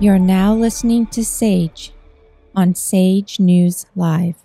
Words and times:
You're 0.00 0.18
now 0.18 0.54
listening 0.54 1.08
to 1.08 1.22
Sage 1.22 1.92
on 2.56 2.74
Sage 2.74 3.38
News 3.38 3.84
Live. 3.94 4.36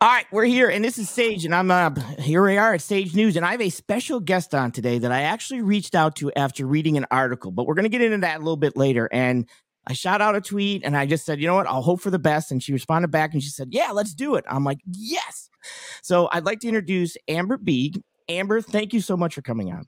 All 0.00 0.08
right, 0.08 0.26
we're 0.30 0.44
here, 0.44 0.68
and 0.68 0.84
this 0.84 0.96
is 0.96 1.10
Sage, 1.10 1.44
and 1.44 1.52
I'm 1.52 1.72
uh, 1.72 1.90
here. 2.20 2.44
We 2.44 2.56
are 2.56 2.74
at 2.74 2.82
Sage 2.82 3.16
News, 3.16 3.34
and 3.34 3.44
I 3.44 3.50
have 3.50 3.60
a 3.60 3.68
special 3.68 4.20
guest 4.20 4.54
on 4.54 4.70
today 4.70 4.98
that 4.98 5.10
I 5.10 5.22
actually 5.22 5.62
reached 5.62 5.96
out 5.96 6.14
to 6.16 6.30
after 6.36 6.66
reading 6.66 6.98
an 6.98 7.06
article, 7.10 7.50
but 7.50 7.66
we're 7.66 7.74
going 7.74 7.82
to 7.82 7.88
get 7.88 8.00
into 8.00 8.18
that 8.18 8.36
a 8.36 8.38
little 8.38 8.56
bit 8.56 8.76
later. 8.76 9.08
And 9.10 9.48
I 9.88 9.94
shot 9.94 10.20
out 10.20 10.36
a 10.36 10.40
tweet, 10.40 10.82
and 10.84 10.96
I 10.96 11.04
just 11.04 11.26
said, 11.26 11.40
you 11.40 11.48
know 11.48 11.56
what, 11.56 11.66
I'll 11.66 11.82
hope 11.82 12.00
for 12.00 12.10
the 12.10 12.18
best. 12.20 12.52
And 12.52 12.62
she 12.62 12.72
responded 12.72 13.10
back, 13.10 13.32
and 13.32 13.42
she 13.42 13.50
said, 13.50 13.70
yeah, 13.72 13.90
let's 13.90 14.14
do 14.14 14.36
it. 14.36 14.44
I'm 14.48 14.62
like, 14.62 14.78
yes. 14.86 15.50
So 16.00 16.28
I'd 16.30 16.46
like 16.46 16.60
to 16.60 16.68
introduce 16.68 17.16
Amber 17.26 17.56
Bieg. 17.56 18.00
Amber, 18.28 18.60
thank 18.60 18.94
you 18.94 19.00
so 19.00 19.16
much 19.16 19.34
for 19.34 19.42
coming 19.42 19.72
on. 19.72 19.86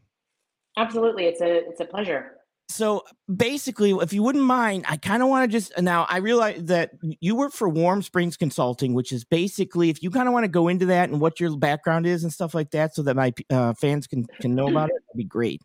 Absolutely, 0.76 1.26
it's 1.26 1.40
a 1.40 1.68
it's 1.68 1.80
a 1.80 1.84
pleasure 1.84 2.32
so 2.72 3.04
basically, 3.34 3.90
if 3.90 4.12
you 4.12 4.22
wouldn't 4.22 4.44
mind, 4.44 4.84
I 4.88 4.96
kind 4.96 5.22
of 5.22 5.28
want 5.28 5.50
to 5.50 5.58
just 5.58 5.72
now. 5.80 6.06
I 6.08 6.18
realize 6.18 6.64
that 6.64 6.92
you 7.20 7.36
work 7.36 7.52
for 7.52 7.68
Warm 7.68 8.02
Springs 8.02 8.36
Consulting, 8.36 8.94
which 8.94 9.12
is 9.12 9.24
basically 9.24 9.90
if 9.90 10.02
you 10.02 10.10
kind 10.10 10.28
of 10.28 10.32
want 10.32 10.44
to 10.44 10.48
go 10.48 10.68
into 10.68 10.86
that 10.86 11.10
and 11.10 11.20
what 11.20 11.38
your 11.38 11.56
background 11.56 12.06
is 12.06 12.24
and 12.24 12.32
stuff 12.32 12.54
like 12.54 12.70
that, 12.70 12.94
so 12.94 13.02
that 13.02 13.16
my 13.16 13.32
uh, 13.50 13.74
fans 13.74 14.06
can 14.06 14.26
can 14.40 14.54
know 14.54 14.68
about 14.68 14.88
it, 14.88 14.94
that'd 15.06 15.16
be 15.16 15.24
great. 15.24 15.62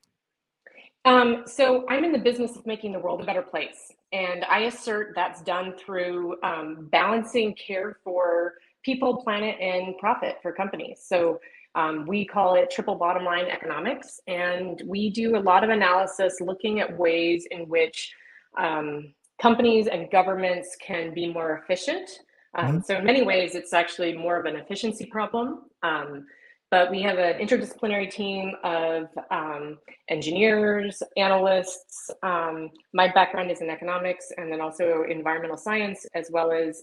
Um, 1.06 1.44
so 1.46 1.86
I'm 1.90 2.04
in 2.04 2.12
the 2.12 2.20
business 2.20 2.58
of 2.58 2.66
making 2.66 2.92
the 2.92 3.00
world 3.00 3.22
a 3.22 3.26
better 3.26 3.42
place, 3.42 3.94
and 4.12 4.44
I 4.46 4.60
assert 4.62 5.14
that's 5.16 5.42
done 5.42 5.74
through 5.78 6.36
um, 6.44 6.90
balancing 6.92 7.56
care 7.56 7.98
for 8.04 8.56
people, 8.84 9.18
planet, 9.24 9.58
and 9.60 9.98
profit 9.98 10.38
for 10.42 10.52
companies. 10.52 11.02
So 11.06 11.40
um, 11.78 12.08
we 12.08 12.26
call 12.26 12.56
it 12.56 12.72
triple 12.72 12.96
bottom 12.96 13.24
line 13.24 13.46
economics, 13.46 14.20
and 14.28 14.82
we 14.86 15.12
do 15.12 15.38
a 15.38 15.40
lot 15.40 15.64
of 15.64 15.70
analysis 15.70 16.42
looking 16.42 16.80
at 16.80 16.98
ways 16.98 17.46
in 17.52 17.70
which 17.70 18.12
um, 18.58 19.14
companies 19.40 19.86
and 19.86 20.10
governments 20.10 20.76
can 20.82 21.14
be 21.14 21.32
more 21.32 21.62
efficient. 21.64 22.10
Um, 22.56 22.66
mm-hmm. 22.66 22.80
So, 22.82 22.96
in 22.96 23.06
many 23.06 23.22
ways, 23.22 23.54
it's 23.54 23.74
actually 23.74 24.18
more 24.18 24.40
of 24.40 24.46
an 24.46 24.56
efficiency 24.56 25.06
problem. 25.06 25.66
Um, 25.84 26.26
but 26.72 26.90
we 26.92 27.02
have 27.04 27.18
an 27.18 27.36
interdisciplinary 27.40 28.10
team 28.10 28.54
of 28.64 29.08
um, 29.30 29.78
engineers, 30.10 31.02
analysts. 31.16 32.10
Um, 32.24 32.72
my 32.94 33.08
background 33.14 33.52
is 33.52 33.62
in 33.62 33.70
economics 33.70 34.34
and 34.36 34.52
then 34.52 34.60
also 34.60 35.06
environmental 35.10 35.56
science, 35.56 36.06
as 36.14 36.30
well 36.30 36.52
as 36.52 36.82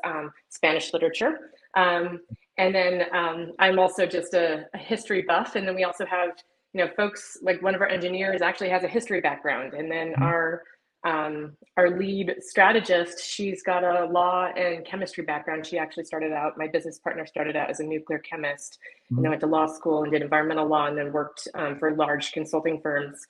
Spanish 0.48 0.94
literature. 0.94 1.50
Um, 1.76 2.20
and 2.56 2.74
then 2.74 3.04
um, 3.12 3.52
I'm 3.58 3.78
also 3.78 4.06
just 4.06 4.34
a, 4.34 4.66
a, 4.74 4.78
history 4.78 5.22
buff. 5.22 5.56
And 5.56 5.66
then 5.66 5.74
we 5.74 5.84
also 5.84 6.06
have, 6.06 6.30
you 6.72 6.84
know, 6.84 6.90
folks 6.96 7.38
like 7.42 7.60
one 7.62 7.74
of 7.74 7.80
our 7.80 7.88
engineers 7.88 8.42
actually 8.42 8.70
has 8.70 8.84
a 8.84 8.88
history 8.88 9.20
background. 9.20 9.74
And 9.74 9.90
then 9.90 10.12
mm-hmm. 10.12 10.22
our 10.22 10.62
um, 11.04 11.54
our 11.76 11.90
lead 11.90 12.36
strategist, 12.40 13.22
she's 13.22 13.62
got 13.62 13.84
a 13.84 14.06
law 14.06 14.46
and 14.56 14.86
chemistry 14.86 15.22
background. 15.22 15.66
She 15.66 15.76
actually 15.76 16.04
started 16.04 16.32
out, 16.32 16.56
my 16.56 16.66
business 16.66 16.98
partner 16.98 17.26
started 17.26 17.56
out 17.56 17.68
as 17.68 17.80
a 17.80 17.84
nuclear 17.84 18.18
chemist 18.20 18.78
mm-hmm. 18.78 19.16
and 19.16 19.24
then 19.24 19.30
went 19.32 19.40
to 19.42 19.46
law 19.46 19.66
school 19.66 20.02
and 20.02 20.12
did 20.12 20.22
environmental 20.22 20.66
law 20.66 20.86
and 20.86 20.96
then 20.96 21.12
worked 21.12 21.46
um, 21.54 21.78
for 21.78 21.94
large 21.94 22.32
consulting 22.32 22.80
firms. 22.80 23.26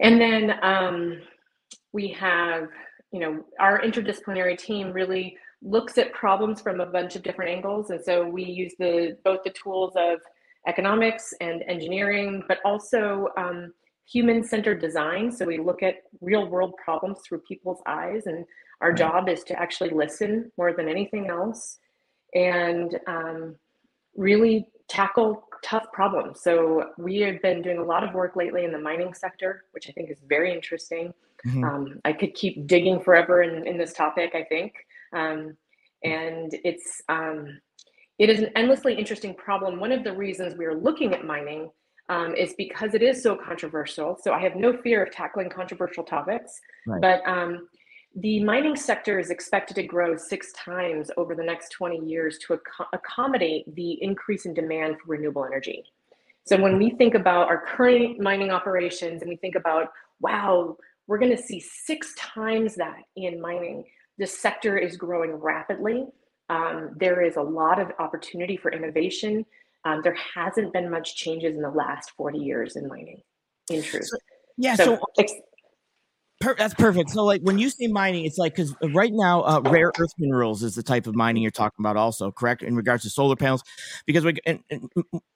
And 0.00 0.18
then 0.18 0.54
um, 0.62 1.20
we 1.92 2.08
have, 2.12 2.68
you 3.12 3.20
know, 3.20 3.44
our 3.60 3.82
interdisciplinary 3.82 4.56
team 4.56 4.90
really 4.90 5.36
looks 5.62 5.98
at 5.98 6.12
problems 6.12 6.60
from 6.60 6.80
a 6.80 6.86
bunch 6.86 7.16
of 7.16 7.22
different 7.22 7.50
angles. 7.50 7.90
And 7.90 8.02
so 8.04 8.26
we 8.26 8.44
use 8.44 8.74
the 8.78 9.16
both 9.24 9.42
the 9.44 9.50
tools 9.50 9.94
of 9.96 10.20
economics 10.66 11.34
and 11.40 11.62
engineering, 11.66 12.42
but 12.46 12.58
also 12.64 13.28
um, 13.36 13.72
human-centered 14.06 14.80
design. 14.80 15.32
So 15.32 15.44
we 15.46 15.58
look 15.58 15.82
at 15.82 16.02
real-world 16.20 16.74
problems 16.82 17.20
through 17.20 17.40
people's 17.40 17.80
eyes, 17.86 18.26
and 18.26 18.44
our 18.80 18.92
job 18.92 19.28
is 19.28 19.42
to 19.44 19.58
actually 19.58 19.90
listen 19.90 20.50
more 20.56 20.72
than 20.72 20.88
anything 20.88 21.28
else, 21.28 21.78
and 22.34 22.98
um, 23.06 23.56
really 24.16 24.68
tackle 24.88 25.44
tough 25.62 25.86
problems. 25.92 26.40
So 26.40 26.90
we 26.98 27.18
have 27.18 27.42
been 27.42 27.62
doing 27.62 27.78
a 27.78 27.84
lot 27.84 28.04
of 28.04 28.14
work 28.14 28.36
lately 28.36 28.64
in 28.64 28.72
the 28.72 28.78
mining 28.78 29.12
sector, 29.14 29.64
which 29.72 29.88
I 29.88 29.92
think 29.92 30.10
is 30.10 30.20
very 30.28 30.52
interesting. 30.52 31.12
Mm-hmm. 31.46 31.64
Um, 31.64 32.00
I 32.04 32.12
could 32.12 32.34
keep 32.34 32.66
digging 32.66 33.00
forever 33.00 33.42
in, 33.42 33.66
in 33.66 33.76
this 33.76 33.92
topic, 33.92 34.34
I 34.34 34.44
think. 34.44 34.72
Um, 35.12 35.56
and 36.04 36.52
it's 36.64 37.02
um, 37.08 37.60
it 38.18 38.30
is 38.30 38.40
an 38.40 38.50
endlessly 38.56 38.94
interesting 38.94 39.34
problem. 39.34 39.80
One 39.80 39.92
of 39.92 40.04
the 40.04 40.12
reasons 40.12 40.56
we 40.56 40.64
are 40.64 40.74
looking 40.74 41.14
at 41.14 41.24
mining 41.24 41.70
um, 42.08 42.34
is 42.34 42.54
because 42.56 42.94
it 42.94 43.02
is 43.02 43.22
so 43.22 43.36
controversial. 43.36 44.18
So 44.22 44.32
I 44.32 44.40
have 44.40 44.56
no 44.56 44.76
fear 44.76 45.04
of 45.04 45.12
tackling 45.12 45.50
controversial 45.50 46.04
topics, 46.04 46.60
right. 46.86 47.00
but 47.00 47.28
um, 47.30 47.68
the 48.16 48.42
mining 48.42 48.74
sector 48.74 49.18
is 49.18 49.30
expected 49.30 49.74
to 49.74 49.82
grow 49.82 50.16
six 50.16 50.52
times 50.52 51.10
over 51.16 51.34
the 51.34 51.44
next 51.44 51.70
20 51.70 51.98
years 51.98 52.38
to 52.46 52.54
ac- 52.54 52.88
accommodate 52.92 53.72
the 53.74 54.02
increase 54.02 54.46
in 54.46 54.54
demand 54.54 54.96
for 54.96 55.12
renewable 55.12 55.44
energy. 55.44 55.84
So 56.44 56.58
when 56.58 56.78
we 56.78 56.90
think 56.90 57.14
about 57.14 57.48
our 57.48 57.62
current 57.66 58.20
mining 58.20 58.50
operations 58.50 59.20
and 59.20 59.28
we 59.28 59.36
think 59.36 59.54
about, 59.54 59.88
wow, 60.20 60.78
we're 61.06 61.18
going 61.18 61.36
to 61.36 61.42
see 61.42 61.60
six 61.60 62.14
times 62.16 62.74
that 62.76 63.02
in 63.16 63.40
mining, 63.40 63.84
this 64.18 64.38
sector 64.38 64.76
is 64.76 64.96
growing 64.96 65.32
rapidly. 65.32 66.06
Um, 66.50 66.90
there 66.96 67.22
is 67.22 67.36
a 67.36 67.42
lot 67.42 67.80
of 67.80 67.92
opportunity 67.98 68.56
for 68.56 68.72
innovation. 68.72 69.44
Um, 69.84 70.00
there 70.02 70.16
hasn't 70.34 70.72
been 70.72 70.90
much 70.90 71.16
changes 71.16 71.54
in 71.54 71.62
the 71.62 71.70
last 71.70 72.10
40 72.16 72.38
years 72.38 72.76
in 72.76 72.88
mining, 72.88 73.22
in 73.70 73.82
truth. 73.82 74.06
So, 74.06 74.16
yeah, 74.56 74.74
so, 74.74 74.84
so 74.84 75.00
ex- 75.18 75.32
Per- 76.40 76.54
that's 76.54 76.74
perfect. 76.74 77.10
So, 77.10 77.24
like 77.24 77.42
when 77.42 77.58
you 77.58 77.68
say 77.68 77.88
mining, 77.88 78.24
it's 78.24 78.38
like 78.38 78.54
because 78.54 78.72
right 78.94 79.10
now, 79.12 79.42
uh, 79.42 79.60
rare 79.60 79.90
earth 79.98 80.12
minerals 80.18 80.62
is 80.62 80.76
the 80.76 80.84
type 80.84 81.08
of 81.08 81.16
mining 81.16 81.42
you're 81.42 81.50
talking 81.50 81.84
about, 81.84 81.96
also 81.96 82.30
correct 82.30 82.62
in 82.62 82.76
regards 82.76 83.02
to 83.02 83.10
solar 83.10 83.34
panels. 83.34 83.64
Because 84.06 84.24
we 84.24 84.34
and, 84.46 84.60
and 84.70 84.88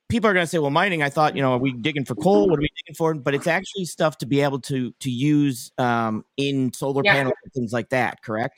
people 0.09 0.31
are 0.31 0.33
going 0.33 0.45
to 0.45 0.47
say, 0.47 0.61
"Well, 0.61 0.71
mining." 0.71 1.03
I 1.03 1.11
thought, 1.11 1.35
you 1.35 1.43
know, 1.43 1.55
are 1.55 1.59
we 1.59 1.73
digging 1.73 2.05
for 2.05 2.15
coal? 2.15 2.49
What 2.49 2.61
are 2.61 2.63
we 2.63 2.69
digging 2.85 2.95
for? 2.95 3.15
But 3.15 3.35
it's 3.35 3.49
actually 3.49 3.87
stuff 3.87 4.19
to 4.19 4.27
be 4.27 4.43
able 4.43 4.61
to 4.61 4.93
to 5.01 5.11
use 5.11 5.73
um, 5.77 6.25
in 6.37 6.73
solar 6.73 7.03
yeah. 7.05 7.15
panels 7.15 7.35
and 7.43 7.53
things 7.53 7.73
like 7.73 7.89
that. 7.89 8.23
Correct. 8.23 8.55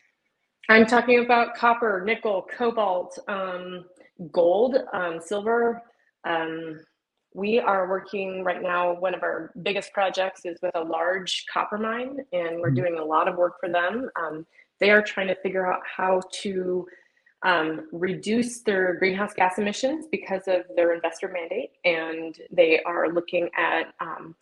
I'm 0.69 0.87
talking 0.87 1.25
about 1.25 1.55
copper, 1.55 2.03
nickel, 2.05 2.47
cobalt, 2.57 3.19
um, 3.29 3.85
gold, 4.33 4.77
um, 4.93 5.21
silver. 5.21 5.83
Um, 6.25 6.81
we 7.35 7.59
are 7.59 7.89
working 7.89 8.45
right 8.45 8.63
now. 8.63 8.95
One 8.95 9.15
of 9.15 9.23
our 9.23 9.53
biggest 9.63 9.93
projects 9.93 10.43
is 10.45 10.59
with 10.63 10.75
a 10.75 10.81
large 10.81 11.45
copper 11.53 11.77
mine, 11.77 12.19
and 12.33 12.61
we're 12.61 12.69
mm-hmm. 12.69 12.77
doing 12.77 12.99
a 12.99 13.05
lot 13.05 13.29
of 13.29 13.37
work 13.37 13.61
for 13.61 13.69
them. 13.69 14.09
Um, 14.17 14.47
they 14.81 14.91
are 14.91 15.03
trying 15.03 15.29
to 15.29 15.35
figure 15.37 15.71
out 15.71 15.81
how 15.85 16.23
to 16.43 16.87
um, 17.45 17.89
reduce 17.93 18.63
their 18.63 18.95
greenhouse 18.95 19.35
gas 19.35 19.59
emissions 19.59 20.07
because 20.11 20.43
of 20.47 20.63
their 20.77 20.95
investor 20.95 21.29
mandate, 21.29 21.73
and 21.85 22.39
they 22.51 22.81
are 22.85 23.13
looking 23.13 23.51
at 23.59 23.93
um, 24.01 24.35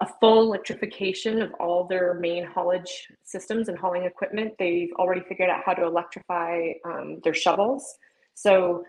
a 0.00 0.06
full 0.20 0.42
electrification 0.42 1.42
of 1.42 1.52
all 1.58 1.84
their 1.84 2.14
main 2.14 2.44
haulage 2.44 3.08
systems 3.24 3.68
and 3.68 3.76
hauling 3.76 4.04
equipment. 4.04 4.54
They've 4.58 4.92
already 4.94 5.22
figured 5.28 5.50
out 5.50 5.62
how 5.66 5.74
to 5.74 5.84
electrify 5.84 6.72
um, 6.84 7.20
their 7.24 7.34
shovels. 7.34 7.98
So, 8.34 8.84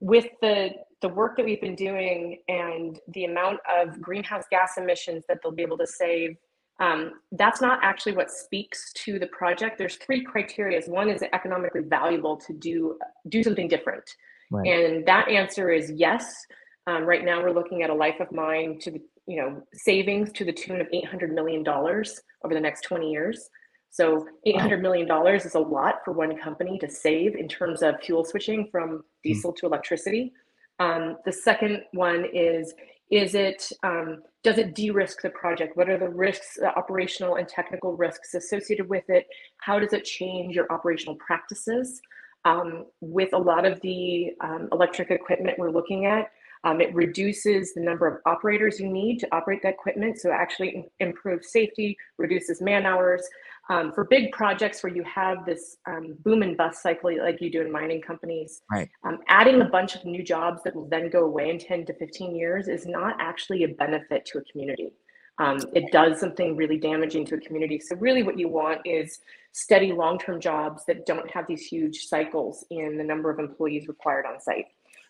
with 0.00 0.26
the 0.42 0.70
the 1.02 1.08
work 1.08 1.36
that 1.36 1.46
we've 1.46 1.60
been 1.60 1.74
doing 1.74 2.38
and 2.48 2.98
the 3.14 3.24
amount 3.24 3.58
of 3.74 4.00
greenhouse 4.00 4.44
gas 4.50 4.72
emissions 4.76 5.24
that 5.28 5.38
they'll 5.42 5.52
be 5.52 5.62
able 5.62 5.78
to 5.78 5.86
save, 5.86 6.36
um, 6.78 7.12
that's 7.32 7.62
not 7.62 7.78
actually 7.82 8.12
what 8.12 8.30
speaks 8.30 8.92
to 8.94 9.18
the 9.18 9.26
project. 9.28 9.78
There's 9.78 9.96
three 9.96 10.22
criteria. 10.22 10.80
One 10.86 11.08
is 11.08 11.22
economically 11.32 11.82
valuable 11.82 12.36
to 12.36 12.52
do 12.52 12.98
do 13.30 13.42
something 13.42 13.68
different, 13.68 14.04
right. 14.50 14.66
and 14.66 15.06
that 15.06 15.28
answer 15.28 15.70
is 15.70 15.90
yes. 15.90 16.44
Um, 16.86 17.04
right 17.04 17.24
now, 17.24 17.42
we're 17.42 17.52
looking 17.52 17.82
at 17.82 17.90
a 17.90 17.94
life 17.94 18.20
of 18.20 18.32
mine 18.32 18.78
to 18.80 18.90
the 18.90 19.00
you 19.30 19.36
know, 19.36 19.62
savings 19.72 20.32
to 20.32 20.44
the 20.44 20.52
tune 20.52 20.80
of 20.80 20.88
$800 20.88 21.32
million 21.32 21.64
over 21.68 22.52
the 22.52 22.60
next 22.60 22.80
20 22.80 23.08
years. 23.08 23.48
So 23.88 24.26
$800 24.44 24.80
million 24.80 25.08
is 25.36 25.54
a 25.54 25.60
lot 25.60 26.00
for 26.04 26.12
one 26.12 26.36
company 26.36 26.80
to 26.80 26.90
save 26.90 27.36
in 27.36 27.46
terms 27.46 27.80
of 27.80 27.94
fuel 28.02 28.24
switching 28.24 28.68
from 28.72 28.90
hmm. 28.90 28.98
diesel 29.22 29.52
to 29.52 29.66
electricity. 29.66 30.32
Um, 30.80 31.18
the 31.24 31.32
second 31.32 31.82
one 31.92 32.26
is, 32.34 32.74
is 33.12 33.36
it, 33.36 33.70
um, 33.84 34.22
does 34.42 34.58
it 34.58 34.74
de-risk 34.74 35.22
the 35.22 35.30
project? 35.30 35.76
What 35.76 35.88
are 35.88 35.98
the 35.98 36.08
risks, 36.08 36.56
the 36.56 36.74
operational 36.76 37.36
and 37.36 37.46
technical 37.46 37.96
risks 37.96 38.34
associated 38.34 38.88
with 38.88 39.04
it? 39.08 39.28
How 39.58 39.78
does 39.78 39.92
it 39.92 40.04
change 40.04 40.56
your 40.56 40.66
operational 40.72 41.14
practices? 41.16 42.00
Um, 42.44 42.86
with 43.00 43.32
a 43.32 43.38
lot 43.38 43.64
of 43.64 43.80
the 43.82 44.30
um, 44.40 44.68
electric 44.72 45.12
equipment 45.12 45.56
we're 45.56 45.70
looking 45.70 46.06
at, 46.06 46.30
um, 46.64 46.80
it 46.80 46.94
reduces 46.94 47.72
the 47.74 47.80
number 47.80 48.06
of 48.06 48.20
operators 48.26 48.78
you 48.78 48.88
need 48.88 49.18
to 49.20 49.28
operate 49.34 49.62
that 49.62 49.74
equipment, 49.74 50.18
so 50.18 50.30
actually 50.30 50.86
improves 51.00 51.50
safety, 51.50 51.96
reduces 52.18 52.60
man 52.60 52.86
hours. 52.86 53.26
Um, 53.68 53.92
for 53.92 54.04
big 54.04 54.32
projects 54.32 54.82
where 54.82 54.92
you 54.92 55.04
have 55.04 55.46
this 55.46 55.76
um, 55.86 56.16
boom 56.24 56.42
and 56.42 56.56
bust 56.56 56.82
cycle 56.82 57.16
like 57.18 57.40
you 57.40 57.50
do 57.52 57.60
in 57.60 57.70
mining 57.70 58.02
companies, 58.02 58.62
right. 58.70 58.90
Um, 59.04 59.20
adding 59.28 59.62
a 59.62 59.66
bunch 59.66 59.94
of 59.94 60.04
new 60.04 60.24
jobs 60.24 60.62
that 60.64 60.74
will 60.74 60.88
then 60.88 61.08
go 61.08 61.24
away 61.24 61.50
in 61.50 61.58
10 61.58 61.86
to 61.86 61.94
15 61.94 62.34
years 62.34 62.66
is 62.66 62.84
not 62.84 63.16
actually 63.20 63.62
a 63.62 63.68
benefit 63.68 64.26
to 64.26 64.38
a 64.38 64.42
community. 64.42 64.92
um, 65.40 65.58
it 65.72 65.90
does 65.90 66.20
something 66.20 66.54
really 66.54 66.78
damaging 66.78 67.24
to 67.26 67.36
a 67.36 67.40
community. 67.40 67.80
So 67.80 67.96
really 67.96 68.22
what 68.22 68.38
you 68.38 68.48
want 68.48 68.80
is 68.84 69.20
steady 69.52 69.92
long-term 69.92 70.40
jobs 70.40 70.84
that 70.86 71.06
don't 71.06 71.28
have 71.30 71.46
these 71.46 71.66
huge 71.66 72.06
cycles 72.06 72.64
in 72.70 72.98
the 72.98 73.04
number 73.04 73.30
of 73.30 73.38
employees 73.38 73.88
required 73.88 74.26
on 74.26 74.38
site. 74.40 74.66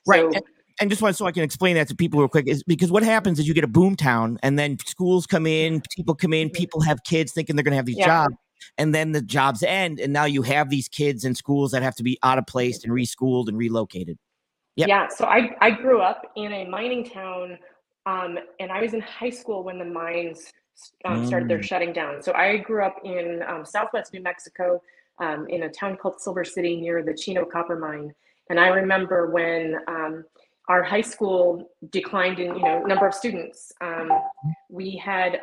Right. 0.06 0.32
So, 0.32 0.40
and, 0.80 0.90
just 0.90 1.02
want 1.02 1.16
so 1.16 1.26
I 1.26 1.32
can 1.32 1.42
explain 1.42 1.76
that 1.76 1.88
to 1.88 1.94
people 1.94 2.20
real 2.20 2.28
quick 2.28 2.48
is 2.48 2.62
because 2.62 2.90
what 2.90 3.02
happens 3.02 3.38
is 3.38 3.46
you 3.46 3.54
get 3.54 3.64
a 3.64 3.68
boom 3.68 3.96
town 3.96 4.38
and 4.42 4.58
then 4.58 4.78
schools 4.78 5.26
come 5.26 5.46
in, 5.46 5.82
people 5.94 6.14
come 6.14 6.32
in, 6.32 6.48
mm-hmm. 6.48 6.56
people 6.56 6.80
have 6.82 7.02
kids 7.04 7.32
thinking 7.32 7.56
they're 7.56 7.62
going 7.62 7.72
to 7.72 7.76
have 7.76 7.86
these 7.86 7.98
yeah. 7.98 8.06
jobs 8.06 8.34
and 8.78 8.94
then 8.94 9.12
the 9.12 9.22
jobs 9.22 9.62
end 9.62 10.00
and 10.00 10.12
now 10.12 10.24
you 10.24 10.42
have 10.42 10.70
these 10.70 10.88
kids 10.88 11.24
in 11.24 11.34
schools 11.34 11.70
that 11.72 11.82
have 11.82 11.94
to 11.96 12.02
be 12.02 12.18
out 12.22 12.38
of 12.38 12.46
place 12.46 12.84
and 12.84 12.92
reschooled 12.92 13.48
and 13.48 13.58
relocated. 13.58 14.18
Yep. 14.76 14.88
Yeah, 14.88 15.08
so 15.08 15.26
I 15.26 15.56
I 15.60 15.70
grew 15.70 16.00
up 16.00 16.30
in 16.36 16.52
a 16.52 16.64
mining 16.64 17.04
town 17.04 17.58
um, 18.06 18.38
and 18.58 18.70
I 18.70 18.80
was 18.80 18.94
in 18.94 19.00
high 19.00 19.30
school 19.30 19.62
when 19.62 19.78
the 19.78 19.84
mines 19.84 20.50
um, 21.04 21.26
started 21.26 21.48
their 21.48 21.58
mm. 21.58 21.64
shutting 21.64 21.92
down. 21.92 22.22
So 22.22 22.32
I 22.32 22.56
grew 22.56 22.82
up 22.82 22.96
in 23.04 23.42
um, 23.46 23.64
Southwest 23.64 24.14
New 24.14 24.22
Mexico, 24.22 24.80
um, 25.18 25.46
in 25.48 25.64
a 25.64 25.68
town 25.68 25.96
called 25.96 26.20
Silver 26.20 26.44
City 26.44 26.80
near 26.80 27.02
the 27.02 27.14
Chino 27.14 27.44
copper 27.44 27.76
mine. 27.76 28.12
And 28.48 28.58
I 28.58 28.68
remember 28.68 29.30
when 29.30 29.76
um, 29.86 30.24
our 30.70 30.84
high 30.84 31.00
school 31.00 31.68
declined 31.90 32.38
in 32.38 32.54
you 32.54 32.62
know 32.62 32.82
number 32.84 33.06
of 33.08 33.12
students. 33.12 33.72
Um, 33.80 34.08
we 34.68 34.96
had 34.96 35.40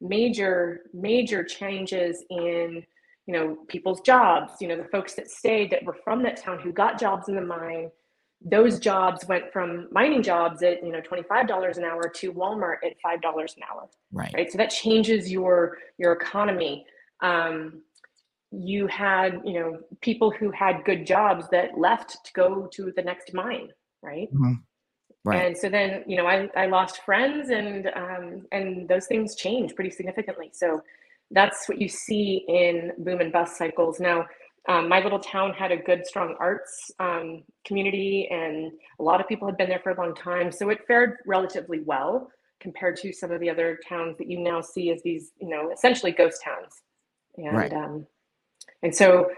major 0.00 0.80
major 0.92 1.44
changes 1.44 2.24
in 2.28 2.82
you 3.26 3.34
know 3.34 3.58
people's 3.68 4.00
jobs. 4.00 4.54
You 4.60 4.68
know 4.68 4.76
the 4.76 4.88
folks 4.88 5.14
that 5.14 5.30
stayed 5.30 5.70
that 5.70 5.84
were 5.84 5.96
from 6.02 6.24
that 6.24 6.42
town 6.42 6.58
who 6.58 6.72
got 6.72 6.98
jobs 6.98 7.28
in 7.28 7.36
the 7.36 7.40
mine. 7.40 7.90
Those 8.40 8.80
jobs 8.80 9.26
went 9.26 9.52
from 9.52 9.88
mining 9.92 10.24
jobs 10.24 10.62
at 10.64 10.84
you 10.84 10.90
know 10.90 11.00
$25 11.00 11.78
an 11.78 11.84
hour 11.84 12.08
to 12.16 12.32
walmart 12.32 12.78
at 12.84 12.94
$5 13.04 13.56
an 13.56 13.62
hour 13.70 13.88
right. 14.12 14.32
right? 14.34 14.50
So 14.50 14.58
that 14.58 14.70
changes 14.70 15.30
your 15.30 15.78
your 15.98 16.12
economy. 16.12 16.84
Um, 17.20 17.82
you 18.50 18.88
had 18.88 19.40
you 19.44 19.54
know 19.60 19.78
people 20.00 20.32
who 20.32 20.50
had 20.50 20.84
good 20.84 21.06
jobs 21.06 21.44
that 21.52 21.78
left 21.78 22.24
to 22.26 22.32
go 22.32 22.68
to 22.72 22.92
the 22.96 23.02
next 23.02 23.32
mine 23.32 23.68
right 24.02 24.32
mm-hmm. 24.32 24.54
right 25.24 25.46
and 25.46 25.56
so 25.56 25.68
then 25.68 26.04
you 26.06 26.16
know 26.16 26.26
i, 26.26 26.48
I 26.56 26.66
lost 26.66 27.02
friends 27.04 27.50
and 27.50 27.88
um, 27.94 28.46
and 28.52 28.88
those 28.88 29.06
things 29.06 29.34
change 29.34 29.74
pretty 29.74 29.90
significantly 29.90 30.50
so 30.52 30.82
that's 31.30 31.68
what 31.68 31.80
you 31.80 31.88
see 31.88 32.44
in 32.48 32.92
boom 32.98 33.20
and 33.20 33.32
bust 33.32 33.58
cycles 33.58 34.00
now 34.00 34.24
um, 34.68 34.86
my 34.86 35.00
little 35.02 35.18
town 35.18 35.54
had 35.54 35.72
a 35.72 35.78
good, 35.78 36.06
strong 36.06 36.36
arts 36.38 36.90
um, 36.98 37.42
community, 37.64 38.28
and 38.30 38.70
a 39.00 39.02
lot 39.02 39.18
of 39.18 39.26
people 39.26 39.48
had 39.48 39.56
been 39.56 39.70
there 39.70 39.80
for 39.82 39.92
a 39.92 39.96
long 39.98 40.14
time. 40.14 40.52
So 40.52 40.68
it 40.68 40.86
fared 40.86 41.16
relatively 41.26 41.80
well 41.80 42.30
compared 42.60 42.98
to 42.98 43.12
some 43.12 43.30
of 43.30 43.40
the 43.40 43.48
other 43.48 43.78
towns 43.88 44.18
that 44.18 44.30
you 44.30 44.38
now 44.38 44.60
see 44.60 44.90
as 44.90 45.00
these, 45.02 45.32
you 45.40 45.48
know, 45.48 45.70
essentially 45.72 46.12
ghost 46.12 46.42
towns. 46.44 46.82
And 47.38 47.56
right. 47.56 47.72
um, 47.72 48.06
and 48.82 48.94
so 48.94 49.30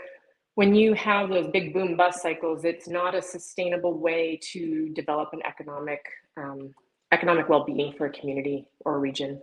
when 0.55 0.75
you 0.75 0.94
have 0.94 1.29
those 1.29 1.49
big 1.49 1.73
boom 1.73 1.97
bust 1.97 2.23
cycles, 2.23 2.64
it's 2.64 2.88
not 2.88 3.14
a 3.14 3.23
sustainable 3.23 3.99
way 3.99 4.38
to 4.52 4.91
develop 4.91 5.31
an 5.32 5.41
economic 5.47 6.00
um, 6.37 6.75
economic 7.12 7.49
well 7.49 7.64
being 7.64 7.93
for 7.93 8.06
a 8.06 8.12
community 8.12 8.67
or 8.85 8.97
a 8.97 8.99
region. 8.99 9.41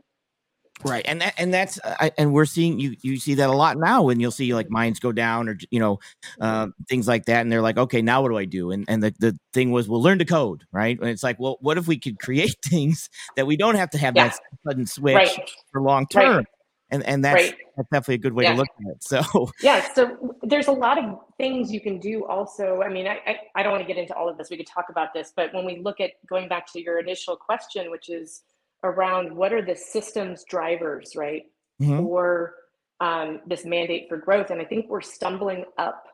Right, 0.86 1.04
and 1.07 1.21
that, 1.21 1.33
and 1.39 1.51
that's 1.51 1.80
uh, 1.83 2.12
and 2.19 2.33
we're 2.33 2.45
seeing 2.45 2.80
you 2.80 2.95
you 3.01 3.18
see 3.18 3.33
that 3.36 3.50
a 3.50 3.54
lot 3.54 3.77
now 3.77 4.04
when 4.04 4.19
you'll 4.19 4.30
see 4.30 4.54
like 4.54 4.69
mines 4.69 5.00
go 5.00 5.12
down 5.12 5.50
or 5.50 5.57
you 5.71 5.80
know 5.80 5.98
uh, 6.39 6.68
things 6.88 7.07
like 7.07 7.25
that, 7.25 7.42
and 7.42 7.51
they're 7.51 7.63
like, 7.63 7.77
okay, 7.77 8.04
now 8.04 8.21
what 8.21 8.30
do 8.30 8.38
I 8.38 8.45
do? 8.45 8.69
And 8.69 8.86
and 8.88 9.01
the, 9.01 9.12
the 9.18 9.36
thing 9.54 9.71
was, 9.71 9.89
we'll 9.89 10.04
learn 10.04 10.19
to 10.19 10.25
code, 10.25 10.65
right? 10.71 11.00
And 11.00 11.09
it's 11.09 11.24
like, 11.24 11.39
well, 11.39 11.57
what 11.62 11.80
if 11.80 11.88
we 11.88 11.98
could 11.98 12.19
create 12.19 12.56
things 12.63 13.09
that 13.36 13.48
we 13.48 13.57
don't 13.57 13.75
have 13.75 13.89
to 13.92 13.98
have 13.98 14.15
yeah. 14.15 14.27
that 14.27 14.39
sudden 14.68 14.86
switch 14.86 15.15
right. 15.15 15.51
for 15.71 15.81
long 15.81 16.06
term? 16.06 16.38
Right. 16.38 16.45
And 16.89 17.04
and 17.04 17.24
that's 17.24 17.36
right. 17.36 17.56
that's 17.75 17.89
definitely 17.89 18.16
a 18.16 18.19
good 18.19 18.34
way 18.34 18.45
yeah. 18.45 18.51
to 18.51 18.57
look 18.57 18.68
at 18.80 18.95
it. 18.95 19.04
So 19.04 19.51
yeah, 19.62 19.94
so 19.94 20.36
there's 20.42 20.68
a 20.68 20.72
lot 20.72 20.98
of 20.98 21.19
things 21.38 21.72
you 21.72 21.81
can 21.81 22.00
do. 22.00 22.25
Also, 22.25 22.81
I 22.81 22.89
mean, 22.89 23.07
I, 23.07 23.19
I 23.25 23.39
I 23.56 23.63
don't 23.63 23.74
want 23.74 23.86
to 23.86 23.88
get 23.88 24.00
into 24.00 24.16
all 24.16 24.30
of 24.30 24.38
this. 24.38 24.50
We 24.50 24.57
could 24.57 24.68
talk 24.68 24.86
about 24.89 25.13
this, 25.13 25.34
but 25.36 25.54
when 25.54 25.66
we 25.66 25.80
look 25.80 26.00
at 26.00 26.12
going 26.30 26.48
back 26.48 26.72
to 26.74 26.81
your 26.81 27.00
initial 27.00 27.36
question, 27.36 27.92
which 27.92 28.10
is 28.10 28.44
around 28.84 29.36
what 29.36 29.51
are 29.51 29.62
the 29.62 29.75
systems 29.75 30.45
drivers, 30.50 31.13
right, 31.16 31.44
mm-hmm. 31.81 32.00
for 32.00 32.56
um, 33.00 33.42
this 33.45 33.66
mandate 33.66 34.07
for 34.07 34.18
growth. 34.18 34.50
And 34.50 34.62
I 34.62 34.66
think 34.66 34.88
we're 34.90 35.01
stumbling 35.01 35.66
up 35.78 36.06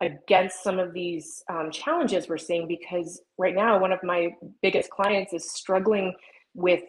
against 0.00 0.62
some 0.62 0.78
of 0.78 0.92
these 0.92 1.42
um, 1.48 1.70
challenges 1.70 2.28
we're 2.28 2.38
seeing 2.38 2.68
because 2.68 3.20
right 3.38 3.54
now, 3.54 3.78
one 3.78 3.92
of 3.92 4.00
my 4.02 4.30
biggest 4.62 4.90
clients 4.90 5.32
is 5.32 5.50
struggling 5.50 6.14
with 6.54 6.82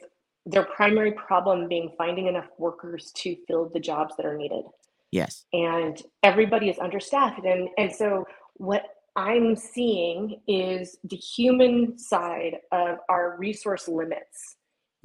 their 0.48 0.64
primary 0.64 1.12
problem 1.12 1.68
being 1.68 1.92
finding 1.98 2.28
enough 2.28 2.48
workers 2.58 3.12
to 3.18 3.36
fill 3.48 3.70
the 3.74 3.80
jobs 3.80 4.16
that 4.16 4.26
are 4.26 4.38
needed. 4.38 4.64
Yes. 5.12 5.46
And 5.54 6.02
everybody 6.24 6.70
is 6.70 6.80
understaffed. 6.80 7.46
And, 7.46 7.70
and 7.78 7.94
so, 7.94 8.26
what 8.56 8.84
I'm 9.16 9.56
seeing 9.56 10.42
is 10.48 10.98
the 11.04 11.16
human 11.16 11.98
side 11.98 12.58
of 12.72 13.00
our 13.10 13.36
resource 13.38 13.88
limits 13.88 14.56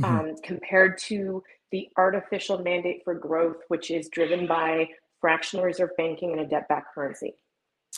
mm-hmm. 0.00 0.05
um, 0.05 0.35
compared 0.43 0.99
to 0.99 1.43
the 1.71 1.89
artificial 1.97 2.59
mandate 2.59 3.03
for 3.05 3.15
growth, 3.15 3.56
which 3.69 3.91
is 3.91 4.09
driven 4.09 4.47
by 4.47 4.89
fractional 5.21 5.65
reserve 5.65 5.91
banking 5.97 6.33
and 6.33 6.41
a 6.41 6.47
debt 6.47 6.69
backed 6.69 6.94
currency. 6.94 7.35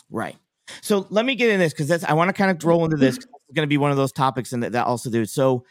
Right. 0.09 0.35
So 0.81 1.05
let 1.09 1.25
me 1.25 1.35
get 1.35 1.49
in 1.49 1.59
this 1.59 1.73
because 1.73 1.87
that's 1.87 2.03
I 2.03 2.13
want 2.13 2.29
to 2.29 2.33
kind 2.33 2.49
of 2.49 2.63
roll 2.63 2.85
into 2.85 2.97
this. 2.97 3.17
It's 3.17 3.25
going 3.53 3.67
to 3.67 3.69
be 3.69 3.77
one 3.77 3.91
of 3.91 3.97
those 3.97 4.11
topics, 4.11 4.53
and 4.53 4.63
that, 4.63 4.71
that 4.71 4.87
also 4.87 5.09
do. 5.09 5.25
So 5.25 5.63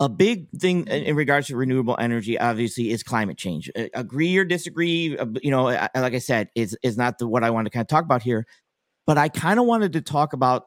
a 0.00 0.08
big 0.08 0.48
thing 0.58 0.86
in 0.88 1.14
regards 1.14 1.48
to 1.48 1.56
renewable 1.56 1.96
energy, 1.98 2.38
obviously, 2.38 2.90
is 2.90 3.02
climate 3.02 3.36
change. 3.36 3.70
Agree 3.94 4.36
or 4.36 4.44
disagree, 4.44 5.16
uh, 5.16 5.26
you 5.42 5.50
know, 5.50 5.64
like 5.64 6.14
I 6.14 6.18
said, 6.18 6.48
is 6.54 6.76
is 6.82 6.96
not 6.96 7.18
the 7.18 7.28
what 7.28 7.44
I 7.44 7.50
want 7.50 7.66
to 7.66 7.70
kind 7.70 7.82
of 7.82 7.88
talk 7.88 8.04
about 8.04 8.22
here. 8.22 8.46
But 9.06 9.18
I 9.18 9.28
kind 9.28 9.60
of 9.60 9.66
wanted 9.66 9.92
to 9.94 10.00
talk 10.00 10.32
about, 10.32 10.66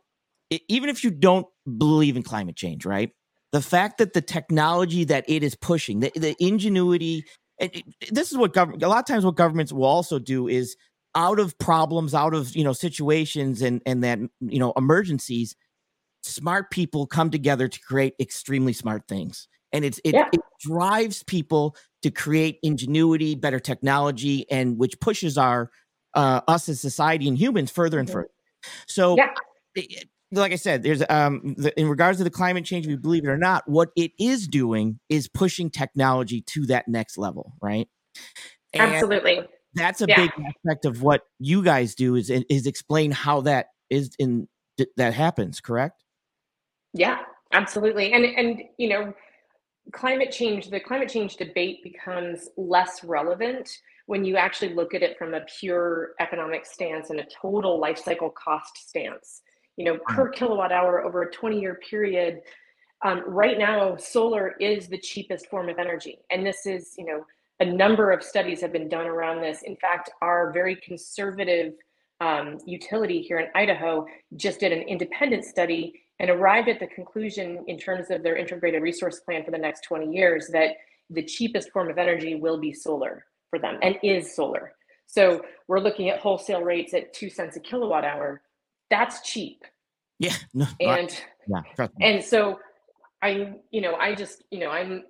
even 0.68 0.90
if 0.90 1.04
you 1.04 1.12
don't 1.12 1.48
believe 1.78 2.16
in 2.16 2.24
climate 2.24 2.56
change, 2.56 2.86
right? 2.86 3.12
the 3.54 3.62
fact 3.62 4.00
that 4.00 4.14
the 4.14 4.22
technology 4.22 5.06
that 5.06 5.24
it 5.28 5.44
is 5.44 5.56
pushing, 5.56 6.02
the, 6.02 6.12
the 6.16 6.36
ingenuity, 6.40 7.24
and 7.60 7.72
this 8.12 8.32
is 8.32 8.38
what 8.38 8.52
government. 8.52 8.82
A 8.82 8.88
lot 8.88 8.98
of 8.98 9.06
times, 9.06 9.24
what 9.24 9.36
governments 9.36 9.72
will 9.72 9.86
also 9.86 10.18
do 10.20 10.48
is 10.48 10.76
out 11.16 11.40
of 11.40 11.58
problems, 11.60 12.16
out 12.16 12.34
of 12.34 12.56
you 12.56 12.64
know 12.64 12.74
situations, 12.74 13.62
and 13.62 13.80
and 13.86 14.04
that 14.04 14.20
you 14.42 14.60
know 14.60 14.74
emergencies, 14.76 15.56
smart 16.24 16.72
people 16.72 17.06
come 17.06 17.30
together 17.30 17.68
to 17.68 17.80
create 17.82 18.14
extremely 18.20 18.74
smart 18.74 19.08
things, 19.08 19.48
and 19.72 19.86
it's 19.86 20.00
it, 20.04 20.14
yeah. 20.14 20.30
it 20.32 20.42
drives 20.62 21.24
people 21.24 21.76
to 22.02 22.12
create 22.12 22.60
ingenuity, 22.64 23.36
better 23.36 23.60
technology, 23.60 24.50
and 24.50 24.78
which 24.78 25.00
pushes 25.00 25.38
our 25.38 25.70
uh, 26.14 26.42
us 26.48 26.70
as 26.70 26.80
society 26.82 27.28
and 27.28 27.38
humans 27.38 27.72
further 27.72 28.00
and 28.00 28.08
mm-hmm. 28.08 28.20
further. 28.20 28.32
So. 28.88 29.18
Yeah 29.18 29.34
like 30.40 30.52
I 30.52 30.56
said, 30.56 30.84
there's 30.84 31.04
um 31.10 31.56
the, 31.58 31.78
in 31.80 31.88
regards 31.88 32.18
to 32.18 32.24
the 32.24 32.30
climate 32.30 32.66
change, 32.66 32.88
we 32.88 32.96
believe 32.96 33.24
it 33.24 33.30
or 33.30 33.38
not, 33.38 33.64
what 33.68 33.90
it 33.96 34.12
is 34.20 34.48
doing 34.48 35.00
is 35.10 35.28
pushing 35.28 35.70
technology 35.70 36.42
to 36.42 36.66
that 36.68 36.88
next 36.88 37.18
level, 37.18 37.54
right? 37.62 37.88
And 38.74 38.82
Absolutely. 38.82 39.42
That's 39.76 40.02
a 40.02 40.06
yeah. 40.08 40.16
big 40.18 40.32
aspect 40.32 40.86
of 40.86 41.02
what 41.02 41.22
you 41.40 41.64
guys 41.64 41.96
do 41.96 42.16
is 42.16 42.30
is 42.30 42.68
explain 42.68 43.12
how 43.12 43.42
that 43.42 43.68
is 43.90 44.12
in 44.20 44.48
that 44.98 45.14
happens, 45.14 45.62
correct? 45.62 46.03
Yeah, 46.94 47.20
absolutely. 47.52 48.14
And 48.14 48.26
and 48.26 48.62
you 48.78 48.90
know, 48.90 49.14
climate 49.92 50.32
change, 50.32 50.70
the 50.70 50.80
climate 50.80 51.10
change 51.10 51.38
debate 51.38 51.84
becomes 51.84 52.50
less 52.58 53.04
relevant 53.04 53.70
when 54.06 54.26
you 54.26 54.36
actually 54.36 54.74
look 54.74 54.94
at 54.94 55.02
it 55.02 55.18
from 55.18 55.34
a 55.34 55.42
pure 55.60 56.12
economic 56.20 56.66
stance 56.66 57.10
and 57.10 57.20
a 57.22 57.26
total 57.42 57.80
life 57.80 57.98
cycle 57.98 58.30
cost 58.30 58.78
stance 58.78 59.42
you 59.78 59.86
know, 59.86 59.98
per 60.08 60.30
kilowatt 60.30 60.72
hour 60.72 61.04
over 61.04 61.24
a 61.24 61.32
20 61.32 61.60
year 61.60 61.80
period. 61.90 62.42
Um, 63.04 63.24
right 63.28 63.58
now, 63.58 63.96
solar 63.98 64.56
is 64.60 64.88
the 64.88 64.98
cheapest 64.98 65.48
form 65.48 65.70
of 65.70 65.78
energy. 65.78 66.20
And 66.32 66.46
this 66.46 66.66
is, 66.66 66.96
you 66.98 67.06
know, 67.06 67.26
a 67.60 67.66
number 67.66 68.12
of 68.12 68.24
studies 68.24 68.62
have 68.62 68.72
been 68.72 68.90
done 68.90 69.06
around 69.08 69.42
this. 69.42 69.64
In 69.64 69.76
fact, 69.78 70.10
our 70.22 70.52
very 70.52 70.76
conservative 70.76 71.74
um, 72.22 72.58
utility 72.66 73.22
here 73.22 73.40
in 73.40 73.48
Idaho 73.56 74.06
just 74.36 74.60
did 74.60 74.72
an 74.72 74.84
independent 74.84 75.44
study 75.44 76.02
and 76.24 76.32
arrived 76.32 76.70
at 76.70 76.80
the 76.80 76.88
conclusion, 76.88 77.66
in 77.68 77.78
terms 77.78 78.10
of 78.10 78.24
their 78.24 78.38
integrated 78.38 78.82
resource 78.82 79.20
plan 79.20 79.44
for 79.44 79.52
the 79.52 79.58
next 79.58 79.82
20 79.82 80.10
years, 80.16 80.48
that 80.54 80.78
the 81.10 81.22
cheapest 81.22 81.70
form 81.72 81.90
of 81.90 81.98
energy 81.98 82.36
will 82.36 82.58
be 82.58 82.72
solar 82.72 83.26
for 83.50 83.60
them 83.60 83.78
and 83.82 83.98
is 84.02 84.34
solar. 84.34 84.72
So 85.06 85.44
we're 85.68 85.82
looking 85.82 86.10
at 86.10 86.20
wholesale 86.20 86.62
rates 86.62 86.94
at 86.94 87.14
two 87.14 87.30
cents 87.30 87.58
a 87.58 87.60
kilowatt 87.60 88.06
hour 88.06 88.42
that's 88.90 89.22
cheap. 89.22 89.66
Yeah. 90.20 90.36
No, 90.54 90.66
and 90.80 91.22
yeah, 91.48 91.88
and 92.00 92.24
so 92.24 92.60
I, 93.22 93.56
you 93.72 93.82
know, 93.82 93.96
I 93.96 94.16
just, 94.16 94.44
you 94.50 94.60
know, 94.60 94.70
I'm 94.70 95.04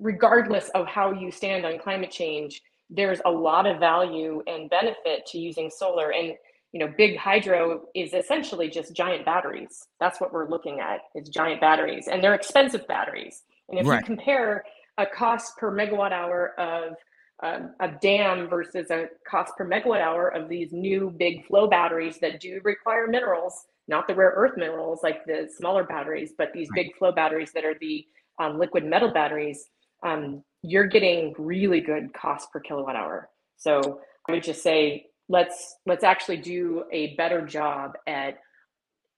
regardless 0.00 0.70
of 0.70 0.88
how 0.88 1.12
you 1.12 1.30
stand 1.30 1.64
on 1.64 1.78
climate 1.78 2.10
change, 2.10 2.62
there's 2.90 3.20
a 3.26 3.30
lot 3.30 3.66
of 3.66 3.78
value 3.78 4.42
and 4.48 4.68
benefit 4.70 5.26
to 5.26 5.38
using 5.38 5.70
solar. 5.70 6.12
And 6.12 6.34
you 6.72 6.80
know, 6.80 6.92
big 6.96 7.16
hydro 7.16 7.82
is 7.94 8.12
essentially 8.12 8.68
just 8.68 8.94
giant 8.94 9.24
batteries. 9.24 9.86
That's 10.00 10.20
what 10.20 10.32
we're 10.32 10.48
looking 10.48 10.80
at. 10.80 11.00
It's 11.14 11.28
giant 11.30 11.60
batteries, 11.60 12.08
and 12.08 12.22
they're 12.22 12.34
expensive 12.34 12.86
batteries. 12.86 13.42
And 13.68 13.78
if 13.78 13.86
right. 13.86 14.00
you 14.00 14.04
compare 14.04 14.64
a 14.98 15.06
cost 15.06 15.56
per 15.56 15.72
megawatt 15.72 16.12
hour 16.12 16.58
of 16.58 16.94
um, 17.42 17.74
a 17.80 17.88
dam 18.00 18.48
versus 18.48 18.90
a 18.90 19.08
cost 19.28 19.52
per 19.56 19.68
megawatt 19.68 20.00
hour 20.00 20.28
of 20.28 20.48
these 20.48 20.72
new 20.72 21.10
big 21.18 21.46
flow 21.46 21.66
batteries 21.68 22.18
that 22.20 22.40
do 22.40 22.60
require 22.64 23.06
minerals, 23.06 23.66
not 23.88 24.06
the 24.06 24.14
rare 24.14 24.32
earth 24.34 24.56
minerals 24.56 25.00
like 25.02 25.24
the 25.26 25.48
smaller 25.56 25.84
batteries, 25.84 26.32
but 26.36 26.52
these 26.54 26.68
right. 26.70 26.86
big 26.86 26.96
flow 26.96 27.12
batteries 27.12 27.52
that 27.52 27.64
are 27.64 27.76
the 27.80 28.06
um, 28.38 28.58
liquid 28.58 28.84
metal 28.84 29.12
batteries, 29.12 29.68
um, 30.02 30.42
you're 30.62 30.86
getting 30.86 31.34
really 31.38 31.80
good 31.80 32.12
cost 32.14 32.50
per 32.52 32.60
kilowatt 32.60 32.96
hour. 32.96 33.28
So 33.56 34.00
I 34.28 34.32
would 34.32 34.42
just 34.42 34.62
say 34.62 35.06
let's 35.28 35.76
let's 35.86 36.04
actually 36.04 36.36
do 36.36 36.84
a 36.92 37.14
better 37.16 37.44
job 37.44 37.92
at 38.06 38.38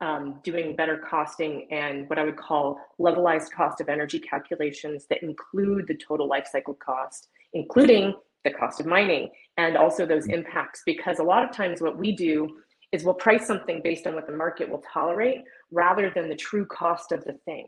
um, 0.00 0.40
doing 0.44 0.76
better 0.76 1.02
costing 1.10 1.66
and 1.70 2.08
what 2.08 2.18
I 2.18 2.24
would 2.24 2.36
call 2.36 2.78
levelized 3.00 3.50
cost 3.50 3.80
of 3.80 3.88
energy 3.88 4.20
calculations 4.20 5.06
that 5.10 5.22
include 5.22 5.86
the 5.88 5.96
total 5.96 6.28
life 6.28 6.46
cycle 6.50 6.74
cost, 6.74 7.28
including 7.52 8.14
the 8.44 8.50
cost 8.50 8.78
of 8.78 8.86
mining 8.86 9.28
and 9.56 9.76
also 9.76 10.06
those 10.06 10.24
mm-hmm. 10.24 10.46
impacts. 10.46 10.82
Because 10.86 11.18
a 11.18 11.24
lot 11.24 11.42
of 11.42 11.50
times 11.50 11.80
what 11.80 11.98
we 11.98 12.12
do 12.12 12.48
is 12.92 13.04
we'll 13.04 13.14
price 13.14 13.46
something 13.46 13.80
based 13.82 14.06
on 14.06 14.14
what 14.14 14.26
the 14.26 14.32
market 14.32 14.68
will 14.68 14.82
tolerate 14.92 15.42
rather 15.70 16.10
than 16.14 16.28
the 16.28 16.36
true 16.36 16.64
cost 16.64 17.12
of 17.12 17.24
the 17.24 17.34
thing. 17.44 17.66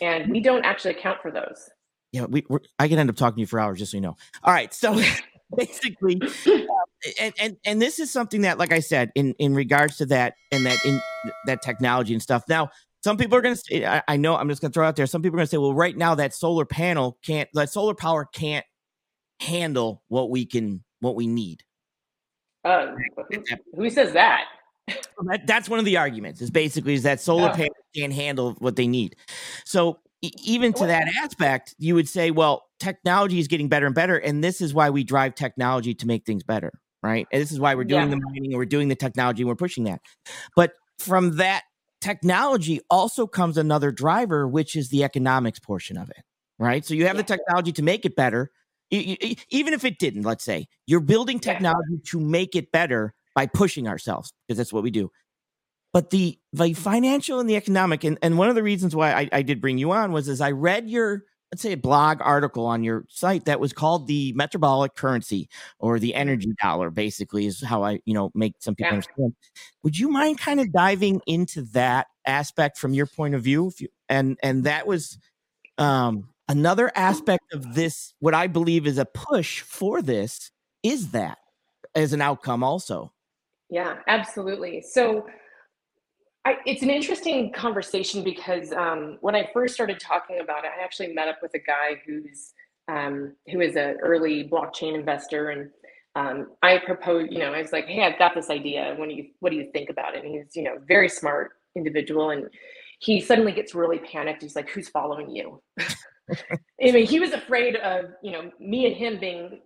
And 0.00 0.30
we 0.30 0.40
don't 0.40 0.64
actually 0.64 0.92
account 0.92 1.20
for 1.22 1.30
those. 1.30 1.70
Yeah, 2.12 2.24
we, 2.24 2.44
I 2.78 2.88
can 2.88 2.98
end 2.98 3.10
up 3.10 3.16
talking 3.16 3.36
to 3.36 3.40
you 3.40 3.46
for 3.46 3.60
hours, 3.60 3.78
just 3.78 3.92
so 3.92 3.98
you 3.98 4.00
know. 4.00 4.16
All 4.42 4.52
right, 4.52 4.72
so 4.72 5.00
basically, 5.56 6.20
and 7.20 7.34
and 7.38 7.56
and 7.64 7.82
this 7.82 8.00
is 8.00 8.10
something 8.10 8.42
that, 8.42 8.58
like 8.58 8.72
I 8.72 8.80
said, 8.80 9.12
in 9.14 9.34
in 9.38 9.54
regards 9.54 9.98
to 9.98 10.06
that 10.06 10.34
and 10.50 10.66
that 10.66 10.80
in 10.84 11.02
that 11.44 11.62
technology 11.62 12.12
and 12.14 12.22
stuff. 12.22 12.44
Now, 12.48 12.70
some 13.06 13.16
people 13.16 13.38
are 13.38 13.40
going 13.40 13.54
to 13.54 13.60
say, 13.60 13.86
I, 13.86 14.02
I 14.08 14.16
know, 14.16 14.36
I'm 14.36 14.48
just 14.48 14.60
going 14.60 14.72
to 14.72 14.74
throw 14.74 14.84
out 14.84 14.96
there. 14.96 15.06
Some 15.06 15.22
people 15.22 15.36
are 15.36 15.38
going 15.38 15.46
to 15.46 15.50
say, 15.50 15.58
well, 15.58 15.72
right 15.72 15.96
now 15.96 16.16
that 16.16 16.34
solar 16.34 16.64
panel 16.64 17.18
can't, 17.24 17.48
that 17.54 17.70
solar 17.70 17.94
power 17.94 18.24
can't 18.24 18.66
handle 19.38 20.02
what 20.08 20.28
we 20.28 20.44
can, 20.44 20.82
what 20.98 21.14
we 21.14 21.28
need. 21.28 21.62
Uh, 22.64 22.96
who 23.76 23.90
says 23.90 24.12
that? 24.14 24.46
that? 24.88 25.46
That's 25.46 25.68
one 25.68 25.78
of 25.78 25.84
the 25.84 25.98
arguments. 25.98 26.40
Is 26.40 26.50
basically 26.50 26.94
is 26.94 27.04
that 27.04 27.20
solar 27.20 27.50
panels 27.50 27.76
can't 27.94 28.12
handle 28.12 28.54
what 28.58 28.74
they 28.74 28.88
need. 28.88 29.14
So 29.64 30.00
even 30.42 30.72
to 30.74 30.86
that 30.86 31.08
aspect, 31.22 31.74
you 31.78 31.94
would 31.94 32.08
say, 32.08 32.30
well, 32.30 32.64
technology 32.78 33.38
is 33.38 33.48
getting 33.48 33.68
better 33.68 33.86
and 33.86 33.94
better, 33.94 34.16
and 34.16 34.42
this 34.42 34.60
is 34.60 34.74
why 34.74 34.90
we 34.90 35.04
drive 35.04 35.34
technology 35.34 35.94
to 35.94 36.06
make 36.06 36.24
things 36.24 36.42
better, 36.42 36.72
right? 37.02 37.26
And 37.32 37.40
this 37.40 37.52
is 37.52 37.60
why 37.60 37.74
we're 37.74 37.84
doing 37.84 38.10
yeah. 38.10 38.16
the 38.16 38.20
mining 38.20 38.46
and 38.46 38.56
we're 38.56 38.64
doing 38.64 38.88
the 38.88 38.94
technology 38.94 39.42
and 39.42 39.48
we're 39.48 39.56
pushing 39.56 39.84
that. 39.84 40.00
But 40.54 40.72
from 40.98 41.36
that 41.36 41.62
technology 42.00 42.80
also 42.90 43.26
comes 43.26 43.56
another 43.56 43.90
driver, 43.90 44.46
which 44.46 44.76
is 44.76 44.90
the 44.90 45.04
economics 45.04 45.58
portion 45.58 45.96
of 45.96 46.10
it, 46.10 46.22
right? 46.58 46.84
So 46.84 46.94
you 46.94 47.06
have 47.06 47.16
yeah. 47.16 47.22
the 47.22 47.36
technology 47.36 47.72
to 47.72 47.82
make 47.82 48.04
it 48.04 48.16
better. 48.16 48.50
Even 48.90 49.74
if 49.74 49.84
it 49.84 49.98
didn't, 49.98 50.22
let's 50.22 50.44
say 50.44 50.68
you're 50.86 51.00
building 51.00 51.40
technology 51.40 51.94
yeah. 51.94 52.10
to 52.10 52.20
make 52.20 52.54
it 52.54 52.70
better 52.70 53.14
by 53.34 53.46
pushing 53.46 53.88
ourselves 53.88 54.32
because 54.46 54.58
that's 54.58 54.72
what 54.72 54.84
we 54.84 54.92
do. 54.92 55.10
But 55.96 56.10
the 56.10 56.38
the 56.52 56.74
financial 56.74 57.40
and 57.40 57.48
the 57.48 57.56
economic, 57.56 58.04
and, 58.04 58.18
and 58.20 58.36
one 58.36 58.50
of 58.50 58.54
the 58.54 58.62
reasons 58.62 58.94
why 58.94 59.14
I, 59.14 59.28
I 59.32 59.40
did 59.40 59.62
bring 59.62 59.78
you 59.78 59.92
on 59.92 60.12
was 60.12 60.28
as 60.28 60.42
I 60.42 60.50
read 60.50 60.90
your 60.90 61.24
let's 61.50 61.62
say 61.62 61.72
a 61.72 61.76
blog 61.78 62.18
article 62.20 62.66
on 62.66 62.84
your 62.84 63.06
site 63.08 63.46
that 63.46 63.60
was 63.60 63.72
called 63.72 64.06
the 64.06 64.34
metabolic 64.34 64.94
currency 64.94 65.48
or 65.78 65.98
the 65.98 66.10
mm-hmm. 66.10 66.18
energy 66.18 66.52
dollar 66.62 66.90
basically 66.90 67.46
is 67.46 67.62
how 67.62 67.82
i 67.82 67.98
you 68.04 68.12
know 68.12 68.30
make 68.34 68.52
some 68.58 68.74
people 68.74 68.88
yeah. 68.88 68.94
understand 68.96 69.34
would 69.84 69.98
you 69.98 70.10
mind 70.10 70.38
kind 70.38 70.60
of 70.60 70.70
diving 70.70 71.18
into 71.26 71.62
that 71.62 72.08
aspect 72.26 72.76
from 72.76 72.92
your 72.92 73.06
point 73.06 73.34
of 73.34 73.42
view 73.42 73.72
you, 73.78 73.88
and 74.10 74.36
and 74.42 74.64
that 74.64 74.86
was 74.86 75.16
um 75.78 76.28
another 76.46 76.92
aspect 76.94 77.54
of 77.54 77.74
this 77.74 78.12
what 78.18 78.34
i 78.34 78.46
believe 78.46 78.86
is 78.86 78.98
a 78.98 79.06
push 79.06 79.62
for 79.62 80.02
this 80.02 80.50
is 80.82 81.12
that 81.12 81.38
as 81.94 82.12
an 82.12 82.20
outcome 82.20 82.62
also 82.62 83.10
yeah 83.70 83.96
absolutely 84.08 84.82
so 84.82 85.24
I, 86.46 86.58
it's 86.64 86.82
an 86.82 86.90
interesting 86.90 87.50
conversation 87.50 88.22
because 88.22 88.70
um, 88.72 89.18
when 89.20 89.34
I 89.34 89.50
first 89.52 89.74
started 89.74 89.98
talking 89.98 90.38
about 90.38 90.64
it, 90.64 90.70
I 90.78 90.84
actually 90.84 91.12
met 91.12 91.26
up 91.26 91.42
with 91.42 91.52
a 91.54 91.58
guy 91.58 92.00
who's 92.06 92.52
um, 92.86 93.32
who 93.50 93.60
is 93.60 93.74
an 93.74 93.96
early 94.00 94.48
blockchain 94.48 94.94
investor, 94.94 95.50
and 95.50 95.70
um, 96.14 96.52
I 96.62 96.78
proposed, 96.78 97.32
you 97.32 97.40
know, 97.40 97.52
I 97.52 97.60
was 97.60 97.72
like, 97.72 97.86
"Hey, 97.86 98.04
I've 98.04 98.16
got 98.20 98.36
this 98.36 98.48
idea. 98.48 98.94
What 98.96 99.08
do 99.08 99.16
you 99.16 99.26
what 99.40 99.50
do 99.50 99.56
you 99.56 99.72
think 99.72 99.90
about 99.90 100.14
it?" 100.14 100.24
And 100.24 100.32
he's, 100.32 100.54
you 100.54 100.62
know, 100.62 100.76
very 100.86 101.08
smart 101.08 101.50
individual, 101.74 102.30
and 102.30 102.48
he 103.00 103.20
suddenly 103.20 103.50
gets 103.50 103.74
really 103.74 103.98
panicked. 103.98 104.40
He's 104.40 104.54
like, 104.54 104.68
"Who's 104.68 104.88
following 104.88 105.28
you?" 105.34 105.60
I 105.80 106.92
mean, 106.92 107.06
he 107.06 107.18
was 107.18 107.32
afraid 107.32 107.74
of 107.74 108.04
you 108.22 108.30
know 108.30 108.52
me 108.60 108.86
and 108.86 108.94
him 108.94 109.18
being 109.18 109.62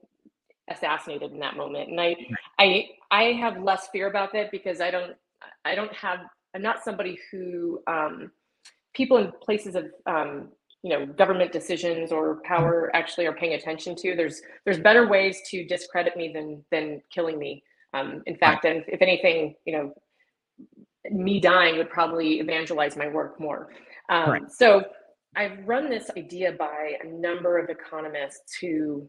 assassinated 0.71 1.31
in 1.31 1.41
that 1.41 1.59
moment, 1.59 1.91
and 1.91 2.01
I 2.01 2.17
I 2.59 2.87
I 3.11 3.23
have 3.33 3.63
less 3.63 3.89
fear 3.93 4.09
about 4.09 4.33
that 4.33 4.51
because 4.51 4.81
I 4.81 4.91
don't 4.91 5.13
I 5.67 5.75
don't 5.75 5.93
have 5.93 6.21
I'm 6.54 6.62
not 6.62 6.85
somebody 6.85 7.19
who 7.30 7.80
um, 7.87 8.30
people 8.95 9.19
in 9.19 9.33
places 9.42 9.75
of 9.75 9.87
um, 10.07 10.49
you 10.83 10.90
know 10.90 11.07
government 11.07 11.52
decisions 11.52 12.12
or 12.12 12.40
power 12.45 12.90
actually 12.95 13.26
are 13.26 13.35
paying 13.35 13.54
attention 13.54 13.95
to. 13.97 14.16
There's 14.16 14.42
there's 14.64 14.80
better 14.80 15.09
ways 15.09 15.38
to 15.50 15.64
discredit 15.66 16.16
me 16.16 16.33
than 16.33 16.64
than 16.71 17.02
killing 17.12 17.38
me. 17.38 17.62
Um, 17.92 18.23
in 18.26 18.37
fact, 18.37 18.64
and 18.64 18.85
if 18.87 19.02
anything, 19.02 19.54
you 19.64 19.73
know, 19.73 19.95
me 21.11 21.40
dying 21.40 21.76
would 21.76 21.90
probably 21.90 22.38
evangelize 22.38 22.97
my 22.97 23.09
work 23.09 23.40
more. 23.40 23.71
Um, 24.09 24.30
right. 24.30 24.50
So 24.50 24.85
I've 25.37 25.59
run 25.66 25.88
this 25.88 26.11
idea 26.16 26.52
by 26.52 26.95
a 27.02 27.07
number 27.07 27.59
of 27.59 27.69
economists 27.69 28.57
who 28.61 29.09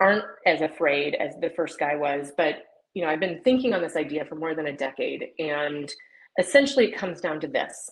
aren't 0.00 0.24
as 0.46 0.60
afraid 0.60 1.14
as 1.14 1.34
the 1.40 1.50
first 1.50 1.78
guy 1.78 1.96
was, 1.96 2.32
but 2.36 2.64
you 2.94 3.02
know, 3.02 3.10
I've 3.10 3.20
been 3.20 3.40
thinking 3.42 3.74
on 3.74 3.82
this 3.82 3.96
idea 3.96 4.24
for 4.24 4.36
more 4.36 4.54
than 4.54 4.68
a 4.68 4.76
decade, 4.76 5.26
and 5.38 5.92
essentially 6.38 6.86
it 6.86 6.96
comes 6.96 7.20
down 7.20 7.40
to 7.40 7.48
this. 7.48 7.90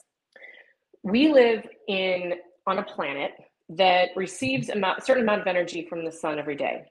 We 1.02 1.32
live 1.32 1.66
in 1.88 2.34
on 2.66 2.78
a 2.78 2.82
planet 2.82 3.32
that 3.70 4.10
receives 4.16 4.68
a 4.68 4.94
certain 5.00 5.22
amount 5.22 5.40
of 5.40 5.46
energy 5.46 5.86
from 5.88 6.04
the 6.04 6.12
sun 6.12 6.38
every 6.38 6.56
day. 6.56 6.84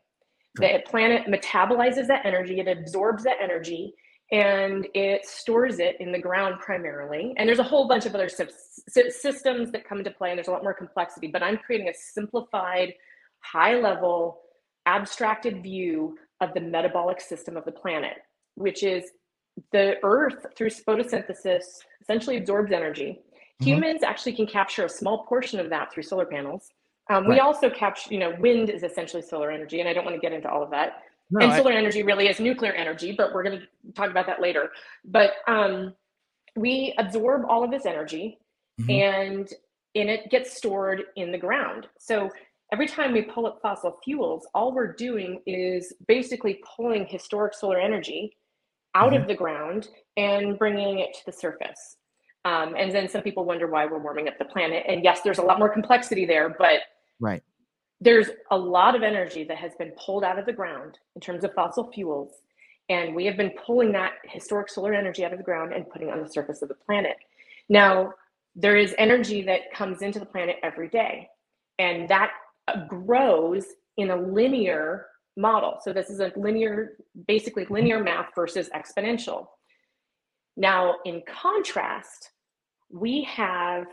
The 0.55 0.81
planet 0.85 1.27
metabolizes 1.27 2.07
that 2.07 2.25
energy 2.25 2.59
it 2.59 2.67
absorbs 2.67 3.23
that 3.23 3.37
energy 3.41 3.93
and 4.31 4.87
it 4.93 5.25
stores 5.25 5.79
it 5.79 5.97
in 5.99 6.11
the 6.11 6.19
ground 6.19 6.59
primarily. 6.59 7.33
And 7.37 7.47
there's 7.47 7.59
a 7.59 7.63
whole 7.63 7.87
bunch 7.87 8.05
of 8.05 8.15
other 8.15 8.29
systems 8.29 9.71
that 9.71 9.87
come 9.87 9.99
into 9.99 10.11
play 10.11 10.29
and 10.29 10.37
there's 10.37 10.47
a 10.47 10.51
lot 10.51 10.63
more 10.63 10.73
complexity 10.73 11.27
but 11.27 11.43
i'm 11.43 11.57
creating 11.57 11.89
a 11.89 11.93
simplified 11.93 12.93
high 13.39 13.75
level 13.79 14.41
abstracted 14.85 15.61
view 15.61 16.17
of 16.39 16.53
the 16.53 16.61
metabolic 16.61 17.21
system 17.21 17.57
of 17.57 17.65
the 17.65 17.71
planet 17.71 18.17
which 18.55 18.83
is 18.83 19.11
the 19.71 19.95
earth 20.03 20.45
through 20.55 20.69
photosynthesis 20.69 21.63
essentially 22.01 22.37
absorbs 22.37 22.71
energy 22.71 23.19
mm-hmm. 23.21 23.65
humans 23.65 24.03
actually 24.03 24.33
can 24.33 24.47
capture 24.47 24.85
a 24.85 24.89
small 24.89 25.25
portion 25.25 25.59
of 25.59 25.69
that 25.69 25.91
through 25.93 26.03
solar 26.03 26.25
panels 26.25 26.69
um, 27.09 27.23
right. 27.23 27.33
we 27.33 27.39
also 27.39 27.69
capture 27.69 28.13
you 28.13 28.19
know 28.19 28.33
wind 28.39 28.69
is 28.69 28.83
essentially 28.83 29.21
solar 29.21 29.51
energy 29.51 29.79
and 29.79 29.89
i 29.89 29.93
don't 29.93 30.05
want 30.05 30.15
to 30.15 30.21
get 30.21 30.33
into 30.33 30.49
all 30.49 30.63
of 30.63 30.69
that 30.71 31.03
no, 31.29 31.45
and 31.45 31.55
solar 31.55 31.71
I... 31.71 31.75
energy 31.75 32.03
really 32.03 32.27
is 32.27 32.39
nuclear 32.39 32.73
energy 32.73 33.11
but 33.11 33.33
we're 33.33 33.43
going 33.43 33.59
to 33.59 33.91
talk 33.93 34.09
about 34.09 34.25
that 34.27 34.41
later 34.41 34.71
but 35.05 35.31
um, 35.47 35.93
we 36.55 36.93
absorb 36.97 37.43
all 37.47 37.63
of 37.63 37.71
this 37.71 37.85
energy 37.85 38.37
mm-hmm. 38.79 38.89
and 38.89 39.53
and 39.93 40.09
it 40.09 40.29
gets 40.29 40.55
stored 40.55 41.03
in 41.15 41.31
the 41.31 41.37
ground 41.37 41.87
so 41.97 42.29
every 42.71 42.87
time 42.87 43.11
we 43.11 43.21
pull 43.21 43.45
up 43.45 43.59
fossil 43.61 43.97
fuels 44.03 44.47
all 44.53 44.73
we're 44.73 44.93
doing 44.93 45.41
is 45.45 45.93
basically 46.07 46.61
pulling 46.75 47.05
historic 47.05 47.53
solar 47.53 47.79
energy 47.79 48.35
out 48.95 49.13
mm-hmm. 49.13 49.21
of 49.21 49.27
the 49.27 49.35
ground 49.35 49.89
and 50.17 50.57
bringing 50.57 50.99
it 50.99 51.13
to 51.13 51.25
the 51.25 51.31
surface. 51.31 51.97
Um, 52.43 52.75
and 52.77 52.91
then 52.91 53.07
some 53.07 53.21
people 53.21 53.45
wonder 53.45 53.67
why 53.67 53.85
we're 53.85 53.99
warming 53.99 54.27
up 54.27 54.37
the 54.39 54.45
planet. 54.45 54.83
And 54.87 55.03
yes, 55.03 55.21
there's 55.23 55.37
a 55.37 55.43
lot 55.43 55.59
more 55.59 55.69
complexity 55.69 56.25
there, 56.25 56.49
but 56.49 56.81
right. 57.19 57.43
there's 57.99 58.29
a 58.49 58.57
lot 58.57 58.95
of 58.95 59.03
energy 59.03 59.43
that 59.43 59.57
has 59.57 59.73
been 59.77 59.91
pulled 60.03 60.23
out 60.23 60.39
of 60.39 60.45
the 60.45 60.53
ground 60.53 60.97
in 61.15 61.21
terms 61.21 61.43
of 61.43 61.53
fossil 61.53 61.91
fuels. 61.91 62.33
And 62.89 63.15
we 63.15 63.25
have 63.25 63.37
been 63.37 63.51
pulling 63.65 63.91
that 63.93 64.13
historic 64.23 64.69
solar 64.69 64.93
energy 64.93 65.23
out 65.23 65.31
of 65.31 65.37
the 65.37 65.43
ground 65.43 65.71
and 65.71 65.87
putting 65.89 66.09
it 66.09 66.13
on 66.13 66.21
the 66.21 66.29
surface 66.29 66.61
of 66.61 66.67
the 66.67 66.75
planet. 66.75 67.15
Now, 67.69 68.13
there 68.55 68.75
is 68.75 68.93
energy 68.97 69.43
that 69.43 69.71
comes 69.73 70.01
into 70.01 70.19
the 70.19 70.25
planet 70.25 70.57
every 70.61 70.89
day, 70.89 71.29
and 71.79 72.09
that 72.09 72.31
grows 72.87 73.65
in 73.97 74.09
a 74.09 74.15
linear 74.15 75.07
model. 75.37 75.77
So 75.81 75.93
this 75.93 76.09
is 76.09 76.19
a 76.19 76.31
linear, 76.35 76.97
basically 77.27 77.65
linear 77.69 78.03
math 78.03 78.29
versus 78.35 78.69
exponential. 78.75 79.47
Now, 80.57 80.95
in 81.05 81.21
contrast, 81.27 82.31
we 82.89 83.23
have 83.23 83.85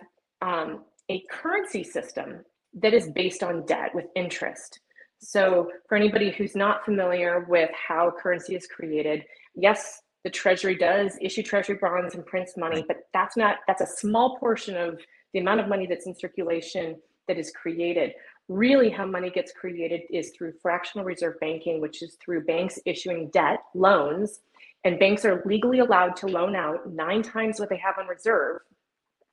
um, 0.43 0.85
a 1.09 1.23
currency 1.31 1.85
system 1.85 2.45
that 2.75 2.93
is 2.93 3.09
based 3.15 3.43
on 3.43 3.65
debt 3.67 3.95
with 3.95 4.07
interest. 4.17 4.81
So, 5.21 5.71
for 5.89 5.97
anybody 5.97 6.31
who's 6.31 6.55
not 6.55 6.85
familiar 6.85 7.45
with 7.49 7.71
how 7.73 8.13
currency 8.21 8.55
is 8.55 8.67
created, 8.67 9.25
yes, 9.55 10.01
the 10.25 10.31
Treasury 10.31 10.77
does 10.77 11.17
issue 11.21 11.43
Treasury 11.43 11.79
bonds 11.81 12.15
and 12.15 12.25
prints 12.25 12.57
money, 12.57 12.85
but 12.87 12.99
that's 13.13 13.37
not, 13.37 13.57
that's 13.67 13.81
a 13.81 13.87
small 13.87 14.37
portion 14.39 14.77
of 14.77 15.01
the 15.33 15.41
amount 15.41 15.61
of 15.61 15.69
money 15.69 15.87
that's 15.87 16.07
in 16.07 16.15
circulation 16.15 16.97
that 17.27 17.39
is 17.39 17.51
created 17.51 18.13
Really, 18.49 18.89
how 18.89 19.05
money 19.05 19.31
gets 19.31 19.53
created 19.53 20.03
is 20.11 20.31
through 20.31 20.55
fractional 20.63 21.05
reserve 21.05 21.39
banking, 21.41 21.81
which 21.81 22.03
is 22.03 22.17
through 22.25 22.45
banks 22.45 22.79
issuing 22.87 23.29
debt, 23.29 23.59
loans, 23.75 24.41
and 24.85 24.99
banks 24.99 25.25
are 25.25 25.43
legally 25.45 25.81
allowed 25.81 26.17
to 26.17 26.27
loan 26.27 26.57
out 26.57 26.91
nine 26.91 27.23
times 27.23 27.61
what 27.61 27.69
they 27.69 27.77
have 27.77 27.99
on 27.99 28.07
reserve, 28.07 28.61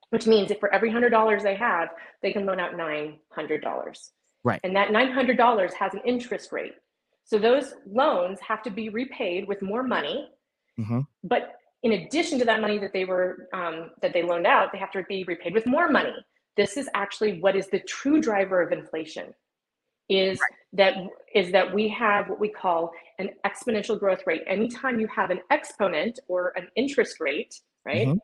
which 0.09 0.27
means 0.27 0.51
if 0.51 0.59
for 0.59 0.73
every 0.73 0.91
$100 0.91 1.43
they 1.43 1.55
have, 1.55 1.89
they 2.21 2.33
can 2.33 2.45
loan 2.45 2.59
out 2.59 2.73
$900. 2.73 4.09
Right. 4.43 4.59
And 4.63 4.75
that 4.75 4.89
$900 4.89 5.73
has 5.73 5.93
an 5.93 6.01
interest 6.05 6.51
rate. 6.51 6.73
So 7.23 7.39
those 7.39 7.73
loans 7.87 8.39
have 8.41 8.61
to 8.63 8.69
be 8.69 8.89
repaid 8.89 9.47
with 9.47 9.61
more 9.61 9.81
money. 9.81 10.29
Mm-hmm. 10.79 11.01
But 11.23 11.55
in 11.83 11.93
addition 11.93 12.37
to 12.39 12.45
that 12.45 12.61
money 12.61 12.77
that 12.79 12.93
they 12.93 13.05
were 13.05 13.47
um, 13.53 13.91
that 14.01 14.13
they 14.13 14.23
loaned 14.23 14.47
out, 14.47 14.71
they 14.71 14.77
have 14.77 14.91
to 14.91 15.03
be 15.03 15.23
repaid 15.23 15.53
with 15.53 15.65
more 15.65 15.89
money. 15.89 16.13
This 16.57 16.77
is 16.77 16.89
actually 16.93 17.39
what 17.39 17.55
is 17.55 17.67
the 17.67 17.79
true 17.81 18.21
driver 18.21 18.61
of 18.61 18.71
inflation. 18.71 19.33
Is 20.07 20.39
right. 20.39 20.59
that 20.73 20.93
is 21.33 21.51
that 21.51 21.73
we 21.73 21.87
have 21.89 22.29
what 22.29 22.39
we 22.39 22.49
call 22.49 22.91
an 23.17 23.29
exponential 23.43 23.99
growth 23.99 24.21
rate. 24.27 24.43
Anytime 24.45 24.99
you 24.99 25.07
have 25.07 25.31
an 25.31 25.39
exponent 25.49 26.19
or 26.27 26.53
an 26.55 26.67
interest 26.75 27.19
rate, 27.19 27.59
right, 27.85 28.07
mm-hmm. 28.07 28.17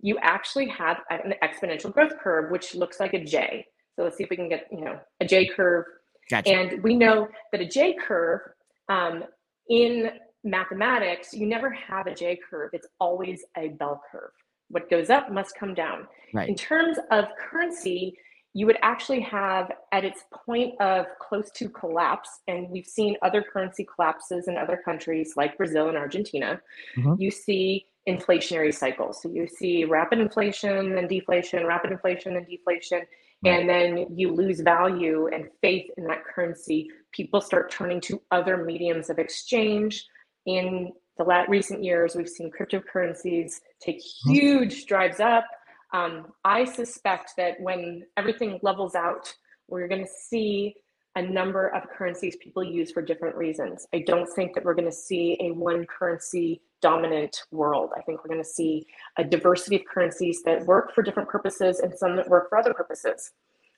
you 0.00 0.16
actually 0.22 0.68
have 0.68 0.98
an 1.10 1.34
exponential 1.42 1.92
growth 1.92 2.12
curve, 2.22 2.52
which 2.52 2.76
looks 2.76 3.00
like 3.00 3.14
a 3.14 3.24
J. 3.24 3.66
So 3.96 4.04
let's 4.04 4.16
see 4.16 4.22
if 4.22 4.30
we 4.30 4.36
can 4.36 4.48
get 4.48 4.68
you 4.70 4.84
know 4.84 5.00
a 5.20 5.26
J 5.26 5.48
curve. 5.48 5.86
Gotcha. 6.30 6.50
And 6.50 6.82
we 6.84 6.94
know 6.94 7.26
that 7.50 7.60
a 7.60 7.66
J 7.66 7.96
curve 8.00 8.40
um, 8.88 9.24
in 9.68 10.10
mathematics, 10.44 11.32
you 11.32 11.46
never 11.46 11.70
have 11.70 12.06
a 12.06 12.14
J 12.14 12.38
curve. 12.48 12.70
It's 12.72 12.86
always 13.00 13.44
a 13.56 13.68
bell 13.68 14.00
curve. 14.12 14.30
What 14.68 14.90
goes 14.90 15.10
up 15.10 15.30
must 15.30 15.56
come 15.58 15.74
down. 15.74 16.06
Right. 16.32 16.48
In 16.48 16.54
terms 16.54 16.98
of 17.10 17.26
currency, 17.38 18.18
you 18.54 18.66
would 18.66 18.78
actually 18.82 19.20
have 19.20 19.72
at 19.92 20.04
its 20.04 20.24
point 20.32 20.80
of 20.80 21.06
close 21.20 21.50
to 21.52 21.68
collapse, 21.68 22.28
and 22.46 22.70
we've 22.70 22.86
seen 22.86 23.16
other 23.22 23.42
currency 23.42 23.84
collapses 23.84 24.46
in 24.46 24.56
other 24.56 24.80
countries 24.84 25.34
like 25.36 25.58
Brazil 25.58 25.88
and 25.88 25.96
Argentina. 25.96 26.60
Mm-hmm. 26.96 27.20
You 27.20 27.30
see 27.32 27.86
inflationary 28.08 28.72
cycles. 28.72 29.20
So 29.22 29.28
you 29.28 29.48
see 29.48 29.84
rapid 29.84 30.20
inflation 30.20 30.98
and 30.98 31.08
deflation, 31.08 31.66
rapid 31.66 31.90
inflation 31.90 32.36
and 32.36 32.46
deflation, 32.46 33.02
right. 33.44 33.60
and 33.60 33.68
then 33.68 34.06
you 34.16 34.32
lose 34.32 34.60
value 34.60 35.28
and 35.32 35.46
faith 35.60 35.90
in 35.96 36.04
that 36.04 36.24
currency. 36.24 36.88
People 37.12 37.40
start 37.40 37.70
turning 37.70 38.00
to 38.02 38.20
other 38.30 38.64
mediums 38.64 39.10
of 39.10 39.18
exchange 39.18 40.06
in 40.46 40.92
the 41.16 41.24
last 41.24 41.48
recent 41.48 41.82
years, 41.84 42.16
we've 42.16 42.28
seen 42.28 42.50
cryptocurrencies 42.50 43.60
take 43.80 44.00
hmm. 44.24 44.32
huge 44.32 44.80
strides 44.80 45.20
up. 45.20 45.44
Um, 45.92 46.32
I 46.44 46.64
suspect 46.64 47.32
that 47.36 47.60
when 47.60 48.04
everything 48.16 48.58
levels 48.62 48.94
out, 48.94 49.32
we're 49.68 49.88
going 49.88 50.04
to 50.04 50.10
see 50.28 50.74
a 51.16 51.22
number 51.22 51.68
of 51.68 51.88
currencies 51.88 52.36
people 52.42 52.64
use 52.64 52.90
for 52.90 53.00
different 53.00 53.36
reasons. 53.36 53.86
I 53.94 54.00
don't 54.00 54.28
think 54.34 54.54
that 54.54 54.64
we're 54.64 54.74
going 54.74 54.90
to 54.90 54.96
see 54.96 55.36
a 55.40 55.52
one 55.52 55.86
currency 55.86 56.60
dominant 56.82 57.44
world. 57.52 57.90
I 57.96 58.02
think 58.02 58.24
we're 58.24 58.34
going 58.34 58.42
to 58.42 58.48
see 58.48 58.86
a 59.16 59.24
diversity 59.24 59.76
of 59.76 59.82
currencies 59.86 60.42
that 60.44 60.66
work 60.66 60.92
for 60.92 61.02
different 61.02 61.28
purposes 61.28 61.80
and 61.80 61.96
some 61.96 62.16
that 62.16 62.28
work 62.28 62.48
for 62.48 62.58
other 62.58 62.74
purposes. 62.74 63.30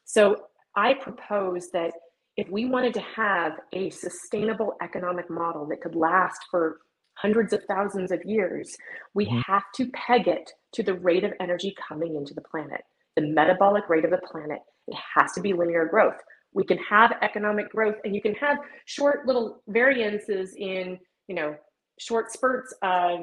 So 0.04 0.46
I 0.74 0.94
propose 0.94 1.70
that 1.70 1.92
if 2.36 2.48
we 2.48 2.64
wanted 2.64 2.94
to 2.94 3.00
have 3.00 3.52
a 3.72 3.90
sustainable 3.90 4.74
economic 4.82 5.30
model 5.30 5.66
that 5.66 5.80
could 5.80 5.94
last 5.94 6.40
for 6.50 6.78
hundreds 7.16 7.52
of 7.52 7.64
thousands 7.64 8.12
of 8.12 8.22
years, 8.24 8.76
we 9.14 9.26
mm-hmm. 9.26 9.40
have 9.40 9.64
to 9.74 9.90
peg 9.90 10.28
it 10.28 10.50
to 10.72 10.82
the 10.82 10.94
rate 10.94 11.24
of 11.24 11.32
energy 11.40 11.74
coming 11.88 12.16
into 12.16 12.34
the 12.34 12.42
planet, 12.42 12.82
the 13.16 13.22
metabolic 13.22 13.88
rate 13.88 14.04
of 14.04 14.10
the 14.10 14.18
planet. 14.18 14.60
It 14.86 14.96
has 15.16 15.32
to 15.32 15.40
be 15.40 15.52
linear 15.52 15.86
growth. 15.86 16.16
We 16.52 16.64
can 16.64 16.78
have 16.78 17.12
economic 17.22 17.70
growth 17.70 17.96
and 18.04 18.14
you 18.14 18.22
can 18.22 18.34
have 18.34 18.58
short 18.84 19.26
little 19.26 19.62
variances 19.68 20.54
in, 20.56 20.98
you 21.28 21.34
know, 21.34 21.56
short 21.98 22.30
spurts 22.30 22.74
of, 22.82 23.20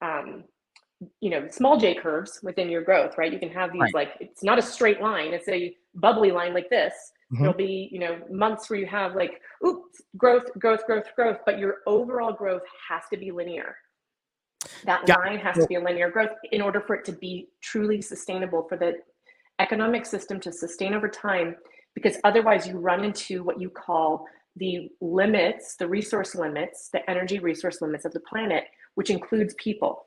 um, 0.00 0.44
you 1.20 1.30
know, 1.30 1.48
small 1.48 1.76
J 1.76 1.94
curves 1.94 2.40
within 2.42 2.70
your 2.70 2.82
growth, 2.82 3.18
right? 3.18 3.32
You 3.32 3.38
can 3.38 3.50
have 3.50 3.72
these 3.72 3.82
right. 3.82 3.94
like, 3.94 4.12
it's 4.20 4.44
not 4.44 4.58
a 4.58 4.62
straight 4.62 5.00
line, 5.00 5.32
it's 5.32 5.48
a 5.48 5.74
bubbly 5.94 6.30
line 6.30 6.54
like 6.54 6.70
this 6.70 6.94
Mm-hmm. 7.32 7.42
There'll 7.42 7.56
be, 7.56 7.88
you 7.90 7.98
know, 7.98 8.18
months 8.30 8.68
where 8.68 8.78
you 8.78 8.86
have 8.86 9.14
like, 9.14 9.40
oops, 9.66 10.02
growth, 10.16 10.50
growth, 10.58 10.84
growth, 10.86 11.06
growth, 11.16 11.38
but 11.46 11.58
your 11.58 11.76
overall 11.86 12.32
growth 12.32 12.62
has 12.88 13.04
to 13.10 13.16
be 13.16 13.30
linear. 13.30 13.76
That 14.84 15.02
yeah. 15.08 15.16
line 15.16 15.38
has 15.38 15.56
to 15.56 15.66
be 15.66 15.76
a 15.76 15.80
linear 15.80 16.10
growth 16.10 16.30
in 16.52 16.60
order 16.60 16.80
for 16.80 16.94
it 16.94 17.04
to 17.06 17.12
be 17.12 17.48
truly 17.62 18.02
sustainable 18.02 18.66
for 18.68 18.76
the 18.76 18.94
economic 19.58 20.04
system 20.04 20.40
to 20.40 20.52
sustain 20.52 20.92
over 20.94 21.08
time, 21.08 21.56
because 21.94 22.16
otherwise 22.24 22.66
you 22.66 22.78
run 22.78 23.02
into 23.04 23.42
what 23.42 23.60
you 23.60 23.70
call 23.70 24.26
the 24.56 24.90
limits, 25.00 25.76
the 25.76 25.88
resource 25.88 26.34
limits, 26.34 26.90
the 26.92 27.08
energy 27.10 27.38
resource 27.38 27.80
limits 27.80 28.04
of 28.04 28.12
the 28.12 28.20
planet, 28.20 28.64
which 28.94 29.08
includes 29.08 29.54
people. 29.54 30.06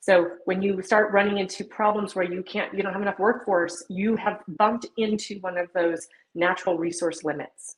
So 0.00 0.30
when 0.44 0.62
you 0.62 0.80
start 0.82 1.12
running 1.12 1.38
into 1.38 1.64
problems 1.64 2.14
where 2.14 2.24
you 2.24 2.42
can't, 2.42 2.72
you 2.72 2.82
don't 2.82 2.92
have 2.92 3.02
enough 3.02 3.18
workforce, 3.18 3.84
you 3.88 4.16
have 4.16 4.40
bumped 4.56 4.86
into 4.96 5.38
one 5.40 5.58
of 5.58 5.68
those 5.74 6.06
natural 6.34 6.78
resource 6.78 7.24
limits. 7.24 7.76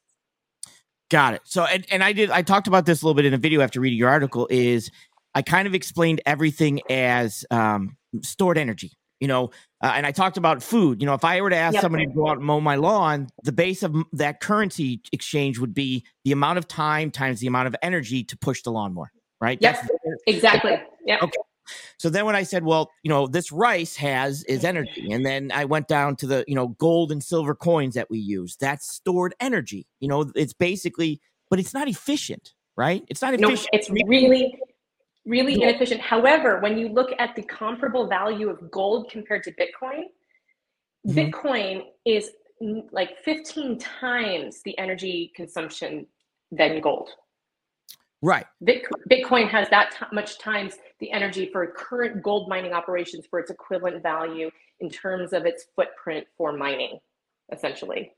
Got 1.11 1.35
it. 1.35 1.40
So, 1.44 1.64
and, 1.64 1.85
and 1.90 2.04
I 2.04 2.12
did, 2.12 2.30
I 2.30 2.42
talked 2.42 2.68
about 2.68 2.87
this 2.87 3.02
a 3.02 3.04
little 3.04 3.16
bit 3.16 3.24
in 3.24 3.35
a 3.35 3.38
video 3.38 3.62
after 3.62 3.80
reading 3.80 3.98
your 3.98 4.11
article 4.11 4.46
is 4.50 4.90
I 5.35 5.42
kind 5.42 5.66
of 5.66 5.74
explained 5.74 6.20
everything 6.24 6.80
as 6.88 7.44
um, 7.50 7.96
stored 8.22 8.59
energy, 8.59 8.92
you 9.18 9.26
know, 9.26 9.50
uh, 9.83 9.92
and 9.94 10.06
I 10.06 10.12
talked 10.12 10.37
about 10.37 10.62
food. 10.62 11.00
You 11.00 11.06
know, 11.06 11.14
if 11.14 11.24
I 11.24 11.40
were 11.40 11.50
to 11.50 11.56
ask 11.56 11.74
yep. 11.74 11.83
somebody 11.83 12.06
to 12.06 12.12
go 12.12 12.28
out 12.28 12.37
and 12.37 12.46
mow 12.46 12.61
my 12.61 12.76
lawn, 12.76 13.28
the 13.42 13.52
base 13.52 13.83
of 13.83 13.96
that 14.12 14.40
currency 14.40 15.00
exchange 15.12 15.59
would 15.59 15.74
be 15.74 16.04
the 16.24 16.33
amount 16.33 16.59
of 16.59 16.68
time 16.68 17.11
times 17.11 17.40
the 17.40 17.46
amount 17.46 17.66
of 17.66 17.74
energy 17.83 18.22
to 18.24 18.38
push 18.38 18.62
the 18.62 18.70
lawnmower, 18.70 19.11
right? 19.40 19.59
Yes, 19.61 19.88
exactly. 20.26 20.80
Yeah. 21.06 21.18
Okay. 21.22 21.38
So 21.98 22.11
then 22.11 22.24
when 22.24 22.37
I 22.37 22.42
said, 22.42 22.64
well, 22.64 22.90
you 23.02 23.09
know, 23.09 23.26
this 23.26 23.52
rice 23.52 23.96
has 23.96 24.44
is 24.44 24.64
energy. 24.64 25.11
And 25.11 25.24
then 25.24 25.50
I 25.52 25.64
went 25.64 25.88
down 25.88 26.16
to 26.16 26.26
the, 26.26 26.44
you 26.46 26.54
know, 26.54 26.68
gold 26.68 27.12
and 27.12 27.22
silver 27.22 27.54
coins 27.54 27.94
that 27.94 28.11
we 28.11 28.18
use. 28.18 28.56
That's 28.56 28.92
stored 28.92 29.35
energy. 29.40 29.87
You 30.00 30.09
know, 30.09 30.33
it's 30.35 30.52
basically, 30.52 31.20
but 31.48 31.59
it's 31.59 31.74
not 31.74 31.88
efficient, 31.88 32.54
right? 32.76 33.04
It's 33.09 33.22
not 33.22 33.35
efficient. 33.35 33.68
No, 33.72 33.78
it's 33.78 33.90
really, 33.90 34.59
really 35.26 35.62
inefficient. 35.62 36.00
However, 36.00 36.61
when 36.61 36.78
you 36.78 36.88
look 36.88 37.11
at 37.18 37.35
the 37.37 37.42
comparable 37.42 38.06
value 38.06 38.48
of 38.48 38.70
gold 38.70 39.11
compared 39.11 39.42
to 39.44 39.52
Bitcoin, 39.52 40.04
mm-hmm. 41.06 41.18
Bitcoin 41.18 41.83
is 42.04 42.30
like 42.92 43.16
15 43.24 43.78
times 43.78 44.61
the 44.64 44.76
energy 44.78 45.33
consumption 45.35 46.06
than 46.52 46.80
gold. 46.80 47.11
Right. 48.22 48.46
Bitcoin 48.62 49.48
has 49.48 49.68
that 49.70 49.92
t- 49.92 50.06
much 50.12 50.38
times 50.38 50.74
the 50.98 51.11
energy 51.11 51.48
for 51.50 51.66
current 51.66 52.22
gold 52.22 52.48
mining 52.48 52.72
operations 52.72 53.26
for 53.26 53.38
its 53.38 53.50
equivalent 53.50 54.02
value 54.02 54.50
in 54.80 54.90
terms 54.90 55.33
of 55.33 55.46
its 55.46 55.66
footprint 55.74 56.26
for 56.37 56.52
mining, 56.52 56.98
essentially. 57.50 58.12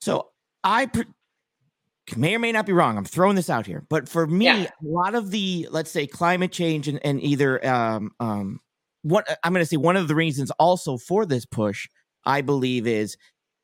So 0.00 0.28
I 0.62 0.86
pre- 0.86 1.06
may 2.16 2.34
or 2.36 2.38
may 2.38 2.52
not 2.52 2.66
be 2.66 2.72
wrong. 2.72 2.96
I'm 2.96 3.04
throwing 3.04 3.36
this 3.36 3.50
out 3.50 3.66
here, 3.66 3.84
but 3.88 4.08
for 4.08 4.26
me, 4.26 4.44
yeah. 4.44 4.62
a 4.62 4.86
lot 4.86 5.14
of 5.14 5.30
the 5.30 5.68
let's 5.70 5.90
say 5.90 6.06
climate 6.06 6.52
change 6.52 6.86
and, 6.88 7.04
and 7.04 7.20
either 7.22 7.64
um, 7.66 8.12
um, 8.20 8.60
what 9.02 9.26
I'm 9.42 9.52
going 9.52 9.62
to 9.62 9.68
say 9.68 9.76
one 9.76 9.96
of 9.96 10.08
the 10.08 10.14
reasons 10.14 10.50
also 10.52 10.98
for 10.98 11.26
this 11.26 11.46
push, 11.46 11.88
I 12.24 12.42
believe, 12.42 12.86
is 12.86 13.16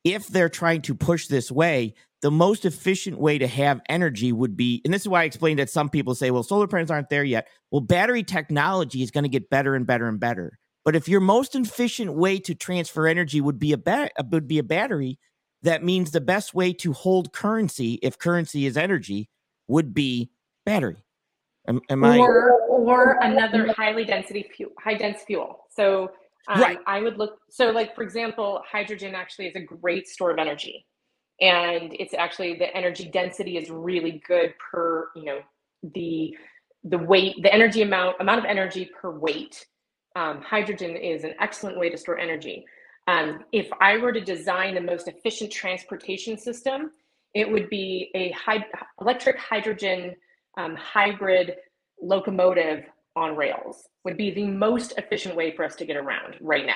if 0.04 0.28
they're 0.28 0.48
trying 0.48 0.82
to 0.82 0.94
push 0.94 1.26
this 1.26 1.50
way, 1.50 1.94
the 2.22 2.30
most 2.30 2.64
efficient 2.64 3.18
way 3.18 3.38
to 3.38 3.46
have 3.46 3.80
energy 3.88 4.32
would 4.32 4.56
be, 4.56 4.80
and 4.84 4.92
this 4.92 5.02
is 5.02 5.08
why 5.08 5.22
I 5.22 5.24
explained 5.24 5.58
that 5.58 5.70
some 5.70 5.90
people 5.90 6.14
say, 6.14 6.30
well, 6.30 6.42
solar 6.42 6.66
panels 6.66 6.90
aren't 6.90 7.10
there 7.10 7.24
yet. 7.24 7.48
Well, 7.70 7.82
battery 7.82 8.22
technology 8.22 9.02
is 9.02 9.10
going 9.10 9.24
to 9.24 9.28
get 9.30 9.50
better 9.50 9.74
and 9.74 9.86
better 9.86 10.08
and 10.08 10.18
better. 10.18 10.58
But 10.84 10.96
if 10.96 11.08
your 11.08 11.20
most 11.20 11.54
efficient 11.54 12.14
way 12.14 12.38
to 12.40 12.54
transfer 12.54 13.06
energy 13.06 13.40
would 13.40 13.58
be 13.58 13.72
a 13.72 13.78
ba- 13.78 14.10
would 14.30 14.48
be 14.48 14.58
a 14.58 14.62
battery, 14.62 15.18
that 15.62 15.82
means 15.82 16.10
the 16.10 16.20
best 16.20 16.54
way 16.54 16.72
to 16.74 16.92
hold 16.92 17.32
currency, 17.32 17.98
if 18.02 18.18
currency 18.18 18.66
is 18.66 18.76
energy, 18.76 19.28
would 19.68 19.92
be 19.92 20.30
battery. 20.64 21.04
Am, 21.68 21.80
am 21.90 22.04
or, 22.04 22.52
I- 22.52 22.66
or 22.68 23.18
another 23.20 23.72
highly 23.72 24.04
density 24.04 24.48
fuel, 24.56 24.70
high 24.82 24.94
dense 24.94 25.22
fuel. 25.26 25.64
So 25.74 26.10
um, 26.48 26.60
right. 26.60 26.78
I 26.86 27.00
would 27.00 27.18
look. 27.18 27.40
So, 27.50 27.72
like 27.72 27.94
for 27.94 28.02
example, 28.02 28.62
hydrogen 28.70 29.14
actually 29.14 29.48
is 29.48 29.56
a 29.56 29.60
great 29.60 30.06
store 30.06 30.30
of 30.30 30.38
energy 30.38 30.86
and 31.40 31.94
it's 31.98 32.14
actually 32.14 32.54
the 32.54 32.74
energy 32.76 33.08
density 33.12 33.56
is 33.56 33.70
really 33.70 34.22
good 34.26 34.54
per 34.58 35.08
you 35.14 35.24
know 35.24 35.38
the 35.94 36.36
the 36.84 36.98
weight 36.98 37.34
the 37.42 37.52
energy 37.52 37.82
amount 37.82 38.16
amount 38.20 38.38
of 38.38 38.44
energy 38.44 38.90
per 39.00 39.10
weight. 39.10 39.66
Um, 40.14 40.40
hydrogen 40.40 40.96
is 40.96 41.24
an 41.24 41.34
excellent 41.40 41.78
way 41.78 41.90
to 41.90 41.98
store 41.98 42.18
energy. 42.18 42.64
Um, 43.08 43.44
if 43.52 43.68
i 43.80 43.96
were 43.98 44.12
to 44.12 44.20
design 44.20 44.74
the 44.74 44.80
most 44.80 45.06
efficient 45.06 45.52
transportation 45.52 46.36
system 46.36 46.90
it 47.36 47.50
would 47.50 47.68
be 47.68 48.10
a 48.14 48.30
high, 48.30 48.64
electric 48.98 49.38
hydrogen 49.38 50.14
um, 50.56 50.74
hybrid 50.74 51.56
locomotive 52.00 52.84
on 53.14 53.36
rails 53.36 53.86
would 54.04 54.16
be 54.16 54.30
the 54.30 54.46
most 54.46 54.94
efficient 54.96 55.36
way 55.36 55.54
for 55.54 55.62
us 55.62 55.76
to 55.76 55.84
get 55.84 55.98
around 55.98 56.36
right 56.40 56.64
now. 56.64 56.74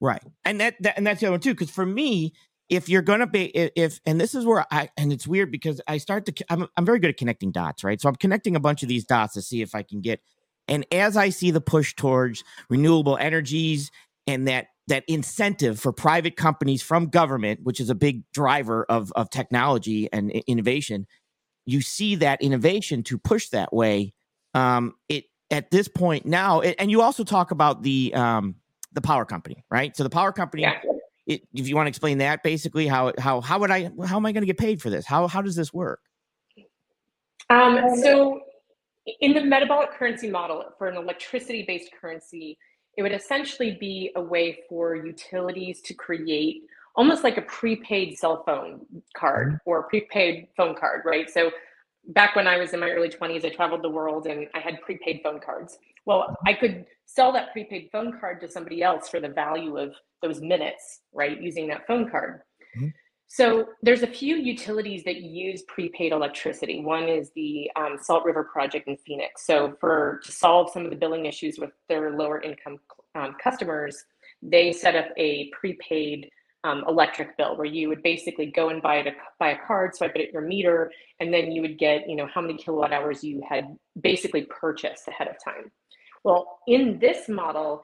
Right. 0.00 0.22
And 0.46 0.60
that, 0.60 0.76
that 0.80 0.96
and 0.96 1.06
that's 1.06 1.20
the 1.20 1.26
other 1.26 1.32
one 1.32 1.40
too 1.40 1.52
because 1.52 1.70
for 1.70 1.84
me 1.84 2.32
if 2.68 2.88
you're 2.88 3.02
going 3.02 3.20
to 3.20 3.26
be 3.26 3.46
if 3.46 4.00
and 4.04 4.20
this 4.20 4.34
is 4.34 4.44
where 4.44 4.64
i 4.70 4.88
and 4.96 5.12
it's 5.12 5.26
weird 5.26 5.50
because 5.50 5.80
i 5.88 5.98
start 5.98 6.26
to 6.26 6.44
I'm, 6.50 6.66
I'm 6.76 6.84
very 6.84 6.98
good 6.98 7.10
at 7.10 7.16
connecting 7.16 7.50
dots 7.50 7.84
right? 7.84 8.00
So 8.00 8.08
i'm 8.08 8.16
connecting 8.16 8.56
a 8.56 8.60
bunch 8.60 8.82
of 8.82 8.88
these 8.88 9.04
dots 9.04 9.34
to 9.34 9.42
see 9.42 9.62
if 9.62 9.74
i 9.74 9.82
can 9.82 10.00
get 10.00 10.20
and 10.66 10.86
as 10.92 11.16
i 11.16 11.28
see 11.30 11.50
the 11.50 11.60
push 11.60 11.94
towards 11.94 12.44
renewable 12.68 13.16
energies 13.16 13.90
and 14.26 14.48
that 14.48 14.68
that 14.86 15.04
incentive 15.06 15.78
for 15.78 15.92
private 15.92 16.36
companies 16.36 16.82
from 16.82 17.06
government 17.06 17.60
which 17.62 17.80
is 17.80 17.90
a 17.90 17.94
big 17.94 18.22
driver 18.32 18.84
of 18.88 19.12
of 19.12 19.30
technology 19.30 20.08
and 20.12 20.30
innovation 20.30 21.06
you 21.66 21.80
see 21.80 22.16
that 22.16 22.40
innovation 22.42 23.02
to 23.02 23.18
push 23.18 23.48
that 23.48 23.72
way 23.72 24.12
um 24.54 24.94
it 25.08 25.24
at 25.50 25.70
this 25.70 25.88
point 25.88 26.26
now 26.26 26.60
and 26.60 26.90
you 26.90 27.00
also 27.00 27.24
talk 27.24 27.50
about 27.50 27.82
the 27.82 28.12
um 28.14 28.54
the 28.92 29.00
power 29.00 29.24
company 29.24 29.64
right? 29.70 29.96
So 29.96 30.02
the 30.02 30.10
power 30.10 30.32
company 30.32 30.62
yeah 30.62 30.80
it, 31.28 31.42
if 31.54 31.68
you 31.68 31.76
want 31.76 31.86
to 31.86 31.90
explain 31.90 32.18
that 32.18 32.42
basically 32.42 32.86
how 32.86 33.12
how 33.18 33.40
how 33.40 33.58
would 33.58 33.70
I 33.70 33.90
how 34.06 34.16
am 34.16 34.26
I 34.26 34.32
going 34.32 34.42
to 34.42 34.46
get 34.46 34.58
paid 34.58 34.82
for 34.82 34.90
this? 34.90 35.06
How 35.06 35.28
how 35.28 35.42
does 35.42 35.54
this 35.54 35.72
work? 35.72 36.00
Um, 37.50 37.78
so 38.02 38.40
in 39.20 39.34
the 39.34 39.42
metabolic 39.42 39.92
currency 39.92 40.28
model 40.28 40.64
for 40.76 40.88
an 40.88 40.96
electricity 40.96 41.64
based 41.66 41.90
currency, 42.00 42.58
it 42.96 43.02
would 43.02 43.12
essentially 43.12 43.76
be 43.78 44.10
a 44.16 44.20
way 44.20 44.58
for 44.68 44.96
utilities 44.96 45.80
to 45.82 45.94
create 45.94 46.62
almost 46.96 47.22
like 47.22 47.36
a 47.36 47.42
prepaid 47.42 48.18
cell 48.18 48.42
phone 48.44 48.80
card 49.16 49.48
mm-hmm. 49.48 49.70
or 49.70 49.84
prepaid 49.84 50.48
phone 50.56 50.74
card, 50.74 51.02
right? 51.04 51.30
So 51.30 51.50
back 52.08 52.34
when 52.36 52.46
I 52.46 52.56
was 52.56 52.72
in 52.72 52.80
my 52.80 52.90
early 52.90 53.08
20s, 53.08 53.44
I 53.44 53.50
traveled 53.50 53.82
the 53.82 53.90
world 53.90 54.26
and 54.26 54.48
I 54.54 54.60
had 54.60 54.80
prepaid 54.80 55.20
phone 55.22 55.40
cards. 55.40 55.78
Well, 56.06 56.36
I 56.46 56.54
could 56.54 56.86
sell 57.06 57.32
that 57.32 57.52
prepaid 57.52 57.88
phone 57.92 58.18
card 58.18 58.40
to 58.40 58.48
somebody 58.48 58.82
else 58.82 59.08
for 59.08 59.20
the 59.20 59.28
value 59.28 59.76
of 59.76 59.94
those 60.22 60.40
minutes, 60.40 61.00
right, 61.12 61.40
using 61.40 61.68
that 61.68 61.86
phone 61.86 62.10
card. 62.10 62.40
Mm-hmm. 62.76 62.88
So 63.30 63.68
there's 63.82 64.02
a 64.02 64.06
few 64.06 64.36
utilities 64.36 65.04
that 65.04 65.20
use 65.20 65.62
prepaid 65.68 66.12
electricity. 66.12 66.82
One 66.82 67.08
is 67.08 67.30
the 67.36 67.70
um, 67.76 67.98
Salt 68.00 68.24
River 68.24 68.44
Project 68.44 68.88
in 68.88 68.96
Phoenix. 69.06 69.46
So 69.46 69.76
for 69.80 70.20
to 70.24 70.32
solve 70.32 70.70
some 70.72 70.84
of 70.84 70.90
the 70.90 70.96
billing 70.96 71.26
issues 71.26 71.58
with 71.58 71.70
their 71.90 72.16
lower 72.16 72.40
income 72.40 72.78
um, 73.14 73.36
customers, 73.42 74.02
they 74.42 74.72
set 74.72 74.96
up 74.96 75.08
a 75.18 75.50
prepaid 75.50 76.30
um, 76.64 76.84
electric 76.88 77.36
bill 77.36 77.56
where 77.56 77.66
you 77.66 77.88
would 77.88 78.02
basically 78.02 78.46
go 78.46 78.70
and 78.70 78.82
buy 78.82 78.96
it 78.96 79.06
a, 79.06 79.12
buy 79.38 79.50
a 79.50 79.58
card, 79.66 79.94
swipe 79.94 80.16
it 80.16 80.28
at 80.28 80.32
your 80.32 80.42
meter, 80.42 80.90
and 81.20 81.32
then 81.32 81.52
you 81.52 81.62
would 81.62 81.78
get 81.78 82.08
you 82.08 82.16
know 82.16 82.28
how 82.32 82.40
many 82.40 82.56
kilowatt 82.56 82.92
hours 82.92 83.22
you 83.22 83.42
had 83.48 83.76
basically 84.00 84.46
purchased 84.48 85.06
ahead 85.06 85.28
of 85.28 85.36
time. 85.42 85.70
Well, 86.28 86.58
in 86.66 86.98
this 86.98 87.26
model, 87.26 87.82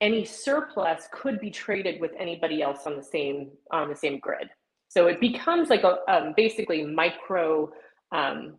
any 0.00 0.24
surplus 0.24 1.06
could 1.12 1.38
be 1.38 1.52
traded 1.52 2.00
with 2.00 2.10
anybody 2.18 2.60
else 2.60 2.80
on 2.84 2.96
the 2.96 3.02
same 3.02 3.52
on 3.70 3.88
the 3.88 3.94
same 3.94 4.18
grid. 4.18 4.48
So 4.88 5.06
it 5.06 5.20
becomes 5.20 5.70
like 5.70 5.84
a 5.84 5.98
um, 6.08 6.34
basically 6.36 6.84
micro 6.84 7.70
um, 8.10 8.56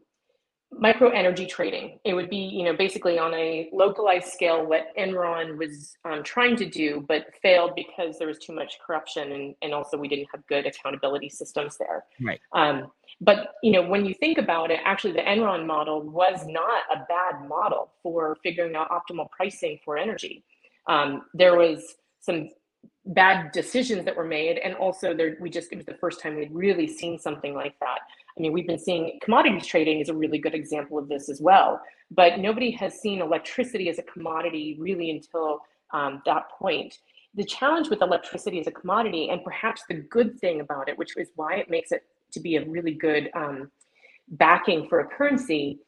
micro 0.71 1.09
energy 1.09 1.45
trading. 1.45 1.99
It 2.03 2.13
would 2.13 2.29
be 2.29 2.37
you 2.37 2.63
know 2.63 2.75
basically 2.75 3.17
on 3.17 3.33
a 3.33 3.69
localized 3.73 4.27
scale 4.27 4.65
what 4.65 4.95
Enron 4.97 5.57
was 5.57 5.95
um, 6.05 6.23
trying 6.23 6.55
to 6.57 6.69
do, 6.69 7.05
but 7.07 7.27
failed 7.41 7.71
because 7.75 8.17
there 8.19 8.27
was 8.27 8.39
too 8.39 8.53
much 8.53 8.77
corruption 8.85 9.31
and 9.31 9.55
and 9.61 9.73
also 9.73 9.97
we 9.97 10.07
didn't 10.07 10.27
have 10.33 10.45
good 10.47 10.65
accountability 10.65 11.29
systems 11.29 11.77
there. 11.77 12.05
Right. 12.21 12.39
Um, 12.53 12.91
but 13.21 13.53
you 13.63 13.71
know 13.71 13.81
when 13.81 14.05
you 14.05 14.13
think 14.13 14.37
about 14.37 14.71
it, 14.71 14.79
actually 14.83 15.13
the 15.13 15.21
Enron 15.21 15.65
model 15.65 16.01
was 16.01 16.45
not 16.47 16.81
a 16.91 17.05
bad 17.07 17.47
model 17.47 17.91
for 18.03 18.37
figuring 18.43 18.75
out 18.75 18.89
optimal 18.89 19.29
pricing 19.31 19.79
for 19.83 19.97
energy 19.97 20.43
um, 20.87 21.23
there 21.33 21.57
was 21.57 21.95
some 22.21 22.49
bad 23.05 23.51
decisions 23.51 24.03
that 24.05 24.15
were 24.15 24.25
made 24.25 24.57
and 24.57 24.75
also 24.75 25.13
there 25.13 25.37
we 25.39 25.49
just 25.49 25.71
it 25.71 25.77
was 25.77 25.85
the 25.85 25.93
first 25.93 26.21
time 26.21 26.35
we'd 26.35 26.53
really 26.53 26.87
seen 26.87 27.17
something 27.17 27.53
like 27.53 27.75
that 27.79 27.99
i 28.37 28.41
mean 28.41 28.53
we've 28.53 28.67
been 28.67 28.79
seeing 28.79 29.19
commodities 29.21 29.65
trading 29.65 29.99
is 29.99 30.09
a 30.09 30.13
really 30.13 30.37
good 30.37 30.53
example 30.53 30.97
of 30.97 31.07
this 31.09 31.29
as 31.29 31.41
well. 31.41 31.81
But 32.09 32.39
nobody 32.39 32.71
has 32.71 33.01
seen 33.01 33.21
electricity 33.21 33.89
as 33.89 33.99
a 33.99 34.03
commodity 34.03 34.77
really 34.79 35.11
until 35.11 35.59
um, 35.91 36.21
that 36.25 36.49
point. 36.57 36.99
The 37.35 37.43
challenge 37.43 37.89
with 37.89 38.01
electricity 38.01 38.59
as 38.59 38.67
a 38.67 38.71
commodity 38.71 39.29
and 39.29 39.43
perhaps 39.43 39.83
the 39.89 39.95
good 39.95 40.39
thing 40.39 40.61
about 40.61 40.89
it 40.89 40.97
which 40.97 41.15
is 41.17 41.29
why 41.35 41.55
it 41.55 41.69
makes 41.69 41.91
it 41.91 42.03
to 42.31 42.39
be 42.39 42.55
a 42.55 42.65
really 42.65 42.93
good 42.93 43.29
um, 43.35 43.71
backing 44.29 44.87
for 44.87 44.99
a 45.01 45.07
currency 45.07 45.79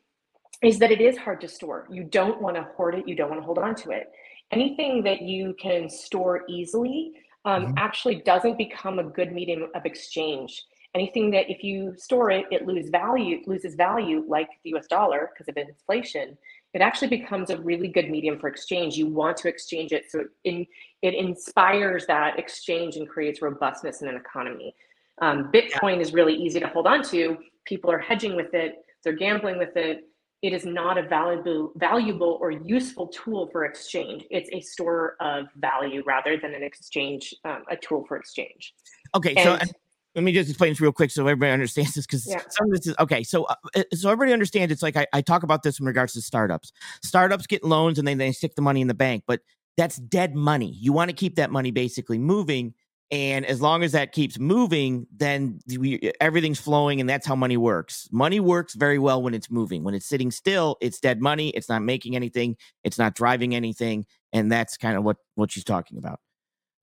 is 0.62 0.78
that 0.80 0.92
it 0.92 1.02
is 1.02 1.18
hard 1.18 1.40
to 1.42 1.48
store. 1.48 1.88
You 1.90 2.04
don't 2.04 2.42
want 2.42 2.56
to 2.58 2.68
hoard 2.76 2.96
it. 2.96 3.08
You 3.08 3.16
don't 3.16 3.30
want 3.30 3.42
to 3.42 3.46
hold 3.46 3.58
on 3.58 3.76
to 3.76 3.92
it. 3.92 4.12
Anything 4.52 5.04
that 5.04 5.22
you 5.22 5.56
can 5.60 5.90
store 5.90 6.44
easily 6.50 7.14
um, 7.46 7.68
mm-hmm. 7.68 7.74
actually 7.78 8.16
doesn't 8.16 8.58
become 8.58 9.00
a 9.00 9.04
good 9.04 9.32
medium 9.32 9.68
of 9.74 9.86
exchange. 9.86 10.64
Anything 10.95 11.32
that 11.32 11.49
if 11.49 11.63
you 11.63 11.93
store 11.97 12.32
it, 12.32 12.45
it 12.52 12.65
loses 12.65 12.89
value, 12.89 13.41
loses 13.45 13.75
value, 13.75 14.25
like 14.28 14.49
the 14.63 14.71
U.S. 14.71 14.88
dollar 14.88 15.30
because 15.34 15.47
of 15.47 15.58
inflation. 15.58 16.38
It 16.73 16.82
actually 16.82 17.10
becomes 17.10 17.49
a 17.49 17.58
really 17.58 17.88
good 17.88 18.10
medium 18.10 18.39
for 18.39 18.47
exchange. 18.47 18.95
You 18.95 19.08
want 19.08 19.38
to 19.38 19.47
exchange 19.47 19.91
it, 19.91 20.06
so 20.10 20.25
in, 20.43 20.65
it 21.02 21.13
inspires 21.13 22.06
that 22.08 22.39
exchange 22.39 22.95
and 22.95 23.08
creates 23.08 23.41
robustness 23.41 24.02
in 24.02 24.08
an 24.08 24.15
economy. 24.15 24.75
Um, 25.21 25.52
Bitcoin 25.52 25.99
is 25.99 26.13
really 26.13 26.36
easy 26.36 26.60
to 26.60 26.67
hold 26.67 26.88
on 26.88 27.04
to. 27.06 27.38
People 27.65 27.91
are 27.91 27.99
hedging 27.99 28.36
with 28.36 28.54
it. 28.54 28.75
They're 29.04 29.13
gambling 29.13 29.58
with 29.58 29.75
it 29.75 30.10
it 30.41 30.54
is 30.54 30.65
not 30.65 30.97
a 30.97 31.04
valuable 31.04 31.71
valuable 31.75 32.38
or 32.41 32.52
useful 32.52 33.08
tool 33.08 33.49
for 33.52 33.65
exchange 33.65 34.25
it's 34.30 34.49
a 34.54 34.62
store 34.62 35.15
of 35.19 35.47
value 35.58 36.02
rather 36.06 36.38
than 36.38 36.54
an 36.54 36.63
exchange 36.63 37.34
um, 37.45 37.63
a 37.69 37.75
tool 37.75 38.06
for 38.08 38.17
exchange 38.17 38.73
okay 39.15 39.34
and, 39.36 39.62
so 39.62 39.67
let 40.15 40.24
me 40.24 40.32
just 40.32 40.50
explain 40.50 40.72
this 40.72 40.82
real 40.82 40.91
quick 40.91 41.12
so 41.12 41.22
everybody 41.22 41.52
understands 41.52 41.93
this 41.93 42.06
because 42.06 42.28
yeah. 42.28 42.41
some 42.50 42.67
of 42.67 42.72
this 42.72 42.88
is 42.88 42.95
okay 43.00 43.24
so 43.24 43.43
uh, 43.43 43.56
uh, 43.76 43.84
so 43.93 44.10
everybody 44.10 44.34
understands 44.34 44.72
it's 44.72 44.82
like 44.84 44.98
I, 44.98 45.06
I 45.13 45.22
talk 45.22 45.43
about 45.43 45.63
this 45.63 45.80
in 45.80 45.86
regards 45.86 46.13
to 46.13 46.22
startups. 46.22 46.72
Startups 47.04 47.48
get 47.48 47.63
loans 47.63 48.00
and 48.00 48.08
then 48.08 48.17
they 48.17 48.32
stick 48.32 48.56
the 48.56 48.62
money 48.62 48.82
in 48.82 48.88
the 48.88 48.93
bank 48.93 49.24
but 49.28 49.41
that's 49.78 49.98
dead 49.98 50.36
money. 50.36 50.76
You 50.78 50.91
want 50.91 51.10
to 51.10 51.15
keep 51.15 51.36
that 51.36 51.52
money 51.52 51.72
basically 51.72 52.17
moving 52.17 52.74
and 53.12 53.45
as 53.45 53.62
long 53.62 53.82
as 53.82 53.93
that 53.93 54.12
keeps 54.12 54.38
moving 54.38 55.08
then 55.15 55.60
we, 55.78 56.12
everything's 56.19 56.60
flowing 56.60 57.00
and 57.00 57.10
that's 57.10 57.26
how 57.26 57.36
money 57.36 57.58
works. 57.58 58.08
Money 58.12 58.39
works 58.39 58.76
very 58.76 59.00
well 59.00 59.22
when 59.22 59.34
it's 59.34 59.50
moving. 59.50 59.84
When 59.84 59.93
it's 59.93 60.06
sitting 60.06 60.32
still 60.32 60.78
it's 60.82 61.00
dead 61.00 61.22
money 61.22 61.50
it's 61.50 61.69
not 61.69 61.82
making 61.82 62.15
anything 62.15 62.58
it's 62.84 62.98
not 62.98 63.15
driving 63.15 63.56
anything 63.56 64.06
and 64.34 64.52
that's 64.52 64.78
kind 64.78 64.98
of 64.98 65.04
what 65.04 65.17
what 65.36 65.52
she's 65.52 65.63
talking 65.63 65.98
about. 65.98 66.19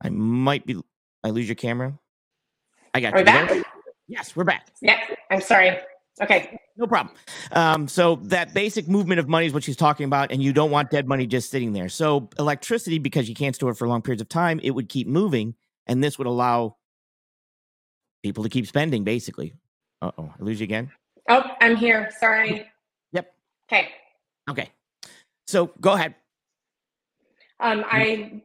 I 0.01 0.11
might 0.11 0.67
be 0.67 0.81
i 1.25 1.31
lose 1.31 1.49
your 1.49 1.57
camera 1.57 1.99
i 2.97 3.01
got 3.01 3.13
Are 3.13 3.19
you. 3.19 3.25
Back? 3.25 3.63
yes 4.09 4.35
we're 4.35 4.45
back. 4.45 4.69
Yeah 4.81 4.99
i'm 5.31 5.41
sorry. 5.41 5.79
Okay. 6.23 6.59
No 6.79 6.87
problem. 6.87 7.15
Um, 7.53 7.87
so 7.89 8.17
that 8.23 8.55
basic 8.55 8.89
movement 8.89 9.21
of 9.21 9.29
money 9.29 9.45
is 9.47 9.53
what 9.53 9.63
she's 9.63 9.77
talking 9.77 10.05
about 10.07 10.33
and 10.33 10.43
you 10.43 10.51
don't 10.55 10.71
want 10.71 10.91
dead 10.91 11.07
money 11.07 11.27
just 11.27 11.51
sitting 11.51 11.75
there. 11.75 11.91
So 11.91 12.31
electricity 12.39 12.99
because 12.99 13.29
you 13.29 13.35
can't 13.35 13.55
store 13.55 13.73
it 13.73 13.75
for 13.75 13.87
long 13.87 14.01
periods 14.01 14.23
of 14.23 14.29
time 14.31 14.59
it 14.63 14.71
would 14.71 14.89
keep 14.89 15.07
moving 15.07 15.55
and 15.87 16.03
this 16.03 16.17
would 16.17 16.27
allow 16.27 16.77
people 18.23 18.43
to 18.45 18.49
keep 18.49 18.67
spending 18.67 19.05
basically. 19.05 19.53
Uh 20.01 20.11
oh 20.17 20.33
i 20.41 20.43
lose 20.43 20.59
you 20.59 20.65
again. 20.65 20.91
Oh 21.29 21.43
i'm 21.61 21.77
here. 21.77 22.11
Sorry. 22.19 22.67
Yep. 23.13 23.31
Okay. 23.71 23.89
Okay. 24.49 24.71
So 25.47 25.71
go 25.83 25.93
ahead. 25.93 26.15
Um 27.61 27.85
i 27.91 28.41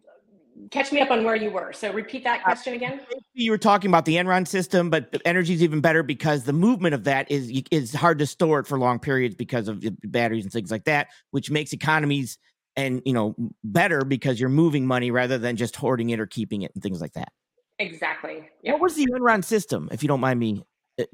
catch 0.69 0.91
me 0.91 1.01
up 1.01 1.09
on 1.09 1.23
where 1.23 1.35
you 1.35 1.49
were 1.49 1.73
so 1.73 1.91
repeat 1.91 2.23
that 2.23 2.43
question 2.43 2.73
again 2.73 3.01
you 3.33 3.49
were 3.49 3.57
talking 3.57 3.89
about 3.89 4.05
the 4.05 4.15
enron 4.15 4.47
system 4.47 4.89
but 4.89 5.19
energy 5.25 5.53
is 5.53 5.63
even 5.63 5.81
better 5.81 6.03
because 6.03 6.43
the 6.43 6.53
movement 6.53 6.93
of 6.93 7.03
that 7.03 7.29
is 7.31 7.63
is 7.71 7.93
hard 7.93 8.19
to 8.19 8.27
store 8.27 8.59
it 8.59 8.67
for 8.67 8.77
long 8.77 8.99
periods 8.99 9.35
because 9.35 9.67
of 9.67 9.83
batteries 10.03 10.43
and 10.43 10.53
things 10.53 10.69
like 10.69 10.83
that 10.83 11.07
which 11.31 11.49
makes 11.49 11.73
economies 11.73 12.37
and 12.75 13.01
you 13.05 13.13
know 13.13 13.35
better 13.63 14.03
because 14.03 14.39
you're 14.39 14.49
moving 14.49 14.85
money 14.85 15.11
rather 15.11 15.37
than 15.37 15.55
just 15.55 15.75
hoarding 15.75 16.09
it 16.09 16.19
or 16.19 16.25
keeping 16.25 16.61
it 16.61 16.71
and 16.73 16.83
things 16.83 17.01
like 17.01 17.13
that. 17.13 17.31
Exactly. 17.79 18.49
Yep. 18.63 18.73
What 18.73 18.81
was 18.81 18.95
the 18.95 19.07
Enron 19.07 19.43
system, 19.43 19.89
if 19.91 20.03
you 20.03 20.07
don't 20.07 20.19
mind 20.19 20.39
me? 20.39 20.63
Uh, 20.99 21.05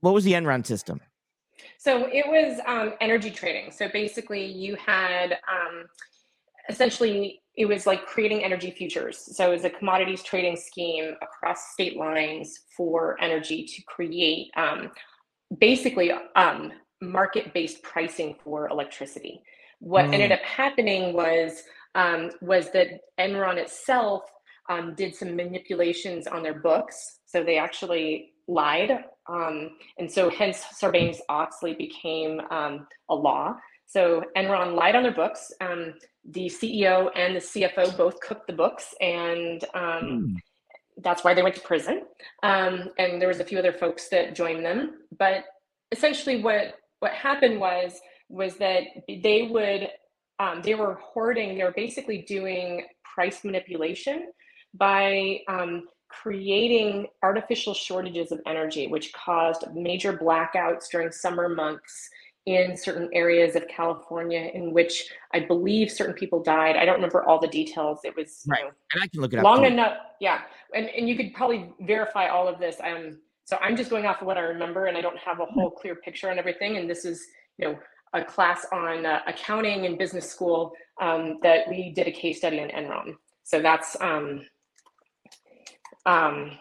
what 0.00 0.12
was 0.12 0.24
the 0.24 0.32
Enron 0.32 0.66
system? 0.66 1.00
So 1.78 2.08
it 2.10 2.26
was 2.26 2.58
um, 2.66 2.94
energy 3.00 3.30
trading. 3.30 3.70
So 3.70 3.88
basically, 3.88 4.44
you 4.44 4.76
had 4.76 5.32
um, 5.32 5.86
essentially 6.68 7.39
it 7.56 7.66
was 7.66 7.86
like 7.86 8.06
creating 8.06 8.44
energy 8.44 8.70
futures. 8.70 9.18
So 9.36 9.48
it 9.48 9.54
was 9.54 9.64
a 9.64 9.70
commodities 9.70 10.22
trading 10.22 10.56
scheme 10.56 11.14
across 11.22 11.72
state 11.72 11.96
lines 11.96 12.60
for 12.76 13.20
energy 13.20 13.64
to 13.64 13.82
create 13.82 14.50
um, 14.56 14.90
basically 15.58 16.12
um, 16.36 16.72
market-based 17.02 17.82
pricing 17.82 18.36
for 18.42 18.68
electricity. 18.68 19.42
What 19.80 20.06
mm. 20.06 20.14
ended 20.14 20.32
up 20.32 20.42
happening 20.42 21.12
was 21.12 21.62
um, 21.94 22.30
was 22.40 22.70
that 22.70 23.00
Enron 23.18 23.56
itself 23.56 24.22
um, 24.68 24.94
did 24.94 25.14
some 25.14 25.34
manipulations 25.34 26.26
on 26.26 26.42
their 26.42 26.60
books. 26.60 27.18
So 27.26 27.42
they 27.42 27.58
actually 27.58 28.32
lied. 28.46 29.04
Um, 29.28 29.70
and 29.98 30.10
so 30.10 30.30
hence 30.30 30.62
Sarbanes 30.80 31.18
Oxley 31.28 31.74
became 31.74 32.40
um, 32.50 32.86
a 33.08 33.14
law. 33.14 33.56
So 33.86 34.22
Enron 34.36 34.76
lied 34.76 34.94
on 34.94 35.02
their 35.02 35.14
books. 35.14 35.52
Um, 35.60 35.94
the 36.24 36.46
CEO 36.46 37.10
and 37.16 37.36
the 37.36 37.40
CFO 37.40 37.96
both 37.96 38.20
cooked 38.20 38.46
the 38.46 38.52
books 38.52 38.94
and 39.00 39.64
mm. 39.74 40.36
that's 40.98 41.24
why 41.24 41.34
they 41.34 41.42
went 41.42 41.54
to 41.54 41.60
prison. 41.62 42.02
Um, 42.42 42.90
and 42.98 43.20
there 43.20 43.28
was 43.28 43.40
a 43.40 43.44
few 43.44 43.58
other 43.58 43.72
folks 43.72 44.08
that 44.08 44.34
joined 44.34 44.64
them. 44.64 45.00
But 45.18 45.44
essentially, 45.92 46.42
what 46.42 46.74
what 47.00 47.12
happened 47.12 47.60
was 47.60 48.00
was 48.28 48.56
that 48.56 48.82
they 49.08 49.48
would 49.50 49.88
um, 50.38 50.62
they 50.62 50.74
were 50.74 50.94
hoarding. 50.94 51.56
They 51.56 51.64
were 51.64 51.72
basically 51.72 52.22
doing 52.22 52.84
price 53.14 53.44
manipulation 53.44 54.32
by 54.74 55.40
um, 55.48 55.84
creating 56.08 57.06
artificial 57.22 57.74
shortages 57.74 58.32
of 58.32 58.40
energy, 58.46 58.86
which 58.86 59.12
caused 59.12 59.64
major 59.74 60.12
blackouts 60.16 60.88
during 60.90 61.12
summer 61.12 61.48
months 61.48 62.08
in 62.50 62.76
certain 62.76 63.08
areas 63.12 63.56
of 63.56 63.66
California 63.68 64.50
in 64.54 64.72
which 64.72 65.10
I 65.32 65.40
believe 65.40 65.90
certain 65.90 66.14
people 66.14 66.42
died. 66.42 66.76
I 66.76 66.84
don't 66.84 66.96
remember 66.96 67.24
all 67.24 67.38
the 67.38 67.48
details. 67.48 68.00
It 68.04 68.16
was 68.16 68.44
right. 68.46 68.64
Know, 68.64 68.70
and 68.94 69.02
I 69.02 69.06
can 69.08 69.20
look 69.20 69.32
it 69.32 69.38
up. 69.38 69.44
long 69.44 69.64
enough. 69.64 69.98
Yeah. 70.20 70.42
And, 70.74 70.88
and 70.88 71.08
you 71.08 71.16
could 71.16 71.32
probably 71.34 71.72
verify 71.80 72.28
all 72.28 72.48
of 72.48 72.58
this. 72.58 72.76
Um, 72.82 73.18
so 73.44 73.56
I'm 73.60 73.76
just 73.76 73.90
going 73.90 74.06
off 74.06 74.20
of 74.20 74.26
what 74.26 74.36
I 74.36 74.42
remember 74.42 74.86
and 74.86 74.96
I 74.96 75.00
don't 75.00 75.18
have 75.18 75.40
a 75.40 75.46
whole 75.46 75.70
clear 75.70 75.96
picture 75.96 76.30
on 76.30 76.38
everything. 76.38 76.76
And 76.76 76.88
this 76.88 77.04
is, 77.04 77.24
you 77.58 77.68
know, 77.68 77.78
a 78.12 78.24
class 78.24 78.66
on 78.72 79.06
uh, 79.06 79.20
accounting 79.26 79.86
and 79.86 79.96
business 79.96 80.28
school 80.28 80.72
um, 81.00 81.38
that 81.42 81.68
we 81.68 81.90
did 81.90 82.06
a 82.06 82.12
case 82.12 82.38
study 82.38 82.60
on 82.60 82.68
Enron. 82.68 83.14
So 83.44 83.60
that's, 83.60 83.96
um, 84.00 84.42
um, 86.06 86.52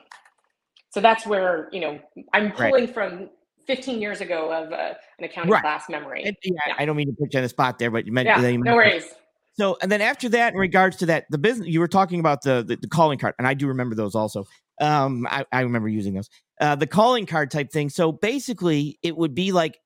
so 0.92 1.02
that's 1.02 1.26
where, 1.26 1.70
you 1.72 1.80
know, 1.82 2.00
I'm 2.34 2.52
pulling 2.52 2.86
right. 2.86 2.94
from 2.94 3.30
15 3.70 4.02
years 4.02 4.20
ago 4.20 4.52
of 4.52 4.74
uh, 4.74 4.96
an 5.20 5.26
accounting 5.26 5.52
right. 5.52 5.62
class 5.62 5.88
memory. 5.90 6.24
And, 6.24 6.36
yeah, 6.42 6.54
yeah, 6.66 6.74
I 6.80 6.86
don't 6.86 6.96
mean 6.96 7.06
to 7.06 7.14
put 7.14 7.32
you 7.32 7.38
on 7.38 7.44
the 7.44 7.50
spot 7.50 7.78
there, 7.78 7.92
but 7.92 8.04
you 8.08 8.12
mentioned. 8.12 8.42
Yeah, 8.42 8.50
you 8.50 8.58
no 8.58 8.74
worries. 8.74 9.06
So, 9.54 9.78
and 9.80 9.92
then 9.92 10.02
after 10.02 10.28
that, 10.30 10.54
in 10.54 10.60
regards 10.60 10.98
to 10.98 11.06
that, 11.06 11.26
the 11.30 11.38
business 11.38 11.68
you 11.68 11.80
were 11.80 11.88
talking 11.88 12.20
about 12.20 12.42
the 12.42 12.64
the, 12.68 12.78
the 12.78 12.88
calling 12.88 13.20
card, 13.20 13.36
and 13.38 13.48
I 13.48 13.54
do 13.54 13.68
remember 13.68 13.94
those 13.94 14.16
also. 14.16 14.46
Um, 14.82 15.28
I, 15.30 15.46
I 15.52 15.62
remember 15.62 15.88
using 15.88 16.16
those. 16.16 16.30
Uh, 16.60 16.76
the 16.76 16.88
calling 16.88 17.28
card 17.28 17.52
type 17.52 17.72
thing. 17.72 17.90
So 17.90 18.12
basically, 18.12 18.98
it 19.04 19.16
would 19.16 19.36
be 19.36 19.52
like, 19.52 19.78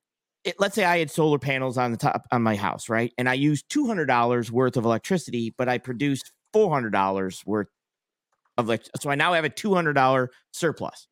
it, 0.44 0.54
let's 0.58 0.74
say 0.74 0.84
I 0.84 0.98
had 0.98 1.10
solar 1.10 1.38
panels 1.38 1.76
on 1.76 1.90
the 1.90 1.98
top 1.98 2.24
on 2.32 2.42
my 2.42 2.56
house, 2.56 2.88
right, 2.88 3.12
and 3.18 3.28
I 3.28 3.34
used 3.34 3.68
two 3.68 3.86
hundred 3.86 4.06
dollars 4.06 4.50
worth 4.50 4.78
of 4.78 4.86
electricity, 4.86 5.52
but 5.58 5.68
I 5.68 5.76
produced 5.76 6.32
four 6.54 6.72
hundred 6.72 6.94
dollars 6.94 7.42
worth 7.44 7.68
of 8.56 8.66
like. 8.66 8.82
So 8.98 9.10
I 9.10 9.14
now 9.14 9.34
have 9.34 9.44
a 9.44 9.50
two 9.50 9.74
hundred 9.74 9.92
dollar 9.92 10.30
surplus 10.52 11.06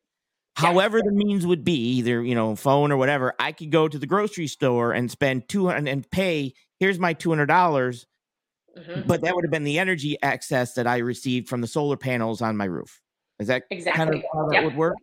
however 0.55 1.01
the 1.01 1.11
means 1.11 1.45
would 1.45 1.63
be 1.63 1.97
either 1.97 2.23
you 2.23 2.35
know 2.35 2.55
phone 2.55 2.91
or 2.91 2.97
whatever 2.97 3.33
i 3.39 3.51
could 3.51 3.71
go 3.71 3.87
to 3.87 3.97
the 3.97 4.05
grocery 4.05 4.47
store 4.47 4.91
and 4.91 5.09
spend 5.09 5.47
200 5.49 5.87
and 5.89 6.09
pay 6.11 6.53
here's 6.79 6.99
my 6.99 7.13
$200 7.13 7.47
mm-hmm. 7.47 9.01
but 9.07 9.21
that 9.21 9.35
would 9.35 9.43
have 9.43 9.51
been 9.51 9.63
the 9.63 9.79
energy 9.79 10.17
access 10.21 10.73
that 10.73 10.87
i 10.87 10.97
received 10.97 11.47
from 11.47 11.61
the 11.61 11.67
solar 11.67 11.97
panels 11.97 12.41
on 12.41 12.57
my 12.57 12.65
roof. 12.65 13.01
Is 13.39 13.47
that 13.47 13.63
exactly 13.71 14.05
kind 14.05 14.15
of 14.15 14.23
how 14.33 14.47
that 14.49 14.55
yep. 14.55 14.63
would 14.65 14.75
work? 14.75 14.95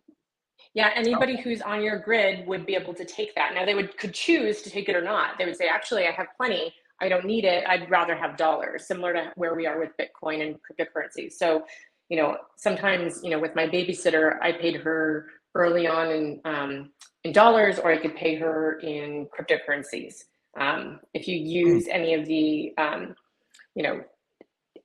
Yeah 0.73 0.91
anybody 0.95 1.39
who's 1.39 1.61
on 1.61 1.83
your 1.83 1.99
grid 1.99 2.47
would 2.47 2.65
be 2.65 2.75
able 2.75 2.93
to 2.93 3.05
take 3.05 3.35
that. 3.35 3.53
Now 3.53 3.65
they 3.65 3.75
would 3.75 3.97
could 3.97 4.13
choose 4.13 4.61
to 4.61 4.69
take 4.69 4.87
it 4.89 4.95
or 4.95 5.01
not. 5.01 5.37
They 5.37 5.45
would 5.45 5.57
say 5.57 5.67
actually 5.67 6.07
i 6.07 6.11
have 6.11 6.27
plenty. 6.37 6.73
I 7.01 7.09
don't 7.09 7.25
need 7.25 7.45
it. 7.45 7.63
I'd 7.67 7.89
rather 7.89 8.15
have 8.15 8.37
dollars 8.37 8.85
similar 8.85 9.11
to 9.13 9.31
where 9.35 9.55
we 9.55 9.65
are 9.65 9.79
with 9.79 9.89
bitcoin 9.99 10.45
and 10.45 10.55
cryptocurrency. 10.55 11.31
So 11.31 11.65
you 12.11 12.17
know 12.17 12.37
sometimes 12.57 13.21
you 13.23 13.29
know 13.31 13.39
with 13.39 13.55
my 13.55 13.65
babysitter 13.65 14.37
i 14.41 14.51
paid 14.51 14.75
her 14.75 15.27
early 15.55 15.87
on 15.87 16.11
in 16.11 16.41
um, 16.45 16.91
in 17.23 17.31
dollars, 17.31 17.79
or 17.79 17.91
I 17.91 17.97
could 17.97 18.15
pay 18.15 18.35
her 18.35 18.79
in 18.79 19.27
cryptocurrencies. 19.27 20.23
Um, 20.59 20.99
if 21.13 21.27
you 21.27 21.37
use 21.37 21.87
any 21.89 22.13
of 22.13 22.25
the 22.25 22.73
um, 22.77 23.15
you 23.75 23.83
know 23.83 24.01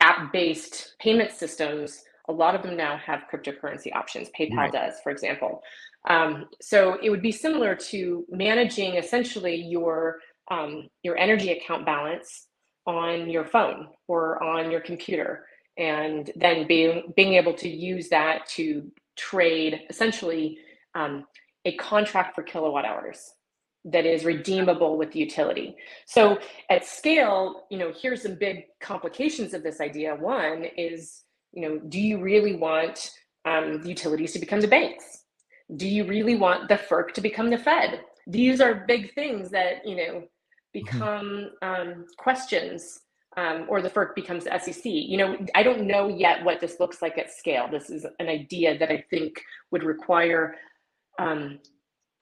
app-based 0.00 0.94
payment 1.00 1.32
systems, 1.32 2.04
a 2.28 2.32
lot 2.32 2.54
of 2.54 2.62
them 2.62 2.76
now 2.76 2.96
have 2.98 3.24
cryptocurrency 3.32 3.94
options. 3.94 4.28
PayPal 4.38 4.70
does, 4.70 4.94
for 5.02 5.10
example. 5.10 5.62
Um, 6.08 6.46
so 6.60 6.98
it 7.02 7.10
would 7.10 7.22
be 7.22 7.32
similar 7.32 7.74
to 7.74 8.24
managing 8.30 8.94
essentially 8.94 9.56
your 9.56 10.18
um, 10.50 10.88
your 11.02 11.16
energy 11.16 11.50
account 11.52 11.84
balance 11.84 12.46
on 12.86 13.28
your 13.28 13.44
phone 13.44 13.88
or 14.06 14.42
on 14.42 14.70
your 14.70 14.80
computer, 14.80 15.46
and 15.76 16.30
then 16.36 16.66
being 16.66 17.12
being 17.16 17.34
able 17.34 17.54
to 17.54 17.68
use 17.68 18.08
that 18.10 18.46
to 18.50 18.90
trade 19.16 19.82
essentially 19.90 20.58
um, 20.94 21.24
a 21.64 21.74
contract 21.76 22.34
for 22.34 22.42
kilowatt 22.42 22.84
hours 22.84 23.32
that 23.84 24.04
is 24.04 24.24
redeemable 24.24 24.98
with 24.98 25.12
the 25.12 25.20
utility. 25.20 25.76
So 26.06 26.38
at 26.70 26.84
scale, 26.84 27.66
you 27.70 27.78
know, 27.78 27.92
here's 27.96 28.22
some 28.22 28.34
big 28.34 28.64
complications 28.80 29.54
of 29.54 29.62
this 29.62 29.80
idea. 29.80 30.16
One 30.16 30.64
is, 30.76 31.22
you 31.52 31.62
know, 31.62 31.78
do 31.78 32.00
you 32.00 32.20
really 32.20 32.56
want 32.56 33.12
um, 33.44 33.82
the 33.82 33.88
utilities 33.88 34.32
to 34.32 34.40
become 34.40 34.60
the 34.60 34.68
banks? 34.68 35.24
Do 35.76 35.86
you 35.86 36.04
really 36.04 36.36
want 36.36 36.68
the 36.68 36.74
FERC 36.74 37.12
to 37.12 37.20
become 37.20 37.48
the 37.48 37.58
Fed? 37.58 38.00
These 38.26 38.60
are 38.60 38.84
big 38.86 39.14
things 39.14 39.50
that, 39.50 39.86
you 39.86 39.96
know, 39.96 40.02
mm-hmm. 40.02 40.26
become 40.72 41.50
um, 41.62 42.06
questions 42.18 43.00
um, 43.36 43.66
or 43.68 43.82
the 43.82 43.90
FERC 43.90 44.14
becomes 44.14 44.44
the 44.44 44.58
SEC. 44.58 44.84
You 44.84 45.18
know, 45.18 45.36
I 45.54 45.62
don't 45.62 45.86
know 45.86 46.08
yet 46.08 46.44
what 46.44 46.60
this 46.60 46.80
looks 46.80 47.02
like 47.02 47.18
at 47.18 47.32
scale. 47.32 47.68
This 47.70 47.90
is 47.90 48.06
an 48.18 48.28
idea 48.28 48.78
that 48.78 48.90
I 48.90 49.04
think 49.10 49.42
would 49.70 49.82
require 49.82 50.56
um, 51.18 51.58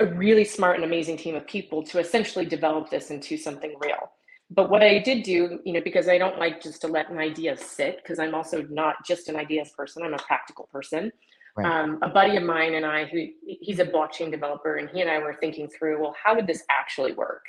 a 0.00 0.06
really 0.06 0.44
smart 0.44 0.76
and 0.76 0.84
amazing 0.84 1.16
team 1.16 1.36
of 1.36 1.46
people 1.46 1.82
to 1.84 1.98
essentially 1.98 2.44
develop 2.44 2.90
this 2.90 3.10
into 3.10 3.36
something 3.36 3.74
real. 3.80 4.10
But 4.50 4.70
what 4.70 4.82
I 4.82 4.98
did 4.98 5.22
do, 5.22 5.60
you 5.64 5.72
know, 5.72 5.80
because 5.82 6.08
I 6.08 6.18
don't 6.18 6.38
like 6.38 6.60
just 6.60 6.80
to 6.82 6.88
let 6.88 7.10
an 7.10 7.18
idea 7.18 7.56
sit, 7.56 7.96
because 8.02 8.18
I'm 8.18 8.34
also 8.34 8.62
not 8.70 8.96
just 9.06 9.28
an 9.28 9.36
ideas 9.36 9.70
person, 9.76 10.02
I'm 10.02 10.14
a 10.14 10.18
practical 10.18 10.68
person. 10.70 11.12
Right. 11.56 11.66
Um, 11.66 11.98
a 12.02 12.08
buddy 12.08 12.36
of 12.36 12.42
mine 12.42 12.74
and 12.74 12.84
I, 12.84 13.04
who 13.04 13.26
he's 13.46 13.78
a 13.78 13.86
blockchain 13.86 14.32
developer, 14.32 14.76
and 14.76 14.90
he 14.90 15.00
and 15.00 15.10
I 15.10 15.18
were 15.18 15.36
thinking 15.40 15.68
through, 15.68 16.02
well, 16.02 16.14
how 16.22 16.34
would 16.34 16.48
this 16.48 16.64
actually 16.68 17.12
work? 17.12 17.44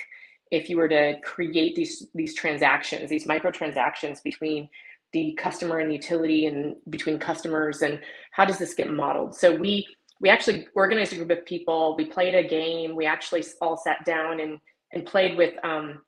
If 0.50 0.70
you 0.70 0.76
were 0.76 0.88
to 0.88 1.16
create 1.22 1.74
these 1.74 2.06
these 2.14 2.34
transactions, 2.34 3.10
these 3.10 3.26
micro 3.26 3.50
transactions 3.50 4.20
between 4.20 4.68
the 5.12 5.34
customer 5.38 5.78
and 5.78 5.90
the 5.90 5.94
utility 5.94 6.46
and 6.46 6.76
between 6.90 7.18
customers 7.18 7.82
and 7.82 8.00
how 8.32 8.44
does 8.44 8.58
this 8.58 8.74
get 8.74 8.90
modeled? 8.90 9.34
So 9.34 9.54
we 9.54 9.86
we 10.20 10.28
actually 10.28 10.66
organized 10.74 11.12
a 11.12 11.16
group 11.16 11.30
of 11.30 11.44
people, 11.44 11.94
we 11.96 12.06
played 12.06 12.34
a 12.34 12.46
game, 12.46 12.96
we 12.96 13.06
actually 13.06 13.44
all 13.60 13.76
sat 13.76 14.04
down 14.04 14.40
and 14.40 14.58
and 14.92 15.04
played 15.04 15.36
with 15.36 15.54
um, 15.64 16.00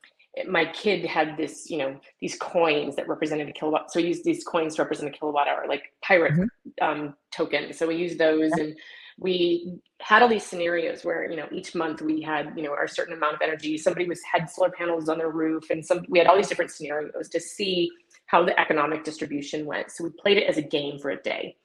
my 0.47 0.65
kid 0.67 1.05
had 1.05 1.37
this, 1.37 1.69
you 1.71 1.79
know, 1.79 1.99
these 2.21 2.37
coins 2.37 2.97
that 2.97 3.09
represented 3.09 3.49
a 3.49 3.53
kilowatt. 3.53 3.91
So 3.91 4.01
we 4.01 4.07
used 4.07 4.25
these 4.25 4.45
coins 4.45 4.77
to 4.77 4.83
represent 4.83 5.13
a 5.15 5.19
kilowatt 5.19 5.49
hour, 5.49 5.65
like 5.69 5.93
pirate 6.03 6.35
mm-hmm. 6.35 6.85
um, 6.85 7.15
tokens. 7.33 7.79
So 7.79 7.89
we 7.89 7.97
used 7.97 8.19
those 8.19 8.53
yeah. 8.57 8.65
and 8.65 8.77
we 9.19 9.81
had 10.01 10.23
all 10.23 10.29
these 10.29 10.47
scenarios 10.47 11.05
where 11.05 11.29
you 11.31 11.37
know 11.37 11.49
each 11.51 11.75
month 11.75 12.01
we 12.01 12.23
had 12.23 12.53
you 12.57 12.63
know 12.63 12.71
our 12.71 12.87
certain 12.87 13.15
amount 13.15 13.35
of 13.35 13.43
energy. 13.43 13.77
Somebody 13.77 14.09
was 14.09 14.21
had 14.23 14.49
solar 14.49 14.71
panels 14.71 15.09
on 15.09 15.19
their 15.19 15.31
roof 15.31 15.71
and 15.71 15.85
some 15.85 16.05
we 16.09 16.19
had 16.19 16.29
all 16.29 16.37
these 16.37 16.49
different 16.49 16.71
scenarios 16.71 17.29
to 17.31 17.41
see 17.41 17.91
how 18.27 18.45
the 18.45 18.59
economic 18.61 19.05
distribution 19.05 19.67
went. 19.67 19.91
So 19.91 20.05
we 20.05 20.11
played 20.11 20.39
it 20.39 20.49
as 20.49 20.59
a 20.59 20.63
game 20.63 20.99
for 20.99 21.11
a 21.11 21.23
day. 21.23 21.57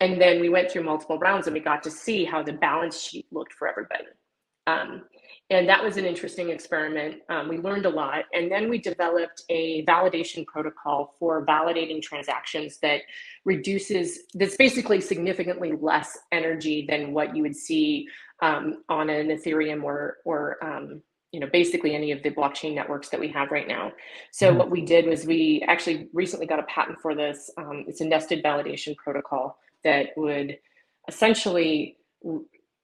And 0.00 0.20
then 0.20 0.40
we 0.40 0.48
went 0.48 0.70
through 0.70 0.84
multiple 0.84 1.18
rounds 1.18 1.46
and 1.46 1.54
we 1.54 1.60
got 1.60 1.82
to 1.84 1.90
see 1.90 2.24
how 2.24 2.42
the 2.42 2.52
balance 2.52 3.00
sheet 3.00 3.26
looked 3.32 3.52
for 3.52 3.68
everybody. 3.68 4.04
Um, 4.66 5.02
and 5.50 5.68
that 5.68 5.82
was 5.82 5.96
an 5.96 6.04
interesting 6.04 6.50
experiment. 6.50 7.22
Um, 7.30 7.48
we 7.48 7.56
learned 7.58 7.86
a 7.86 7.90
lot. 7.90 8.24
And 8.34 8.52
then 8.52 8.68
we 8.68 8.78
developed 8.78 9.44
a 9.48 9.84
validation 9.86 10.46
protocol 10.46 11.14
for 11.18 11.46
validating 11.46 12.02
transactions 12.02 12.78
that 12.78 13.00
reduces, 13.46 14.20
that's 14.34 14.56
basically 14.56 15.00
significantly 15.00 15.72
less 15.80 16.18
energy 16.32 16.84
than 16.86 17.12
what 17.14 17.34
you 17.34 17.42
would 17.42 17.56
see 17.56 18.06
um, 18.42 18.82
on 18.90 19.08
an 19.08 19.28
Ethereum 19.28 19.82
or, 19.84 20.18
or 20.26 20.62
um, 20.62 21.02
you 21.32 21.40
know, 21.40 21.48
basically 21.50 21.94
any 21.94 22.12
of 22.12 22.22
the 22.22 22.30
blockchain 22.30 22.74
networks 22.74 23.08
that 23.08 23.20
we 23.20 23.28
have 23.28 23.50
right 23.50 23.68
now. 23.68 23.92
So 24.32 24.48
mm-hmm. 24.48 24.58
what 24.58 24.70
we 24.70 24.82
did 24.82 25.06
was 25.06 25.24
we 25.24 25.64
actually 25.66 26.08
recently 26.12 26.46
got 26.46 26.58
a 26.58 26.64
patent 26.64 26.98
for 27.00 27.14
this. 27.14 27.50
Um, 27.56 27.84
it's 27.88 28.02
a 28.02 28.04
nested 28.04 28.44
validation 28.44 28.94
protocol 28.96 29.58
that 29.82 30.08
would 30.16 30.58
essentially 31.08 31.96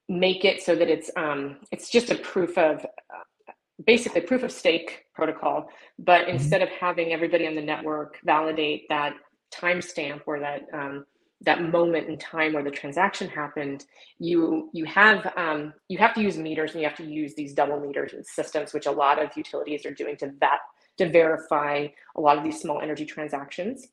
make 0.07 0.45
it 0.45 0.61
so 0.61 0.75
that 0.75 0.89
it's 0.89 1.09
um, 1.17 1.57
it's 1.71 1.89
just 1.89 2.11
a 2.11 2.15
proof 2.15 2.57
of 2.57 2.85
uh, 2.85 3.51
basically 3.85 4.21
proof 4.21 4.43
of 4.43 4.51
stake 4.51 5.05
protocol 5.13 5.67
but 5.99 6.21
mm-hmm. 6.21 6.35
instead 6.35 6.61
of 6.61 6.69
having 6.69 7.11
everybody 7.11 7.47
on 7.47 7.55
the 7.55 7.61
network 7.61 8.19
validate 8.23 8.87
that 8.89 9.13
timestamp 9.53 10.21
or 10.25 10.39
that 10.39 10.61
um, 10.73 11.05
that 11.41 11.61
moment 11.61 12.07
in 12.07 12.17
time 12.17 12.53
where 12.53 12.63
the 12.63 12.71
transaction 12.71 13.27
happened 13.27 13.85
you 14.19 14.69
you 14.73 14.85
have 14.85 15.31
um, 15.37 15.73
you 15.89 15.97
have 15.97 16.13
to 16.13 16.21
use 16.21 16.37
meters 16.37 16.71
and 16.71 16.81
you 16.81 16.87
have 16.87 16.97
to 16.97 17.05
use 17.05 17.33
these 17.35 17.53
double 17.53 17.79
meters 17.79 18.13
and 18.13 18.25
systems 18.25 18.73
which 18.73 18.85
a 18.85 18.91
lot 18.91 19.21
of 19.21 19.29
utilities 19.35 19.85
are 19.85 19.93
doing 19.93 20.15
to 20.15 20.31
vet 20.39 20.59
to 20.97 21.09
verify 21.09 21.87
a 22.15 22.21
lot 22.21 22.37
of 22.37 22.43
these 22.43 22.59
small 22.59 22.79
energy 22.79 23.05
transactions 23.05 23.87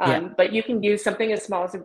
um, 0.00 0.10
yeah. 0.10 0.28
but 0.36 0.52
you 0.52 0.62
can 0.62 0.82
use 0.82 1.02
something 1.04 1.32
as 1.32 1.42
small 1.42 1.64
as 1.64 1.74
a, 1.74 1.84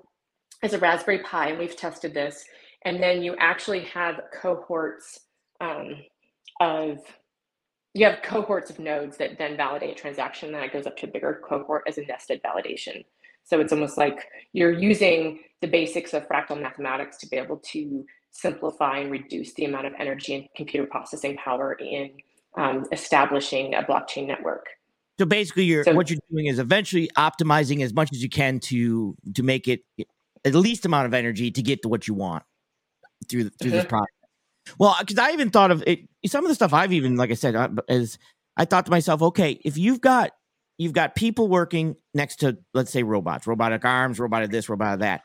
as 0.63 0.73
a 0.73 0.79
raspberry 0.79 1.19
pi 1.19 1.49
and 1.49 1.59
we've 1.59 1.77
tested 1.77 2.13
this 2.13 2.43
and 2.85 3.01
then 3.01 3.23
you 3.23 3.35
actually 3.39 3.81
have 3.81 4.21
cohorts 4.33 5.19
um, 5.61 5.95
of 6.59 6.99
you 7.93 8.05
have 8.05 8.21
cohorts 8.23 8.69
of 8.69 8.79
nodes 8.79 9.17
that 9.17 9.37
then 9.37 9.55
validate 9.55 9.91
a 9.91 9.95
transaction 9.95 10.51
that 10.51 10.73
goes 10.73 10.87
up 10.87 10.97
to 10.97 11.07
a 11.07 11.09
bigger 11.09 11.41
cohort 11.47 11.83
as 11.87 11.97
a 11.97 12.05
nested 12.05 12.41
validation 12.43 13.03
So 13.43 13.59
it's 13.59 13.71
almost 13.71 13.97
like 13.97 14.27
you're 14.51 14.71
using 14.71 15.39
the 15.61 15.67
basics 15.67 16.13
of 16.13 16.27
fractal 16.27 16.59
mathematics 16.59 17.17
to 17.17 17.27
be 17.27 17.37
able 17.37 17.57
to 17.71 18.05
simplify 18.31 18.97
and 18.97 19.11
reduce 19.11 19.53
the 19.53 19.65
amount 19.65 19.85
of 19.85 19.93
energy 19.99 20.33
and 20.35 20.47
computer 20.55 20.87
processing 20.87 21.37
power 21.37 21.73
in 21.73 22.11
um, 22.57 22.85
establishing 22.91 23.75
a 23.75 23.83
blockchain 23.83 24.27
network. 24.27 24.65
So 25.19 25.25
basically, 25.25 25.65
you're 25.65 25.83
so, 25.83 25.93
what 25.93 26.09
you're 26.09 26.19
doing 26.31 26.47
is 26.47 26.57
eventually 26.57 27.09
optimizing 27.15 27.83
as 27.83 27.93
much 27.93 28.09
as 28.11 28.23
you 28.23 28.29
can 28.29 28.59
to 28.61 29.15
to 29.35 29.43
make 29.43 29.67
it 29.67 29.81
at 30.43 30.55
least 30.55 30.85
amount 30.85 31.05
of 31.05 31.13
energy 31.13 31.51
to 31.51 31.61
get 31.61 31.83
to 31.83 31.87
what 31.87 32.07
you 32.07 32.15
want 32.15 32.43
through 33.23 33.49
through 33.49 33.71
this 33.71 33.81
mm-hmm. 33.81 33.89
process. 33.89 34.07
Well, 34.77 34.95
because 34.99 35.17
I 35.17 35.31
even 35.31 35.49
thought 35.49 35.71
of 35.71 35.83
it, 35.85 36.01
some 36.25 36.45
of 36.45 36.49
the 36.49 36.55
stuff 36.55 36.73
I've 36.73 36.93
even 36.93 37.15
like 37.15 37.31
I 37.31 37.35
said 37.35 37.55
uh, 37.55 37.69
is 37.87 38.17
I 38.57 38.65
thought 38.65 38.85
to 38.85 38.91
myself, 38.91 39.21
okay, 39.21 39.59
if 39.65 39.77
you've 39.77 40.01
got 40.01 40.31
you've 40.77 40.93
got 40.93 41.15
people 41.15 41.47
working 41.47 41.95
next 42.13 42.37
to 42.37 42.57
let's 42.73 42.91
say 42.91 43.03
robots, 43.03 43.47
robotic 43.47 43.85
arms, 43.85 44.19
robotic 44.19 44.51
this, 44.51 44.69
robotic 44.69 45.01
that, 45.01 45.21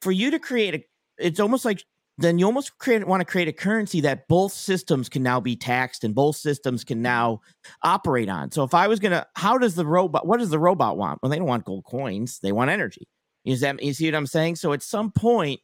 for 0.00 0.12
you 0.12 0.30
to 0.30 0.38
create 0.38 0.74
a, 0.74 0.84
it's 1.18 1.40
almost 1.40 1.64
like 1.64 1.82
then 2.18 2.38
you 2.38 2.46
almost 2.46 2.78
create 2.78 3.06
want 3.06 3.20
to 3.20 3.24
create 3.24 3.48
a 3.48 3.52
currency 3.52 4.00
that 4.02 4.28
both 4.28 4.52
systems 4.52 5.08
can 5.08 5.22
now 5.22 5.40
be 5.40 5.56
taxed 5.56 6.04
and 6.04 6.14
both 6.14 6.36
systems 6.36 6.84
can 6.84 7.00
now 7.00 7.40
operate 7.82 8.28
on. 8.28 8.50
So 8.50 8.64
if 8.64 8.74
I 8.74 8.86
was 8.86 9.00
gonna, 9.00 9.26
how 9.34 9.58
does 9.58 9.74
the 9.74 9.86
robot? 9.86 10.26
What 10.26 10.38
does 10.38 10.50
the 10.50 10.58
robot 10.58 10.96
want? 10.98 11.20
Well, 11.22 11.30
they 11.30 11.38
don't 11.38 11.46
want 11.46 11.64
gold 11.64 11.84
coins; 11.84 12.38
they 12.40 12.52
want 12.52 12.70
energy. 12.70 13.08
Is 13.44 13.60
that 13.60 13.82
you 13.82 13.94
see 13.94 14.06
what 14.06 14.14
I'm 14.14 14.26
saying? 14.26 14.56
So 14.56 14.72
at 14.72 14.82
some 14.82 15.10
point, 15.10 15.60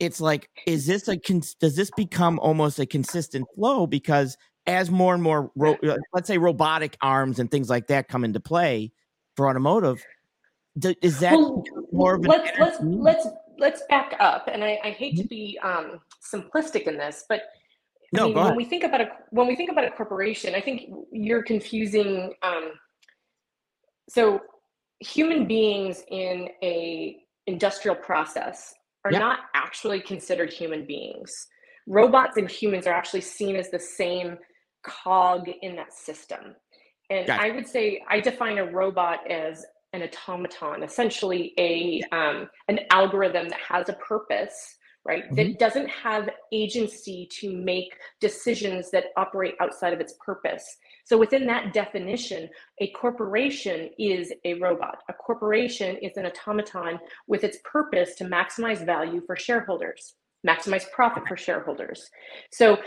it's 0.00 0.20
like, 0.20 0.48
is 0.66 0.86
this 0.86 1.06
a 1.08 1.16
does 1.16 1.76
this 1.76 1.90
become 1.96 2.38
almost 2.40 2.78
a 2.78 2.86
consistent 2.86 3.46
flow? 3.54 3.86
Because 3.86 4.36
as 4.66 4.90
more 4.90 5.14
and 5.14 5.22
more, 5.22 5.52
ro- 5.54 5.76
uh, 5.86 5.96
let's 6.12 6.26
say, 6.26 6.38
robotic 6.38 6.96
arms 7.02 7.38
and 7.38 7.50
things 7.50 7.68
like 7.68 7.86
that 7.88 8.08
come 8.08 8.24
into 8.24 8.40
play 8.40 8.92
for 9.36 9.48
automotive, 9.48 10.02
is 11.02 11.20
that 11.20 11.34
well, 11.34 11.62
more 11.92 12.14
of 12.14 12.24
an 12.24 12.30
let's 12.30 12.58
let's 12.58 12.78
let's 12.80 13.26
let's 13.58 13.82
back 13.90 14.16
up, 14.18 14.48
and 14.50 14.64
I, 14.64 14.78
I 14.82 14.90
hate 14.90 15.16
to 15.16 15.22
mm-hmm. 15.22 15.28
be 15.28 15.58
um, 15.62 16.00
simplistic 16.22 16.84
in 16.84 16.96
this, 16.96 17.26
but 17.28 17.42
no, 18.12 18.24
I 18.24 18.26
mean, 18.26 18.34
when 18.36 18.56
we 18.56 18.64
think 18.64 18.84
about 18.84 19.02
a 19.02 19.10
when 19.30 19.46
we 19.46 19.54
think 19.54 19.70
about 19.70 19.84
a 19.84 19.90
corporation, 19.90 20.54
I 20.54 20.60
think 20.60 20.90
you're 21.12 21.42
confusing. 21.42 22.32
Um, 22.42 22.72
so, 24.08 24.40
human 25.00 25.46
beings 25.46 26.02
in 26.08 26.48
a 26.62 27.18
industrial 27.46 27.96
process 27.96 28.74
are 29.04 29.12
yep. 29.12 29.20
not 29.20 29.38
actually 29.54 30.00
considered 30.00 30.52
human 30.52 30.86
beings. 30.86 31.46
Robots 31.86 32.36
and 32.36 32.50
humans 32.50 32.86
are 32.86 32.94
actually 32.94 33.22
seen 33.22 33.56
as 33.56 33.70
the 33.70 33.78
same 33.78 34.36
cog 34.82 35.48
in 35.62 35.76
that 35.76 35.92
system. 35.92 36.54
And 37.08 37.26
gotcha. 37.26 37.42
I 37.42 37.50
would 37.50 37.66
say 37.66 38.02
I 38.08 38.20
define 38.20 38.58
a 38.58 38.70
robot 38.70 39.28
as 39.30 39.64
an 39.92 40.02
automaton, 40.02 40.82
essentially 40.82 41.52
a 41.58 42.00
um, 42.12 42.48
an 42.68 42.80
algorithm 42.90 43.48
that 43.48 43.58
has 43.60 43.88
a 43.88 43.94
purpose, 43.94 44.76
right? 45.04 45.24
Mm-hmm. 45.24 45.34
That 45.34 45.58
doesn't 45.58 45.88
have 45.88 46.30
agency 46.52 47.28
to 47.40 47.52
make 47.52 47.92
decisions 48.20 48.90
that 48.92 49.06
operate 49.16 49.54
outside 49.60 49.92
of 49.92 50.00
its 50.00 50.14
purpose. 50.24 50.64
So 51.10 51.18
within 51.18 51.44
that 51.48 51.74
definition, 51.74 52.48
a 52.80 52.86
corporation 52.92 53.90
is 53.98 54.32
a 54.44 54.54
robot. 54.54 55.02
A 55.08 55.12
corporation 55.12 55.96
is 55.96 56.16
an 56.16 56.24
automaton 56.24 57.00
with 57.26 57.42
its 57.42 57.58
purpose 57.64 58.14
to 58.14 58.24
maximize 58.26 58.86
value 58.86 59.20
for 59.26 59.34
shareholders, 59.34 60.14
maximize 60.46 60.88
profit 60.92 61.26
for 61.26 61.36
shareholders. 61.36 62.08
So 62.52 62.78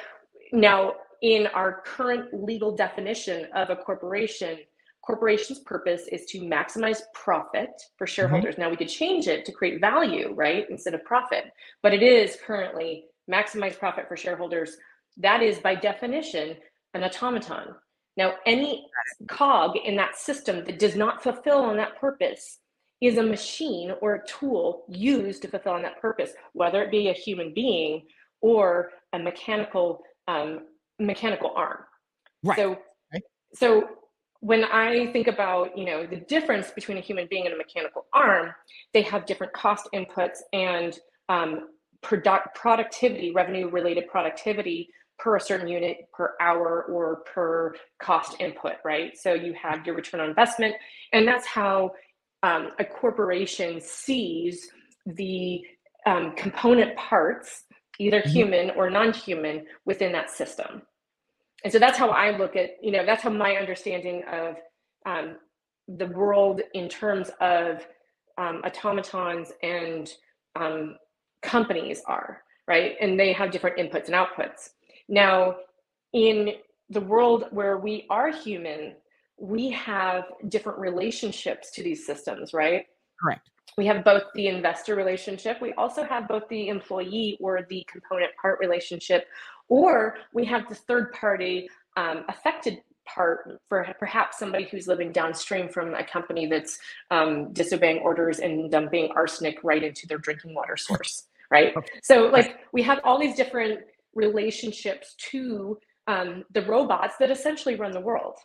now 0.53 0.93
in 1.21 1.47
our 1.47 1.81
current 1.85 2.33
legal 2.33 2.73
definition 2.73 3.47
of 3.53 3.69
a 3.69 3.75
corporation, 3.75 4.59
corporation's 5.05 5.59
purpose 5.59 6.07
is 6.09 6.23
to 6.27 6.39
maximize 6.43 7.01
profit 7.13 7.71
for 7.97 8.05
mm-hmm. 8.07 8.13
shareholders. 8.13 8.53
Mm-hmm. 8.53 8.61
Now 8.61 8.69
we 8.69 8.77
could 8.77 8.87
change 8.87 9.27
it 9.27 9.43
to 9.47 9.51
create 9.51 9.81
value, 9.81 10.31
right, 10.33 10.65
instead 10.69 10.93
of 10.93 11.03
profit, 11.03 11.51
but 11.81 11.93
it 11.93 12.01
is 12.01 12.37
currently 12.47 13.03
maximize 13.29 13.77
profit 13.77 14.07
for 14.07 14.15
shareholders. 14.15 14.77
That 15.17 15.43
is 15.43 15.57
by 15.59 15.75
definition 15.75 16.55
an 16.93 17.03
automaton. 17.03 17.75
Now, 18.15 18.35
any 18.45 18.85
cog 19.27 19.75
in 19.77 19.95
that 19.95 20.15
system 20.15 20.63
that 20.65 20.79
does 20.79 20.95
not 20.95 21.23
fulfill 21.23 21.59
on 21.59 21.77
that 21.77 21.99
purpose 21.99 22.59
is 23.01 23.17
a 23.17 23.23
machine 23.23 23.91
or 24.01 24.15
a 24.15 24.27
tool 24.27 24.85
used 24.87 25.41
to 25.41 25.47
fulfill 25.47 25.73
on 25.73 25.81
that 25.81 25.99
purpose, 25.99 26.31
whether 26.53 26.81
it 26.83 26.91
be 26.91 27.09
a 27.09 27.13
human 27.13 27.53
being 27.53 28.03
or 28.41 28.91
a 29.13 29.19
mechanical 29.19 30.03
um, 30.27 30.61
mechanical 30.99 31.51
arm. 31.55 31.79
Right. 32.43 32.55
So, 32.55 32.77
right. 33.11 33.23
so 33.53 33.89
when 34.39 34.63
I 34.65 35.11
think 35.11 35.27
about, 35.27 35.77
you 35.77 35.85
know, 35.85 36.05
the 36.05 36.17
difference 36.17 36.71
between 36.71 36.97
a 36.97 37.01
human 37.01 37.27
being 37.29 37.45
and 37.45 37.53
a 37.53 37.57
mechanical 37.57 38.05
arm, 38.13 38.53
they 38.93 39.01
have 39.01 39.25
different 39.25 39.53
cost 39.53 39.89
inputs 39.93 40.39
and 40.53 40.97
um, 41.29 41.69
product 42.01 42.55
productivity, 42.55 43.31
revenue 43.31 43.69
related 43.69 44.07
productivity 44.07 44.89
per 45.23 45.37
a 45.37 45.41
certain 45.41 45.67
unit 45.67 46.07
per 46.13 46.33
hour 46.41 46.83
or 46.83 47.23
per 47.33 47.75
cost 48.01 48.35
input, 48.39 48.73
right? 48.83 49.17
So 49.17 49.33
you 49.33 49.53
have 49.53 49.85
your 49.85 49.95
return 49.95 50.19
on 50.19 50.29
investment, 50.29 50.75
and 51.13 51.27
that's 51.27 51.47
how 51.47 51.93
um, 52.43 52.71
a 52.79 52.85
corporation 52.85 53.79
sees 53.81 54.69
the 55.05 55.61
um, 56.05 56.33
component 56.35 56.95
parts, 56.97 57.63
either 57.99 58.19
mm-hmm. 58.19 58.29
human 58.29 58.69
or 58.71 58.89
non-human, 58.89 59.65
within 59.85 60.11
that 60.11 60.29
system 60.29 60.81
and 61.63 61.71
so 61.71 61.79
that's 61.79 61.97
how 61.97 62.09
I 62.09 62.37
look 62.37 62.55
at, 62.55 62.71
you 62.81 62.91
know, 62.91 63.05
that's 63.05 63.23
how 63.23 63.29
my 63.29 63.55
understanding 63.55 64.23
of 64.31 64.55
um, 65.05 65.37
the 65.87 66.07
world 66.07 66.61
in 66.73 66.89
terms 66.89 67.31
of 67.39 67.85
um, 68.37 68.61
automatons 68.65 69.51
and 69.61 70.11
um, 70.55 70.97
companies 71.41 72.01
are, 72.05 72.41
right? 72.67 72.95
And 72.99 73.19
they 73.19 73.31
have 73.33 73.51
different 73.51 73.77
inputs 73.77 74.07
and 74.07 74.15
outputs. 74.15 74.69
Now, 75.09 75.57
in 76.13 76.53
the 76.89 77.01
world 77.01 77.45
where 77.51 77.77
we 77.77 78.05
are 78.09 78.31
human, 78.31 78.95
we 79.37 79.69
have 79.71 80.25
different 80.47 80.79
relationships 80.79 81.71
to 81.71 81.83
these 81.83 82.05
systems, 82.05 82.53
right? 82.53 82.85
Correct. 83.21 83.49
We 83.77 83.87
have 83.87 84.03
both 84.03 84.23
the 84.35 84.47
investor 84.47 84.95
relationship, 84.95 85.59
we 85.59 85.73
also 85.73 86.03
have 86.03 86.27
both 86.27 86.47
the 86.49 86.67
employee 86.67 87.37
or 87.39 87.65
the 87.69 87.85
component 87.91 88.31
part 88.39 88.59
relationship, 88.59 89.27
or 89.67 90.17
we 90.33 90.45
have 90.45 90.69
the 90.69 90.75
third 90.75 91.11
party 91.13 91.67
um, 91.97 92.25
affected 92.29 92.81
part 93.05 93.59
for 93.67 93.87
perhaps 93.99 94.37
somebody 94.37 94.65
who's 94.65 94.87
living 94.87 95.11
downstream 95.11 95.67
from 95.67 95.93
a 95.95 96.03
company 96.03 96.45
that's 96.45 96.77
um, 97.11 97.51
disobeying 97.53 97.99
orders 97.99 98.39
and 98.39 98.71
dumping 98.71 99.11
arsenic 99.15 99.59
right 99.63 99.83
into 99.83 100.07
their 100.07 100.17
drinking 100.19 100.53
water 100.53 100.77
source, 100.77 101.23
right? 101.49 101.73
So, 102.01 102.27
like, 102.27 102.59
we 102.71 102.81
have 102.83 102.99
all 103.03 103.19
these 103.19 103.35
different 103.35 103.81
relationships 104.15 105.15
to 105.31 105.77
um, 106.07 106.43
the 106.53 106.63
robots 106.63 107.15
that 107.19 107.31
essentially 107.31 107.75
run 107.75 107.91
the 107.91 108.01
world, 108.01 108.35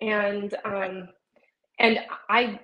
and 0.00 0.54
um, 0.64 1.08
and 1.78 2.00
I 2.28 2.60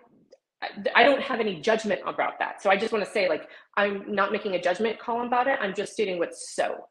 I 0.95 1.05
don't 1.05 1.23
have 1.23 1.41
any 1.41 1.61
judgment 1.61 2.01
about 2.07 2.39
that. 2.39 2.63
So 2.63 2.71
I 2.71 2.77
just 2.77 2.93
want 2.93 3.05
to 3.05 3.11
say, 3.11 3.29
like, 3.29 3.49
I'm 3.77 4.15
not 4.15 4.31
making 4.31 4.55
a 4.55 4.61
judgment 4.61 4.99
call 4.99 5.27
about 5.27 5.47
it. 5.47 5.59
I'm 5.61 5.75
just 5.75 5.93
stating 5.93 6.19
what's 6.19 6.55
so. 6.55 6.87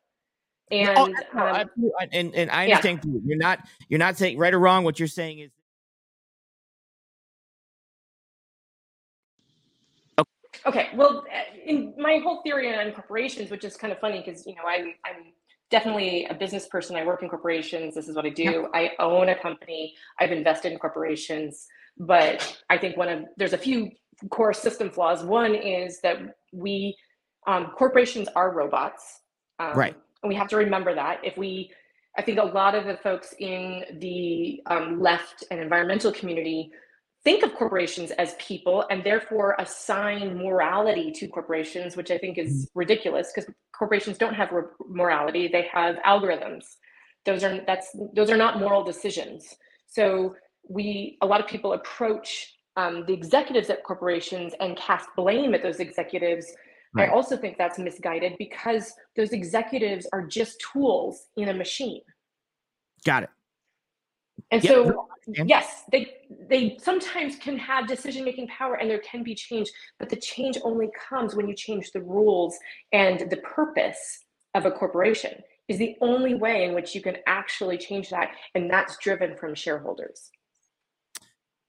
And 0.71 1.15
um, 1.33 1.69
and 2.11 2.35
and 2.35 2.51
I 2.51 2.65
understand 2.65 2.99
yeah. 3.03 3.19
you're 3.25 3.37
not 3.37 3.59
you're 3.87 3.99
not 3.99 4.17
saying 4.17 4.37
right 4.37 4.53
or 4.53 4.59
wrong. 4.59 4.83
What 4.83 4.99
you're 4.99 5.07
saying 5.07 5.39
is. 5.39 5.51
Okay. 10.65 10.89
Well, 10.95 11.25
in 11.65 11.93
my 11.97 12.19
whole 12.23 12.41
theory 12.41 12.73
on 12.73 12.91
corporations, 12.91 13.51
which 13.51 13.63
is 13.63 13.75
kind 13.75 13.93
of 13.93 13.99
funny 13.99 14.23
because 14.25 14.45
you 14.45 14.55
know 14.55 14.63
I'm 14.67 14.93
I'm 15.05 15.33
definitely 15.69 16.25
a 16.29 16.33
business 16.33 16.67
person. 16.67 16.95
I 16.95 17.05
work 17.05 17.23
in 17.23 17.29
corporations. 17.29 17.95
This 17.95 18.07
is 18.07 18.15
what 18.15 18.25
I 18.25 18.29
do. 18.29 18.43
Yeah. 18.43 18.67
I 18.73 18.91
own 18.99 19.29
a 19.29 19.35
company. 19.39 19.95
I've 20.19 20.31
invested 20.31 20.71
in 20.71 20.79
corporations, 20.79 21.67
but 21.97 22.61
I 22.69 22.77
think 22.77 22.97
one 22.97 23.09
of 23.09 23.25
there's 23.37 23.53
a 23.53 23.57
few 23.57 23.91
core 24.29 24.53
system 24.53 24.89
flaws. 24.89 25.23
One 25.23 25.55
is 25.55 26.01
that 26.01 26.17
we 26.51 26.95
um, 27.47 27.71
corporations 27.77 28.27
are 28.35 28.51
robots. 28.51 29.21
Um, 29.59 29.73
right 29.73 29.95
and 30.23 30.29
we 30.29 30.35
have 30.35 30.47
to 30.49 30.57
remember 30.57 30.93
that 30.95 31.19
if 31.23 31.37
we 31.37 31.71
i 32.17 32.21
think 32.21 32.39
a 32.39 32.43
lot 32.43 32.75
of 32.75 32.85
the 32.85 32.97
folks 32.97 33.33
in 33.39 33.83
the 33.99 34.61
um, 34.67 35.01
left 35.01 35.43
and 35.51 35.59
environmental 35.59 36.11
community 36.11 36.71
think 37.23 37.43
of 37.43 37.53
corporations 37.53 38.11
as 38.11 38.35
people 38.39 38.85
and 38.89 39.03
therefore 39.03 39.55
assign 39.59 40.37
morality 40.37 41.11
to 41.11 41.27
corporations 41.27 41.95
which 41.95 42.11
i 42.11 42.17
think 42.17 42.37
is 42.37 42.51
mm-hmm. 42.51 42.79
ridiculous 42.79 43.31
because 43.33 43.51
corporations 43.77 44.17
don't 44.17 44.33
have 44.33 44.49
morality 44.87 45.47
they 45.47 45.67
have 45.71 45.95
algorithms 45.97 46.63
those 47.25 47.43
are 47.43 47.59
that's 47.65 47.95
those 48.13 48.29
are 48.29 48.37
not 48.37 48.59
moral 48.59 48.83
decisions 48.83 49.55
so 49.87 50.35
we 50.67 51.17
a 51.21 51.25
lot 51.25 51.41
of 51.41 51.47
people 51.47 51.73
approach 51.73 52.55
um, 52.77 53.03
the 53.07 53.13
executives 53.13 53.69
at 53.69 53.83
corporations 53.83 54.53
and 54.61 54.77
cast 54.77 55.09
blame 55.17 55.53
at 55.53 55.61
those 55.61 55.79
executives 55.79 56.53
Right. 56.93 57.09
I 57.09 57.13
also 57.13 57.37
think 57.37 57.57
that's 57.57 57.77
misguided 57.77 58.33
because 58.39 58.93
those 59.15 59.31
executives 59.31 60.07
are 60.11 60.25
just 60.25 60.63
tools 60.73 61.27
in 61.37 61.49
a 61.49 61.53
machine. 61.53 62.01
Got 63.05 63.23
it. 63.23 63.29
And 64.51 64.63
so 64.63 65.07
yes, 65.45 65.83
they 65.91 66.11
they 66.47 66.77
sometimes 66.81 67.35
can 67.35 67.57
have 67.57 67.87
decision 67.87 68.23
making 68.23 68.47
power 68.47 68.75
and 68.75 68.89
there 68.89 68.99
can 68.99 69.23
be 69.23 69.35
change, 69.35 69.69
but 69.97 70.09
the 70.09 70.15
change 70.15 70.57
only 70.63 70.89
comes 71.09 71.35
when 71.35 71.47
you 71.47 71.55
change 71.55 71.91
the 71.91 72.01
rules 72.01 72.57
and 72.91 73.29
the 73.29 73.37
purpose 73.37 74.19
of 74.55 74.65
a 74.65 74.71
corporation 74.71 75.41
is 75.67 75.77
the 75.77 75.95
only 76.01 76.33
way 76.33 76.63
in 76.63 76.73
which 76.73 76.95
you 76.95 77.01
can 77.01 77.17
actually 77.27 77.77
change 77.77 78.09
that 78.09 78.31
and 78.55 78.69
that's 78.69 78.97
driven 78.97 79.35
from 79.35 79.55
shareholders. 79.55 80.31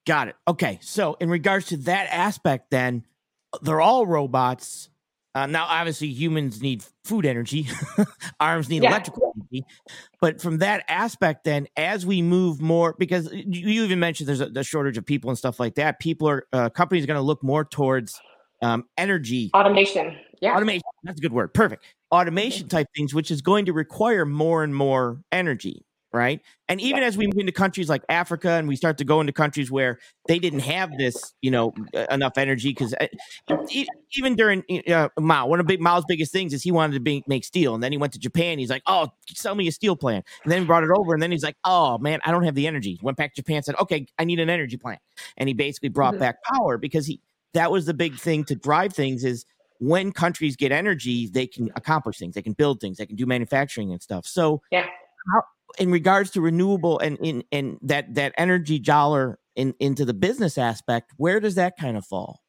Got 0.06 0.28
it. 0.28 0.36
Okay. 0.48 0.78
So 0.82 1.16
in 1.20 1.28
regards 1.28 1.66
to 1.66 1.76
that 1.78 2.08
aspect 2.11 2.70
then 2.70 3.04
they're 3.62 3.80
all 3.80 4.06
robots 4.06 4.89
uh, 5.34 5.46
now, 5.46 5.64
obviously, 5.68 6.08
humans 6.08 6.60
need 6.60 6.84
food 7.04 7.24
energy, 7.24 7.68
arms 8.40 8.68
need 8.68 8.82
yeah. 8.82 8.90
electrical 8.90 9.32
energy. 9.36 9.64
But 10.20 10.40
from 10.40 10.58
that 10.58 10.84
aspect, 10.88 11.44
then, 11.44 11.68
as 11.76 12.04
we 12.04 12.20
move 12.20 12.60
more, 12.60 12.96
because 12.98 13.30
you 13.32 13.84
even 13.84 14.00
mentioned 14.00 14.28
there's 14.28 14.40
a, 14.40 14.50
a 14.56 14.64
shortage 14.64 14.98
of 14.98 15.06
people 15.06 15.30
and 15.30 15.38
stuff 15.38 15.60
like 15.60 15.76
that, 15.76 16.00
people 16.00 16.28
are, 16.28 16.46
uh, 16.52 16.68
companies 16.70 17.04
are 17.04 17.06
going 17.06 17.18
to 17.18 17.22
look 17.22 17.44
more 17.44 17.64
towards 17.64 18.20
um, 18.62 18.84
energy 18.98 19.50
automation. 19.54 20.16
Yeah. 20.42 20.56
Automation. 20.56 20.82
That's 21.04 21.18
a 21.18 21.22
good 21.22 21.32
word. 21.32 21.54
Perfect. 21.54 21.84
Automation 22.10 22.68
type 22.68 22.88
things, 22.96 23.14
which 23.14 23.30
is 23.30 23.40
going 23.40 23.66
to 23.66 23.72
require 23.72 24.26
more 24.26 24.64
and 24.64 24.74
more 24.74 25.22
energy 25.30 25.84
right? 26.12 26.40
And 26.68 26.80
even 26.80 27.02
as 27.02 27.16
we 27.16 27.26
move 27.26 27.38
into 27.38 27.52
countries 27.52 27.88
like 27.88 28.02
Africa 28.08 28.50
and 28.50 28.68
we 28.68 28.76
start 28.76 28.98
to 28.98 29.04
go 29.04 29.20
into 29.20 29.32
countries 29.32 29.70
where 29.70 29.98
they 30.28 30.38
didn't 30.38 30.61
have 30.61 30.90
this, 30.98 31.34
you 31.40 31.50
know, 31.50 31.72
enough 32.11 32.36
energy, 32.36 32.70
because 32.70 32.94
uh, 32.94 33.06
even 34.16 34.36
during 34.36 34.64
uh, 34.88 35.08
Mao, 35.18 35.46
one 35.46 35.61
of 35.61 35.66
big 35.66 35.80
Mao's 35.80 36.04
biggest 36.06 36.32
things 36.32 36.52
is 36.52 36.62
he 36.62 36.72
wanted 36.72 36.94
to 36.94 37.00
be, 37.00 37.22
make 37.26 37.44
steel, 37.44 37.74
and 37.74 37.82
then 37.82 37.92
he 37.92 37.98
went 37.98 38.12
to 38.12 38.18
Japan. 38.18 38.58
He's 38.58 38.70
like, 38.70 38.82
"Oh, 38.86 39.08
sell 39.28 39.54
me 39.54 39.68
a 39.68 39.72
steel 39.72 39.96
plant," 39.96 40.24
and 40.44 40.52
then 40.52 40.61
he 40.61 40.66
brought 40.66 40.84
it 40.84 40.90
over, 40.96 41.14
and 41.14 41.22
then 41.22 41.30
he's 41.30 41.44
like, 41.44 41.56
"Oh 41.64 41.98
man, 41.98 42.20
I 42.24 42.30
don't 42.30 42.44
have 42.44 42.54
the 42.54 42.66
energy." 42.66 42.98
Went 43.02 43.16
back 43.16 43.34
to 43.34 43.42
Japan, 43.42 43.62
said, 43.62 43.76
"Okay, 43.80 44.06
I 44.18 44.24
need 44.24 44.40
an 44.40 44.50
energy 44.50 44.76
plant," 44.76 45.00
and 45.36 45.48
he 45.48 45.54
basically 45.54 45.88
brought 45.88 46.14
mm-hmm. 46.14 46.20
back 46.20 46.42
power 46.44 46.78
because 46.78 47.06
he 47.06 47.20
that 47.54 47.70
was 47.70 47.86
the 47.86 47.94
big 47.94 48.16
thing 48.16 48.44
to 48.44 48.54
drive 48.54 48.92
things 48.92 49.24
is 49.24 49.44
when 49.80 50.12
countries 50.12 50.56
get 50.56 50.72
energy, 50.72 51.26
they 51.26 51.46
can 51.46 51.70
accomplish 51.74 52.18
things, 52.18 52.34
they 52.34 52.42
can 52.42 52.52
build 52.52 52.80
things, 52.80 52.98
they 52.98 53.06
can 53.06 53.16
do 53.16 53.26
manufacturing 53.26 53.90
and 53.90 54.00
stuff. 54.00 54.26
So, 54.26 54.61
yeah. 54.70 54.86
How, 55.32 55.42
in 55.78 55.90
regards 55.90 56.30
to 56.32 56.40
renewable 56.40 56.98
and 56.98 57.18
in 57.18 57.44
and 57.52 57.78
that 57.82 58.14
that 58.14 58.34
energy 58.36 58.78
dollar 58.78 59.38
in 59.56 59.74
into 59.80 60.04
the 60.04 60.14
business 60.14 60.58
aspect, 60.58 61.12
where 61.16 61.40
does 61.40 61.54
that 61.56 61.76
kind 61.78 61.96
of 61.96 62.04
fall? 62.06 62.40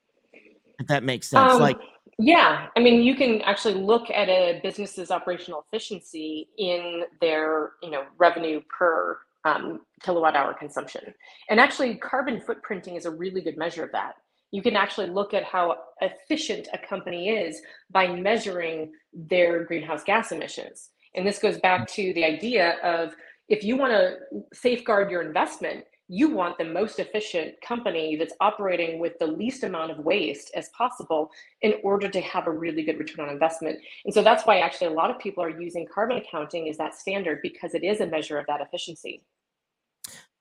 If 0.80 0.88
that 0.88 1.04
makes 1.04 1.30
sense. 1.30 1.54
Um, 1.54 1.62
like 1.62 1.78
yeah, 2.24 2.68
I 2.78 2.80
mean, 2.80 3.02
you 3.02 3.16
can 3.16 3.42
actually 3.42 3.74
look 3.74 4.12
at 4.12 4.30
a 4.30 4.60
business's 4.62 5.10
operational 5.10 5.66
efficiency 5.66 6.50
in 6.58 7.04
their, 7.20 7.72
you 7.82 7.90
know, 7.90 8.04
revenue 8.20 8.62
per 8.78 9.18
um, 9.44 9.80
kilowatt 10.04 10.36
hour 10.36 10.54
consumption. 10.54 11.16
And 11.50 11.60
actually, 11.60 11.96
carbon 11.96 12.40
footprinting 12.40 12.96
is 12.96 13.06
a 13.06 13.12
really 13.12 13.42
good 13.42 13.58
measure 13.58 13.84
of 13.84 13.92
that. 13.94 14.18
You 14.52 14.62
can 14.62 14.76
actually 14.76 15.08
look 15.08 15.34
at 15.34 15.44
how 15.44 15.78
efficient 16.02 16.68
a 16.74 16.78
company 16.78 17.30
is 17.30 17.60
by 17.90 18.08
measuring 18.08 18.92
their 19.14 19.64
greenhouse 19.64 20.04
gas 20.04 20.32
emissions. 20.32 20.91
And 21.16 21.26
this 21.26 21.40
goes 21.40 21.60
back 21.60 21.88
to 21.90 22.14
the 22.14 22.24
idea 22.24 22.78
of 22.84 23.14
if 23.50 23.64
you 23.64 23.76
want 23.76 23.92
to 23.92 24.18
safeguard 24.54 25.12
your 25.12 25.22
investment, 25.22 25.86
you 26.08 26.30
want 26.30 26.58
the 26.58 26.66
most 26.66 27.00
efficient 27.00 27.54
company 27.62 28.18
that's 28.18 28.34
operating 28.42 29.00
with 29.00 29.18
the 29.20 29.26
least 29.26 29.64
amount 29.64 29.92
of 29.92 30.00
waste 30.00 30.52
as 30.56 30.68
possible 30.78 31.32
in 31.62 31.76
order 31.84 32.10
to 32.10 32.20
have 32.20 32.48
a 32.48 32.52
really 32.52 32.84
good 32.84 33.00
return 33.00 33.26
on 33.26 33.32
investment. 33.32 33.80
And 34.04 34.14
so 34.14 34.22
that's 34.22 34.46
why 34.46 34.60
actually 34.60 34.88
a 34.88 34.92
lot 34.92 35.10
of 35.10 35.18
people 35.20 35.42
are 35.42 35.50
using 35.50 35.88
carbon 35.94 36.18
accounting 36.18 36.68
as 36.68 36.76
that 36.78 36.96
standard 36.96 37.40
because 37.42 37.74
it 37.74 37.84
is 37.84 38.02
a 38.02 38.08
measure 38.08 38.38
of 38.38 38.46
that 38.48 38.60
efficiency. 38.60 39.24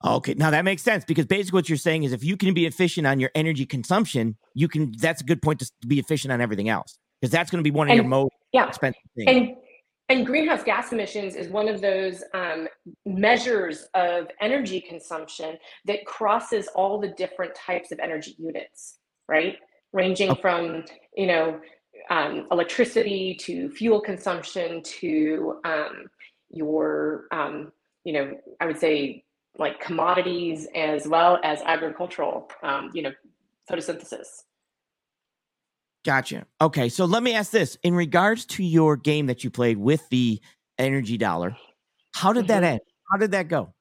Okay, 0.04 0.34
now 0.34 0.50
that 0.50 0.64
makes 0.64 0.82
sense 0.82 1.04
because 1.04 1.26
basically 1.26 1.58
what 1.58 1.68
you're 1.68 1.78
saying 1.78 2.02
is 2.02 2.12
if 2.12 2.24
you 2.24 2.36
can 2.36 2.52
be 2.52 2.66
efficient 2.66 3.06
on 3.06 3.20
your 3.20 3.30
energy 3.36 3.66
consumption, 3.66 4.36
you 4.54 4.66
can. 4.66 4.92
That's 4.98 5.20
a 5.20 5.24
good 5.24 5.42
point 5.42 5.60
to 5.60 5.70
be 5.86 6.00
efficient 6.00 6.32
on 6.32 6.40
everything 6.40 6.68
else 6.68 6.98
because 7.20 7.30
that's 7.30 7.50
going 7.50 7.62
to 7.62 7.70
be 7.70 7.74
one 7.74 7.88
of 7.88 7.92
and, 7.92 7.98
your 7.98 8.08
most 8.08 8.32
yeah. 8.52 8.66
expensive 8.66 9.02
things. 9.14 9.28
And 9.28 9.56
and 10.10 10.26
greenhouse 10.26 10.64
gas 10.64 10.92
emissions 10.92 11.36
is 11.36 11.48
one 11.48 11.68
of 11.68 11.80
those 11.80 12.24
um, 12.34 12.66
measures 13.06 13.86
of 13.94 14.26
energy 14.40 14.80
consumption 14.80 15.56
that 15.84 16.04
crosses 16.04 16.66
all 16.74 16.98
the 17.00 17.08
different 17.08 17.54
types 17.54 17.92
of 17.92 18.00
energy 18.00 18.34
units, 18.36 18.98
right? 19.28 19.56
Ranging 19.92 20.34
from, 20.34 20.84
you 21.16 21.28
know, 21.28 21.60
um, 22.10 22.48
electricity 22.50 23.36
to 23.42 23.70
fuel 23.70 24.00
consumption 24.00 24.82
to 24.82 25.60
um, 25.64 26.06
your, 26.50 27.26
um, 27.30 27.70
you 28.02 28.12
know, 28.12 28.32
I 28.60 28.66
would 28.66 28.78
say 28.78 29.22
like 29.58 29.78
commodities 29.78 30.66
as 30.74 31.06
well 31.06 31.38
as 31.44 31.60
agricultural, 31.62 32.50
um, 32.64 32.90
you 32.92 33.02
know, 33.02 33.12
photosynthesis. 33.70 34.42
Gotcha. 36.04 36.46
Okay, 36.60 36.88
so 36.88 37.04
let 37.04 37.22
me 37.22 37.34
ask 37.34 37.50
this: 37.50 37.76
in 37.82 37.94
regards 37.94 38.46
to 38.46 38.64
your 38.64 38.96
game 38.96 39.26
that 39.26 39.44
you 39.44 39.50
played 39.50 39.78
with 39.78 40.08
the 40.08 40.40
energy 40.78 41.18
dollar, 41.18 41.56
how 42.14 42.32
did 42.32 42.48
that 42.48 42.62
mm-hmm. 42.62 42.72
end? 42.72 42.80
How 43.10 43.18
did 43.18 43.32
that 43.32 43.48
go? 43.48 43.74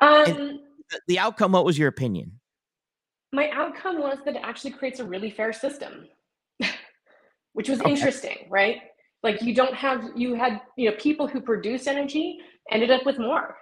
Um, 0.00 0.60
the 1.08 1.18
outcome. 1.18 1.52
What 1.52 1.64
was 1.64 1.78
your 1.78 1.88
opinion? 1.88 2.32
My 3.32 3.50
outcome 3.50 4.00
was 4.00 4.18
that 4.24 4.36
it 4.36 4.42
actually 4.44 4.72
creates 4.72 5.00
a 5.00 5.04
really 5.04 5.30
fair 5.30 5.52
system, 5.52 6.06
which 7.54 7.68
was 7.68 7.80
okay. 7.80 7.90
interesting, 7.90 8.46
right? 8.50 8.76
Like 9.22 9.40
you 9.42 9.54
don't 9.54 9.74
have 9.74 10.10
you 10.14 10.34
had 10.34 10.60
you 10.76 10.90
know 10.90 10.96
people 10.98 11.26
who 11.26 11.40
produce 11.40 11.86
energy 11.86 12.38
ended 12.70 12.90
up 12.90 13.06
with 13.06 13.18
more, 13.18 13.56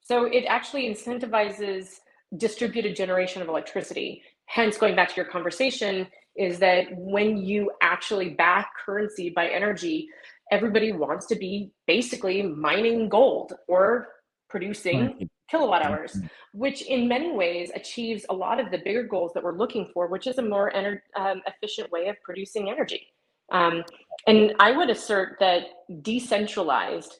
so 0.00 0.24
it 0.24 0.44
actually 0.46 0.88
incentivizes 0.88 1.98
distributed 2.36 2.96
generation 2.96 3.42
of 3.42 3.48
electricity. 3.48 4.22
Hence, 4.46 4.76
going 4.76 4.94
back 4.94 5.08
to 5.08 5.16
your 5.16 5.24
conversation, 5.24 6.06
is 6.36 6.58
that 6.58 6.86
when 6.96 7.36
you 7.36 7.70
actually 7.82 8.30
back 8.30 8.70
currency 8.84 9.30
by 9.30 9.48
energy, 9.48 10.08
everybody 10.50 10.92
wants 10.92 11.26
to 11.26 11.36
be 11.36 11.72
basically 11.86 12.42
mining 12.42 13.08
gold 13.08 13.52
or 13.68 14.08
producing 14.48 15.28
kilowatt 15.50 15.84
hours, 15.84 16.18
which 16.52 16.82
in 16.82 17.08
many 17.08 17.32
ways 17.32 17.70
achieves 17.74 18.24
a 18.30 18.34
lot 18.34 18.58
of 18.58 18.70
the 18.70 18.78
bigger 18.78 19.02
goals 19.02 19.32
that 19.34 19.42
we're 19.42 19.56
looking 19.56 19.90
for, 19.92 20.06
which 20.06 20.26
is 20.26 20.38
a 20.38 20.42
more 20.42 20.70
ener- 20.72 21.00
um, 21.16 21.42
efficient 21.46 21.90
way 21.90 22.08
of 22.08 22.16
producing 22.22 22.70
energy. 22.70 23.06
Um, 23.50 23.84
and 24.26 24.54
I 24.58 24.72
would 24.72 24.88
assert 24.88 25.36
that 25.40 25.64
decentralized, 26.00 27.18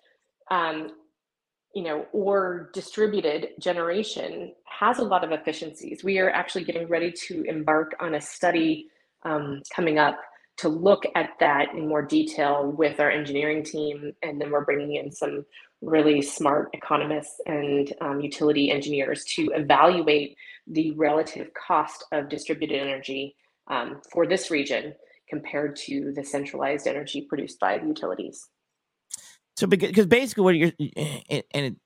um, 0.51 0.93
you 1.75 1.83
know, 1.83 2.07
or 2.13 2.71
distributed 2.73 3.49
generation 3.61 4.55
has 4.65 4.99
a 4.99 5.05
lot 5.05 5.25
of 5.25 5.33
efficiencies. 5.33 6.03
We 6.03 6.19
are 6.19 6.31
actually 6.31 6.65
getting 6.65 6.89
ready 6.89 7.13
to 7.29 7.45
embark 7.45 7.95
on 8.01 8.15
a 8.15 8.21
study 8.21 8.89
um, 9.25 9.63
coming 9.75 9.99
up 9.99 10.19
to 10.59 10.69
look 10.69 11.05
at 11.15 11.31
that 11.41 11.75
in 11.75 11.89
more 11.89 12.03
detail 12.03 12.71
with 12.77 13.01
our 13.01 13.11
engineering 13.11 13.65
team. 13.65 14.13
And 14.23 14.41
then 14.41 14.51
we're 14.51 14.65
bringing 14.65 14.97
in 14.97 15.11
some 15.11 15.45
really 15.81 16.23
smart 16.23 16.71
economists 16.73 17.41
and 17.47 17.93
um, 18.01 18.21
utility 18.21 18.71
engineers 18.71 19.25
to 19.25 19.51
evaluate 19.55 20.37
the 20.67 20.93
relative 20.93 21.49
cost 21.55 22.05
of 22.13 22.29
distributed 22.29 22.81
energy 22.81 23.35
um, 23.69 24.01
for 24.13 24.27
this 24.27 24.51
region 24.51 24.95
compared 25.29 25.75
to 25.75 26.13
the 26.15 26.23
centralized 26.23 26.87
energy 26.87 27.23
produced 27.29 27.59
by 27.59 27.79
the 27.79 27.87
utilities. 27.87 28.49
So, 29.57 29.67
because 29.67 30.07
basically, 30.07 30.45
what 30.45 30.55
you're 30.55 30.73
and 31.53 31.77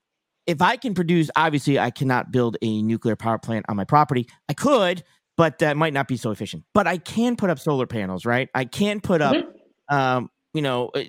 if 0.46 0.62
I 0.62 0.76
can 0.76 0.94
produce, 0.94 1.30
obviously, 1.34 1.78
I 1.78 1.90
cannot 1.90 2.30
build 2.30 2.56
a 2.62 2.82
nuclear 2.82 3.16
power 3.16 3.38
plant 3.38 3.66
on 3.68 3.76
my 3.76 3.84
property. 3.84 4.28
I 4.48 4.54
could, 4.54 5.02
but 5.36 5.58
that 5.58 5.76
might 5.76 5.92
not 5.92 6.08
be 6.08 6.16
so 6.16 6.30
efficient. 6.30 6.64
But 6.72 6.86
I 6.86 6.98
can 6.98 7.36
put 7.36 7.50
up 7.50 7.58
solar 7.58 7.86
panels, 7.86 8.24
right? 8.24 8.48
I 8.54 8.64
can 8.64 9.00
put 9.00 9.20
up, 9.20 9.36
mm-hmm. 9.36 9.94
um, 9.94 10.30
you 10.54 10.62
know, 10.62 10.90
uh, 10.94 11.04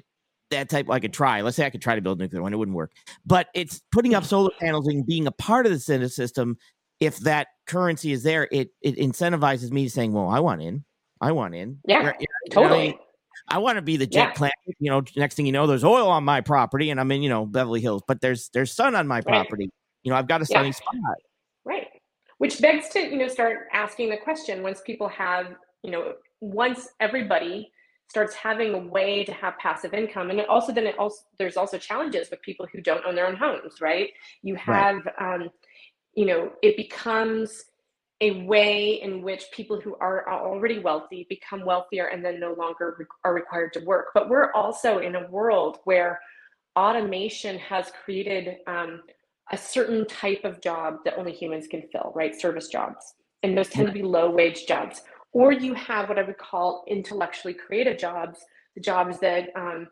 that 0.51 0.69
type. 0.69 0.89
I 0.89 0.99
could 0.99 1.13
try. 1.13 1.41
Let's 1.41 1.57
say 1.57 1.65
I 1.65 1.69
could 1.69 1.81
try 1.81 1.95
to 1.95 2.01
build 2.01 2.19
a 2.19 2.23
nuclear 2.23 2.41
one; 2.41 2.53
it 2.53 2.57
wouldn't 2.57 2.75
work. 2.75 2.91
But 3.25 3.47
it's 3.53 3.81
putting 3.91 4.13
up 4.13 4.23
solar 4.23 4.51
panels 4.59 4.87
and 4.87 5.05
being 5.05 5.27
a 5.27 5.31
part 5.31 5.65
of 5.65 5.71
the 5.71 6.09
system. 6.09 6.57
If 6.99 7.17
that 7.19 7.47
currency 7.67 8.11
is 8.11 8.23
there, 8.23 8.47
it 8.51 8.69
it 8.81 8.97
incentivizes 8.97 9.71
me 9.71 9.87
saying, 9.87 10.13
"Well, 10.13 10.27
I 10.27 10.39
want 10.39 10.61
in. 10.61 10.83
I 11.21 11.31
want 11.31 11.55
in. 11.55 11.79
Yeah, 11.85 12.13
you 12.19 12.25
know, 12.49 12.61
totally." 12.63 12.89
Know, 12.89 12.99
I 13.49 13.59
want 13.59 13.77
to 13.77 13.81
be 13.81 13.97
the 13.97 14.07
jet 14.07 14.29
yeah. 14.29 14.33
plant. 14.33 14.53
You 14.79 14.91
know, 14.91 15.03
next 15.15 15.35
thing 15.35 15.45
you 15.45 15.51
know, 15.51 15.67
there's 15.67 15.83
oil 15.83 16.09
on 16.09 16.23
my 16.23 16.41
property, 16.41 16.89
and 16.89 16.99
I'm 16.99 17.11
in, 17.11 17.21
you 17.21 17.29
know, 17.29 17.45
Beverly 17.45 17.81
Hills, 17.81 18.01
but 18.07 18.19
there's 18.19 18.49
there's 18.53 18.73
sun 18.73 18.95
on 18.95 19.07
my 19.07 19.21
property. 19.21 19.65
Right. 19.65 19.73
You 20.03 20.11
know, 20.11 20.17
I've 20.17 20.27
got 20.27 20.41
a 20.41 20.45
sunny 20.45 20.69
yeah. 20.69 20.73
spot. 20.73 20.95
Right 21.65 21.87
which 22.37 22.61
begs 22.61 22.89
to 22.89 22.99
you 22.99 23.17
know 23.17 23.27
start 23.27 23.67
asking 23.73 24.09
the 24.09 24.17
question 24.17 24.63
once 24.63 24.81
people 24.85 25.07
have 25.07 25.55
you 25.83 25.91
know 25.91 26.13
once 26.39 26.89
everybody 26.99 27.71
starts 28.09 28.33
having 28.35 28.73
a 28.73 28.77
way 28.77 29.23
to 29.25 29.33
have 29.33 29.57
passive 29.57 29.93
income 29.93 30.29
and 30.29 30.39
also 30.41 30.71
then 30.71 30.87
it 30.87 30.97
also 30.97 31.23
there's 31.37 31.57
also 31.57 31.77
challenges 31.77 32.29
with 32.29 32.41
people 32.41 32.67
who 32.71 32.81
don't 32.81 33.05
own 33.05 33.15
their 33.15 33.27
own 33.27 33.35
homes 33.35 33.81
right 33.81 34.11
you 34.43 34.55
have 34.55 35.01
right. 35.19 35.35
um, 35.41 35.49
you 36.13 36.25
know 36.25 36.51
it 36.61 36.77
becomes 36.77 37.65
a 38.21 38.43
way 38.45 38.99
in 39.03 39.21
which 39.21 39.45
people 39.51 39.79
who 39.79 39.95
are 39.97 40.27
already 40.31 40.79
wealthy 40.79 41.27
become 41.29 41.63
wealthier 41.63 42.07
and 42.07 42.25
then 42.25 42.39
no 42.39 42.53
longer 42.53 42.95
re- 42.97 43.05
are 43.23 43.33
required 43.33 43.71
to 43.73 43.79
work 43.81 44.07
but 44.13 44.29
we're 44.29 44.51
also 44.53 44.99
in 44.99 45.15
a 45.15 45.27
world 45.29 45.79
where 45.83 46.19
automation 46.75 47.57
has 47.57 47.91
created 48.03 48.57
um, 48.67 49.01
a 49.51 49.57
certain 49.57 50.05
type 50.07 50.41
of 50.43 50.61
job 50.61 50.97
that 51.05 51.17
only 51.17 51.31
humans 51.31 51.67
can 51.67 51.83
fill, 51.91 52.11
right? 52.15 52.39
Service 52.39 52.67
jobs. 52.67 53.15
And 53.43 53.57
those 53.57 53.69
tend 53.69 53.87
to 53.87 53.93
be 53.93 54.03
low 54.03 54.29
wage 54.29 54.65
jobs. 54.67 55.03
Or 55.31 55.51
you 55.51 55.73
have 55.73 56.09
what 56.09 56.19
I 56.19 56.23
would 56.23 56.37
call 56.37 56.83
intellectually 56.87 57.53
creative 57.53 57.97
jobs, 57.97 58.39
the 58.75 58.81
jobs 58.81 59.19
that 59.19 59.49
um, 59.55 59.87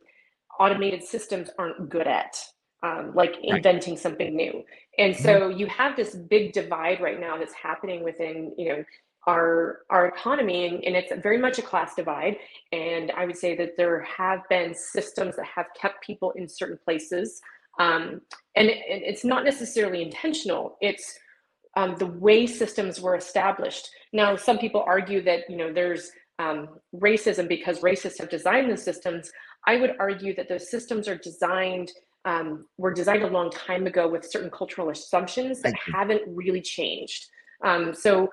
automated 0.60 1.04
systems 1.04 1.50
aren't 1.58 1.90
good 1.90 2.08
at, 2.08 2.38
um, 2.84 3.12
like 3.14 3.36
inventing 3.44 3.98
something 3.98 4.36
new. 4.36 4.64
And 4.98 5.14
mm-hmm. 5.14 5.24
so 5.24 5.50
you 5.50 5.68
have 5.68 5.96
this 5.96 6.16
big 6.16 6.54
divide 6.54 7.02
right 7.02 7.20
now 7.20 7.38
that's 7.38 7.54
happening 7.54 8.04
within, 8.04 8.54
you 8.58 8.70
know, 8.70 8.84
our 9.28 9.82
our 9.90 10.08
economy 10.08 10.68
and, 10.68 10.84
and, 10.84 10.96
it's 10.96 11.12
very 11.22 11.38
much 11.38 11.58
a 11.58 11.62
class 11.62 11.96
divide 11.96 12.38
and 12.72 13.12
i 13.18 13.26
would 13.26 13.38
say 13.38 13.56
that 13.56 13.76
there 13.78 14.02
have 14.02 14.42
been 14.50 14.74
systems 14.74 15.36
that 15.36 15.46
have 15.46 15.66
kept 15.80 16.04
people 16.04 16.32
in 16.32 16.48
certain 16.48 16.78
places 16.86 17.42
um, 17.80 18.22
and, 18.56 18.70
it, 18.70 18.80
it's 18.88 19.26
not 19.26 19.44
necessarily 19.44 20.02
intentional. 20.02 20.78
It's 20.82 21.18
um, 21.78 21.96
the 21.98 22.06
way 22.06 22.48
systems 22.48 23.02
were 23.02 23.16
established. 23.16 23.90
Now 24.14 24.36
some 24.36 24.58
people 24.58 24.84
argue 24.86 25.22
that 25.24 25.50
you 25.50 25.58
know 25.58 25.74
there's 25.74 26.12
um, 26.40 26.80
racism 26.96 27.48
because 27.48 27.80
racists 27.80 28.20
have 28.20 28.30
designed 28.30 28.72
the 28.72 28.78
systems. 28.78 29.32
I 29.68 29.78
would 29.78 29.96
argue 30.00 30.36
that 30.36 30.48
those 30.48 30.70
systems 30.70 31.08
are 31.08 31.18
designed 31.18 31.92
um, 32.26 32.66
were 32.78 32.94
designed 32.94 33.24
a 33.24 33.28
long 33.28 33.52
time 33.52 33.86
ago 33.86 34.08
with 34.08 34.26
certain 34.26 34.50
cultural 34.50 34.90
assumptions 34.90 35.62
that 35.62 35.76
haven't 35.94 36.24
really 36.28 36.62
changed. 36.62 37.28
Um, 37.64 37.94
so 37.94 38.30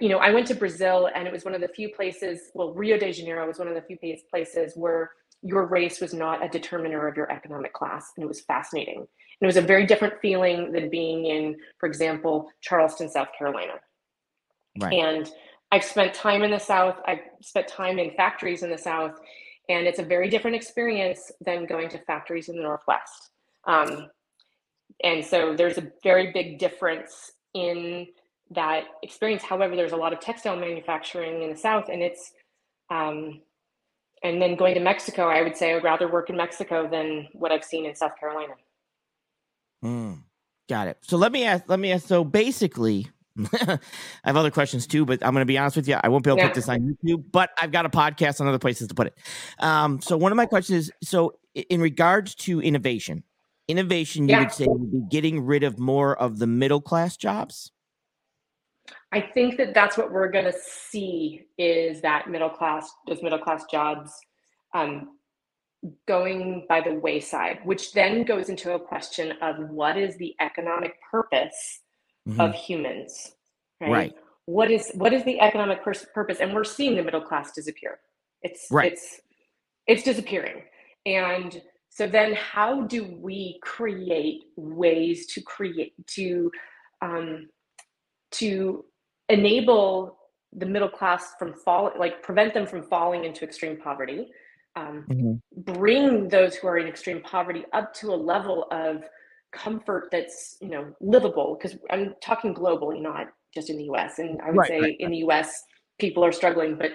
you 0.00 0.08
know, 0.08 0.18
I 0.18 0.30
went 0.30 0.46
to 0.48 0.54
Brazil 0.54 1.08
and 1.14 1.26
it 1.26 1.32
was 1.32 1.44
one 1.44 1.54
of 1.54 1.60
the 1.60 1.68
few 1.68 1.88
places, 1.90 2.50
well, 2.54 2.74
Rio 2.74 2.98
de 2.98 3.12
Janeiro 3.12 3.46
was 3.46 3.58
one 3.58 3.68
of 3.68 3.74
the 3.74 3.82
few 3.82 3.96
places 4.30 4.74
where 4.76 5.10
your 5.42 5.66
race 5.66 6.00
was 6.00 6.12
not 6.12 6.44
a 6.44 6.48
determiner 6.48 7.06
of 7.06 7.16
your 7.16 7.30
economic 7.30 7.72
class. 7.72 8.12
And 8.16 8.24
it 8.24 8.28
was 8.28 8.40
fascinating. 8.40 8.98
And 8.98 9.06
it 9.40 9.46
was 9.46 9.56
a 9.56 9.62
very 9.62 9.86
different 9.86 10.14
feeling 10.20 10.72
than 10.72 10.90
being 10.90 11.26
in, 11.26 11.56
for 11.78 11.86
example, 11.88 12.50
Charleston, 12.60 13.08
South 13.08 13.28
Carolina. 13.36 13.74
Right. 14.80 14.92
And 14.92 15.30
I've 15.72 15.84
spent 15.84 16.14
time 16.14 16.42
in 16.42 16.50
the 16.50 16.58
South, 16.58 16.96
I've 17.06 17.20
spent 17.40 17.68
time 17.68 17.98
in 17.98 18.10
factories 18.16 18.62
in 18.62 18.70
the 18.70 18.78
South, 18.78 19.18
and 19.68 19.86
it's 19.86 19.98
a 19.98 20.04
very 20.04 20.28
different 20.28 20.56
experience 20.56 21.30
than 21.40 21.64
going 21.64 21.88
to 21.90 21.98
factories 21.98 22.48
in 22.48 22.56
the 22.56 22.62
Northwest. 22.62 23.30
Um, 23.66 24.08
and 25.04 25.24
so 25.24 25.54
there's 25.56 25.78
a 25.78 25.90
very 26.02 26.32
big 26.32 26.58
difference 26.58 27.32
in 27.54 28.08
that 28.50 28.84
experience. 29.02 29.42
However, 29.42 29.76
there's 29.76 29.92
a 29.92 29.96
lot 29.96 30.12
of 30.12 30.18
textile 30.18 30.56
manufacturing 30.56 31.42
in 31.42 31.50
the 31.50 31.56
South, 31.56 31.88
and 31.88 32.02
it's, 32.02 32.32
um, 32.90 33.40
and 34.22 34.40
then 34.40 34.56
going 34.56 34.74
to 34.74 34.80
Mexico, 34.80 35.28
I 35.28 35.42
would 35.42 35.56
say 35.56 35.70
I 35.70 35.74
would 35.74 35.84
rather 35.84 36.10
work 36.10 36.30
in 36.30 36.36
Mexico 36.36 36.88
than 36.88 37.28
what 37.32 37.52
I've 37.52 37.64
seen 37.64 37.86
in 37.86 37.94
South 37.94 38.18
Carolina. 38.18 38.54
Mm, 39.84 40.22
got 40.68 40.88
it. 40.88 40.98
So 41.02 41.16
let 41.16 41.32
me 41.32 41.44
ask, 41.44 41.64
let 41.68 41.80
me 41.80 41.92
ask, 41.92 42.06
so 42.06 42.24
basically, 42.24 43.08
I 43.52 43.78
have 44.24 44.36
other 44.36 44.50
questions 44.50 44.86
too, 44.86 45.06
but 45.06 45.24
I'm 45.24 45.32
going 45.32 45.42
to 45.42 45.46
be 45.46 45.56
honest 45.56 45.76
with 45.76 45.88
you. 45.88 45.96
I 46.02 46.08
won't 46.08 46.24
be 46.24 46.30
able 46.30 46.38
to 46.38 46.42
yeah. 46.42 46.48
put 46.48 46.54
this 46.54 46.68
on 46.68 46.96
YouTube, 47.04 47.24
but 47.32 47.50
I've 47.60 47.72
got 47.72 47.86
a 47.86 47.88
podcast 47.88 48.40
on 48.40 48.46
other 48.46 48.58
places 48.58 48.88
to 48.88 48.94
put 48.94 49.06
it. 49.06 49.18
Um, 49.58 50.00
so 50.02 50.16
one 50.16 50.32
of 50.32 50.36
my 50.36 50.46
questions 50.46 50.88
is, 50.88 50.92
so 51.02 51.38
in 51.54 51.80
regards 51.80 52.34
to 52.36 52.60
innovation, 52.60 53.24
innovation, 53.68 54.28
you 54.28 54.34
yeah. 54.34 54.40
would 54.40 54.52
say 54.52 54.66
would 54.68 54.92
be 54.92 55.02
getting 55.08 55.44
rid 55.44 55.62
of 55.62 55.78
more 55.78 56.16
of 56.16 56.38
the 56.38 56.46
middle 56.46 56.80
class 56.80 57.16
jobs? 57.16 57.72
I 59.12 59.20
think 59.20 59.56
that 59.56 59.74
that's 59.74 59.96
what 59.96 60.12
we're 60.12 60.30
going 60.30 60.44
to 60.44 60.54
see 60.62 61.46
is 61.58 62.00
that 62.02 62.30
middle 62.30 62.48
class, 62.50 62.90
those 63.08 63.22
middle 63.22 63.38
class 63.38 63.64
jobs 63.70 64.12
um, 64.74 65.16
going 66.06 66.66
by 66.68 66.80
the 66.80 66.94
wayside, 66.94 67.58
which 67.64 67.92
then 67.92 68.22
goes 68.22 68.48
into 68.48 68.74
a 68.74 68.80
question 68.80 69.32
of 69.42 69.68
what 69.70 69.96
is 69.96 70.16
the 70.16 70.34
economic 70.40 70.94
purpose 71.10 71.80
mm-hmm. 72.28 72.40
of 72.40 72.54
humans, 72.54 73.32
right? 73.80 73.90
right? 73.90 74.14
What 74.46 74.70
is 74.70 74.90
what 74.94 75.12
is 75.12 75.24
the 75.24 75.40
economic 75.40 75.82
pur- 75.82 75.94
purpose? 76.14 76.38
And 76.40 76.54
we're 76.54 76.64
seeing 76.64 76.96
the 76.96 77.02
middle 77.02 77.20
class 77.20 77.52
disappear. 77.52 77.98
It's 78.42 78.66
right. 78.70 78.92
it's 78.92 79.20
it's 79.86 80.02
disappearing, 80.02 80.62
and 81.06 81.60
so 81.88 82.06
then 82.06 82.34
how 82.34 82.82
do 82.82 83.04
we 83.20 83.58
create 83.62 84.42
ways 84.56 85.26
to 85.34 85.40
create 85.42 85.94
to 86.14 86.50
um, 87.02 87.48
to 88.32 88.84
enable 89.30 90.18
the 90.52 90.66
middle 90.66 90.88
class 90.88 91.34
from 91.38 91.54
falling, 91.54 91.98
like 91.98 92.22
prevent 92.22 92.52
them 92.54 92.66
from 92.66 92.82
falling 92.82 93.24
into 93.24 93.44
extreme 93.44 93.76
poverty 93.76 94.28
um, 94.76 95.04
mm-hmm. 95.08 95.72
bring 95.72 96.28
those 96.28 96.54
who 96.54 96.68
are 96.68 96.78
in 96.78 96.86
extreme 96.86 97.20
poverty 97.22 97.64
up 97.72 97.92
to 97.94 98.12
a 98.12 98.14
level 98.14 98.66
of 98.70 99.02
comfort 99.52 100.08
that's 100.12 100.56
you 100.60 100.68
know 100.68 100.92
livable 101.00 101.58
because 101.60 101.76
i'm 101.90 102.14
talking 102.22 102.54
globally 102.54 103.02
not 103.02 103.26
just 103.52 103.68
in 103.68 103.76
the 103.76 103.84
us 103.86 104.20
and 104.20 104.40
i 104.42 104.50
would 104.50 104.58
right, 104.58 104.68
say 104.68 104.80
right, 104.80 104.96
in 105.00 105.10
the 105.10 105.18
us 105.18 105.64
people 105.98 106.24
are 106.24 106.30
struggling 106.30 106.76
but 106.76 106.92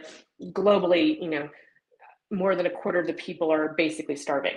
globally 0.54 1.22
you 1.22 1.30
know 1.30 1.50
more 2.32 2.56
than 2.56 2.66
a 2.66 2.70
quarter 2.70 3.00
of 3.00 3.08
the 3.08 3.14
people 3.14 3.52
are 3.52 3.74
basically 3.78 4.16
starving 4.16 4.56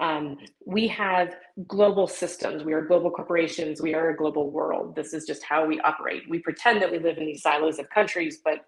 um, 0.00 0.38
we 0.64 0.86
have 0.88 1.36
global 1.66 2.06
systems. 2.06 2.62
We 2.62 2.72
are 2.72 2.82
global 2.82 3.10
corporations. 3.10 3.82
We 3.82 3.94
are 3.94 4.10
a 4.10 4.16
global 4.16 4.50
world. 4.50 4.94
This 4.94 5.12
is 5.12 5.24
just 5.26 5.42
how 5.42 5.66
we 5.66 5.80
operate. 5.80 6.22
We 6.28 6.38
pretend 6.38 6.80
that 6.82 6.90
we 6.90 6.98
live 6.98 7.18
in 7.18 7.26
these 7.26 7.42
silos 7.42 7.78
of 7.78 7.90
countries, 7.90 8.38
but 8.44 8.66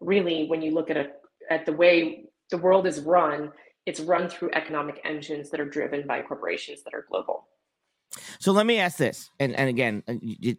really, 0.00 0.46
when 0.48 0.62
you 0.62 0.72
look 0.72 0.90
at 0.90 0.96
a, 0.96 1.10
at 1.50 1.66
the 1.66 1.72
way 1.72 2.24
the 2.50 2.58
world 2.58 2.86
is 2.86 3.00
run, 3.00 3.52
it's 3.86 4.00
run 4.00 4.28
through 4.28 4.50
economic 4.54 5.00
engines 5.04 5.50
that 5.50 5.60
are 5.60 5.68
driven 5.68 6.06
by 6.06 6.22
corporations 6.22 6.82
that 6.84 6.94
are 6.94 7.04
global. 7.10 7.46
So 8.38 8.52
let 8.52 8.66
me 8.66 8.78
ask 8.78 8.96
this, 8.96 9.30
and 9.38 9.54
and 9.54 9.68
again, 9.68 10.02
uh, 10.08 10.14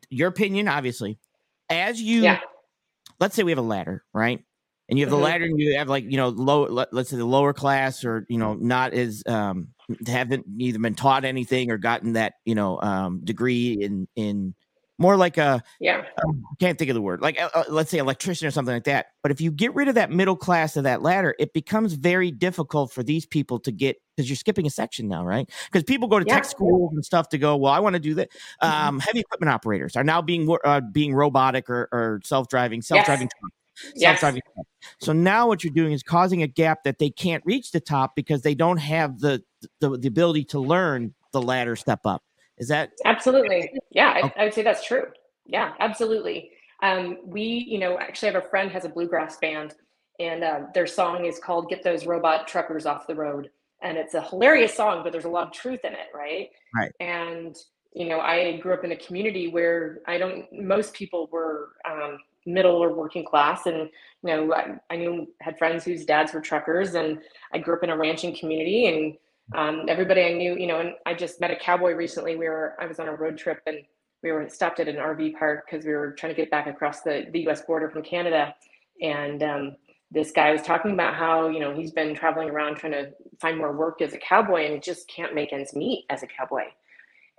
your 0.09 0.30
opinion, 0.30 0.67
obviously, 0.67 1.17
as 1.69 2.01
you, 2.01 2.22
yeah. 2.22 2.39
let's 3.19 3.36
say 3.36 3.43
we 3.43 3.51
have 3.51 3.57
a 3.57 3.63
ladder, 3.63 4.03
right? 4.13 4.43
And 4.92 5.00
you 5.00 5.06
have 5.06 5.10
the 5.10 5.16
mm-hmm. 5.16 5.24
ladder 5.24 5.46
and 5.46 5.60
you 5.60 5.78
have 5.78 5.88
like 5.89 6.04
you 6.04 6.18
know 6.18 6.30
low 6.30 6.64
let, 6.66 6.94
us 6.94 7.10
say 7.10 7.18
the 7.18 7.26
lower 7.26 7.54
class 7.54 8.04
or 8.06 8.26
you 8.30 8.38
know 8.38 8.54
not 8.56 8.94
as 8.94 9.24
um 9.26 9.70
haven't 10.06 10.46
either 10.60 10.78
been 10.78 10.96
taught 10.96 11.26
anything 11.26 11.72
or 11.72 11.78
gotten 11.78 12.14
that 12.14 12.34
you 12.46 12.54
know 12.54 12.80
um 12.82 13.22
degree 13.24 13.74
in 13.82 14.08
in 14.16 14.54
more 15.00 15.16
like 15.16 15.38
a 15.38 15.64
yeah 15.80 16.04
um, 16.24 16.44
can't 16.60 16.78
think 16.78 16.92
of 16.92 16.96
the 16.96 17.02
word 17.02 17.22
like 17.22 17.42
uh, 17.42 17.50
uh, 17.56 17.64
let's 17.70 17.89
say 17.89 17.98
electrician 17.98 18.48
or 18.48 18.52
something 18.52 18.74
like 18.74 18.84
that 18.84 19.08
but 19.24 19.32
if 19.32 19.42
you 19.42 19.50
get 19.50 19.74
rid 19.74 19.88
of 19.88 19.96
that 19.96 20.12
middle 20.12 20.36
class 20.36 20.78
of 20.78 20.84
that 20.84 21.02
ladder 21.02 21.34
it 21.39 21.54
becomes 21.54 21.94
very 21.94 22.30
difficult 22.30 22.92
for 22.92 23.02
these 23.02 23.26
people 23.26 23.60
to 23.60 23.72
get 23.72 23.96
because 24.16 24.30
you're 24.30 24.36
skipping 24.36 24.68
a 24.68 24.70
section 24.70 25.08
now 25.08 25.26
right 25.26 25.50
because 25.72 25.84
people 25.84 26.08
go 26.08 26.20
to 26.20 26.26
yeah. 26.28 26.36
tech 26.36 26.46
schools 26.46 26.92
and 26.94 27.04
stuff 27.04 27.30
to 27.30 27.38
go 27.38 27.56
well 27.56 27.72
i 27.72 27.80
want 27.80 27.94
to 27.94 28.00
do 28.00 28.14
that 28.14 28.30
mm-hmm. 28.62 28.88
um, 28.88 29.00
heavy 29.00 29.22
equipment 29.22 29.50
operators 29.50 29.96
are 29.96 30.04
now 30.04 30.22
being 30.22 30.48
uh, 30.66 30.82
being 30.92 31.16
robotic 31.16 31.70
or, 31.70 31.89
or 31.92 32.20
self-driving 32.24 32.82
self-driving 32.82 33.24
yes 33.24 33.32
self-driving 33.32 33.61
yes. 33.95 34.24
So 34.99 35.13
now 35.13 35.47
what 35.47 35.63
you're 35.63 35.74
doing 35.74 35.93
is 35.93 36.03
causing 36.03 36.43
a 36.43 36.47
gap 36.47 36.84
that 36.84 36.99
they 36.99 37.09
can't 37.09 37.43
reach 37.45 37.72
the 37.72 37.80
top 37.80 38.15
because 38.15 38.41
they 38.41 38.55
don't 38.55 38.78
have 38.78 39.19
the 39.19 39.43
the, 39.80 39.97
the 39.97 40.07
ability 40.07 40.45
to 40.45 40.59
learn 40.59 41.13
the 41.32 41.41
ladder 41.41 41.76
step 41.76 42.01
up. 42.05 42.24
Is 42.57 42.67
that 42.67 42.91
absolutely? 43.05 43.72
Yeah, 43.91 44.09
I, 44.09 44.34
I 44.41 44.43
would 44.45 44.53
say 44.53 44.63
that's 44.63 44.86
true. 44.86 45.05
Yeah, 45.45 45.74
absolutely. 45.80 46.51
Um, 46.84 47.17
we, 47.26 47.43
you 47.43 47.78
know, 47.80 47.99
actually 47.99 48.32
have 48.32 48.43
a 48.43 48.47
friend 48.47 48.72
has 48.72 48.86
a 48.86 48.89
bluegrass 48.89 49.38
band, 49.38 49.76
and 50.19 50.43
uh, 50.43 50.59
their 50.74 50.88
song 50.88 51.26
is 51.26 51.39
called 51.39 51.69
"Get 51.69 51.84
Those 51.84 52.05
Robot 52.05 52.47
Truckers 52.47 52.86
Off 52.86 53.07
the 53.07 53.15
Road," 53.15 53.49
and 53.82 53.97
it's 53.97 54.13
a 54.13 54.22
hilarious 54.22 54.76
song, 54.76 55.03
but 55.03 55.11
there's 55.11 55.26
a 55.26 55.30
lot 55.30 55.47
of 55.47 55.53
truth 55.53 55.82
in 55.84 55.93
it, 55.93 56.07
right? 56.13 56.49
Right. 56.76 56.91
And 56.99 57.55
you 57.93 58.07
know, 58.07 58.19
I 58.19 58.57
grew 58.57 58.74
up 58.74 58.84
in 58.84 58.91
a 58.93 58.95
community 58.95 59.47
where 59.47 59.99
I 60.07 60.17
don't. 60.17 60.45
Most 60.51 60.93
people 60.93 61.30
were 61.32 61.74
um, 61.89 62.17
middle 62.46 62.76
or 62.76 62.94
working 62.94 63.24
class 63.24 63.66
and 63.66 63.89
you 64.24 64.36
know 64.36 64.54
I, 64.54 64.76
I, 64.89 64.98
knew 64.98 65.28
had 65.42 65.58
friends 65.58 65.84
whose 65.84 66.06
dads 66.06 66.34
were 66.34 66.42
truckers 66.42 66.96
and 66.96 67.20
i 67.54 67.60
grew 67.60 67.76
up 67.76 67.84
in 67.84 67.89
a 67.89 67.98
ranching 67.98 68.36
community 68.36 68.88
and 68.88 69.18
um, 69.56 69.86
everybody 69.88 70.24
i 70.24 70.34
knew 70.34 70.56
you 70.58 70.68
know 70.68 70.80
and 70.80 70.94
i 71.06 71.14
just 71.14 71.39
met 71.39 71.52
a 71.52 71.56
cowboy 71.56 71.94
recently. 71.94 72.36
We 72.36 72.48
were 72.48 72.76
i 72.80 72.86
was 72.88 73.00
on 73.00 73.08
a 73.08 73.16
road 73.16 73.38
trip 73.38 73.62
and 73.68 73.78
we 74.24 74.32
were 74.32 74.48
stopped 74.50 74.80
at 74.80 74.88
an 74.88 74.96
rv 74.96 75.38
park 75.38 75.66
because 75.70 75.86
we 75.86 75.94
were 75.94 76.12
trying 76.14 76.34
to 76.34 76.42
get 76.42 76.50
back 76.50 76.68
across 76.68 77.02
the, 77.02 77.28
the 77.32 77.48
us 77.48 77.62
border 77.62 77.89
from 77.89 78.04
canada. 78.04 78.56
And 79.02 79.42
um, 79.42 79.76
this 80.12 80.32
guy 80.32 80.52
was 80.52 80.62
talking 80.62 80.92
about 80.92 81.16
how 81.16 81.48
you 81.50 81.60
know 81.60 81.76
he's 81.76 81.92
been 81.92 82.16
traveling 82.16 82.50
around 82.50 82.76
trying 82.76 82.94
to 82.94 83.12
find 83.39 83.58
more 83.58 83.76
work 83.76 84.02
as 84.02 84.14
a 84.14 84.18
cowboy 84.18 84.66
and 84.66 84.74
he 84.74 84.80
just 84.80 85.08
can't 85.08 85.36
make 85.36 85.54
ends 85.54 85.76
meet 85.76 86.06
as 86.10 86.24
a 86.24 86.28
cowboy. 86.28 86.66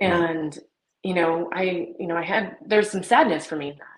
And 0.01 0.59
you 1.03 1.15
know 1.15 1.51
i 1.53 1.89
you 1.99 2.07
know 2.07 2.17
i 2.17 2.23
had 2.23 2.57
there's 2.65 2.91
some 2.91 3.03
sadness 3.03 3.47
for 3.47 3.57
me 3.57 3.71
in 3.71 3.77
that 3.77 3.92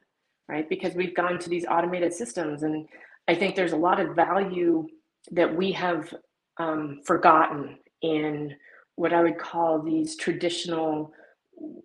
right? 0.49 0.69
Because 0.69 0.95
we've 0.95 1.15
gone 1.15 1.39
to 1.39 1.49
these 1.49 1.65
automated 1.67 2.13
systems. 2.13 2.63
And 2.63 2.87
I 3.29 3.35
think 3.35 3.57
there's 3.57 3.73
a 3.73 3.77
lot 3.77 4.01
of 4.01 4.15
value 4.15 4.87
that 5.33 5.55
we 5.55 5.73
have 5.73 6.13
um, 6.59 7.01
forgotten 7.05 7.79
in 8.03 8.55
what 8.97 9.13
I 9.13 9.23
would 9.23 9.39
call 9.39 9.83
these 9.83 10.17
traditional 10.17 11.13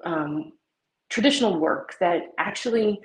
um, 0.04 0.54
traditional 1.10 1.60
work 1.60 1.96
that 2.00 2.22
actually 2.38 3.00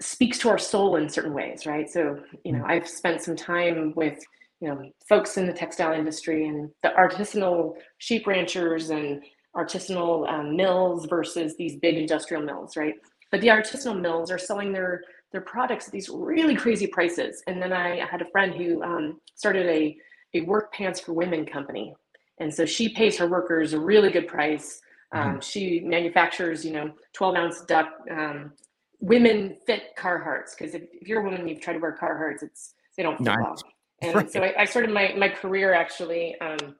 speaks 0.00 0.38
to 0.38 0.48
our 0.48 0.58
soul 0.58 0.96
in 0.96 1.08
certain 1.08 1.32
ways, 1.32 1.66
right? 1.66 1.88
So, 1.88 2.20
you 2.44 2.52
know, 2.52 2.64
I've 2.66 2.88
spent 2.88 3.22
some 3.22 3.36
time 3.36 3.92
with 3.96 4.18
you 4.60 4.68
know 4.68 4.90
folks 5.08 5.36
in 5.36 5.46
the 5.46 5.52
textile 5.52 5.92
industry 5.92 6.48
and 6.48 6.70
the 6.82 6.90
artisanal 6.98 7.74
sheep 7.98 8.26
ranchers 8.26 8.90
and 8.90 9.22
artisanal 9.54 10.28
um, 10.28 10.56
mills 10.56 11.06
versus 11.06 11.56
these 11.56 11.76
big 11.76 11.96
industrial 11.96 12.42
mills, 12.42 12.76
right? 12.76 12.94
But 13.36 13.42
the 13.42 13.48
artisanal 13.48 14.00
mills 14.00 14.30
are 14.30 14.38
selling 14.38 14.72
their 14.72 15.02
their 15.30 15.42
products 15.42 15.88
at 15.88 15.92
these 15.92 16.08
really 16.08 16.56
crazy 16.56 16.86
prices. 16.86 17.42
And 17.46 17.60
then 17.60 17.70
I 17.70 18.02
had 18.06 18.22
a 18.22 18.24
friend 18.30 18.54
who 18.54 18.82
um, 18.82 19.20
started 19.34 19.66
a 19.66 19.94
a 20.32 20.40
work 20.46 20.72
pants 20.72 21.00
for 21.00 21.12
women 21.12 21.44
company, 21.44 21.94
and 22.40 22.52
so 22.52 22.64
she 22.64 22.88
pays 22.88 23.18
her 23.18 23.26
workers 23.26 23.74
a 23.74 23.78
really 23.78 24.10
good 24.10 24.26
price. 24.26 24.80
Um, 25.12 25.22
mm-hmm. 25.22 25.40
She 25.40 25.80
manufactures, 25.80 26.64
you 26.64 26.72
know, 26.72 26.92
12 27.12 27.36
ounce 27.36 27.60
duck 27.60 27.88
um, 28.10 28.54
women 29.00 29.58
fit 29.66 29.94
Carhartts 29.98 30.56
because 30.56 30.74
if, 30.74 30.84
if, 30.94 31.06
you're 31.06 31.20
a 31.20 31.24
woman, 31.24 31.46
you've 31.46 31.60
tried 31.60 31.74
to 31.74 31.78
wear 31.78 31.94
Carhartts, 32.00 32.42
it's 32.42 32.72
they 32.96 33.02
don't 33.02 33.18
fit 33.18 33.26
nice. 33.26 33.36
well. 33.38 33.56
And 34.00 34.14
right. 34.14 34.32
so 34.32 34.40
I, 34.42 34.62
I, 34.62 34.64
started 34.64 34.90
my 34.90 35.14
my 35.18 35.28
career 35.28 35.74
actually 35.74 36.40
um, 36.40 36.76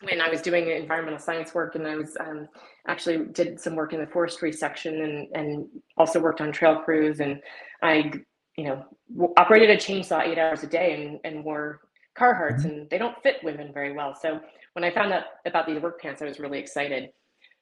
when 0.00 0.20
I 0.20 0.28
was 0.28 0.42
doing 0.42 0.68
environmental 0.68 1.18
science 1.18 1.54
work, 1.54 1.74
and 1.74 1.86
I 1.86 1.96
was 1.96 2.16
um, 2.18 2.48
actually 2.88 3.26
did 3.32 3.60
some 3.60 3.76
work 3.76 3.92
in 3.92 4.00
the 4.00 4.06
forestry 4.06 4.52
section, 4.52 5.02
and 5.02 5.28
and 5.34 5.66
also 5.96 6.20
worked 6.20 6.40
on 6.40 6.52
trail 6.52 6.80
crews, 6.80 7.20
and 7.20 7.40
I 7.82 8.12
you 8.56 8.64
know 8.64 8.84
operated 9.36 9.70
a 9.70 9.76
chainsaw 9.76 10.26
eight 10.26 10.38
hours 10.38 10.62
a 10.62 10.66
day 10.66 11.02
and 11.02 11.20
and 11.24 11.44
wore 11.44 11.80
Carhartts, 12.18 12.60
mm-hmm. 12.60 12.68
and 12.68 12.90
they 12.90 12.98
don't 12.98 13.20
fit 13.22 13.36
women 13.42 13.72
very 13.72 13.92
well. 13.92 14.14
So 14.20 14.40
when 14.74 14.84
I 14.84 14.90
found 14.92 15.12
out 15.12 15.24
about 15.46 15.66
these 15.66 15.80
work 15.80 16.00
pants, 16.00 16.22
I 16.22 16.26
was 16.26 16.38
really 16.38 16.58
excited. 16.58 17.10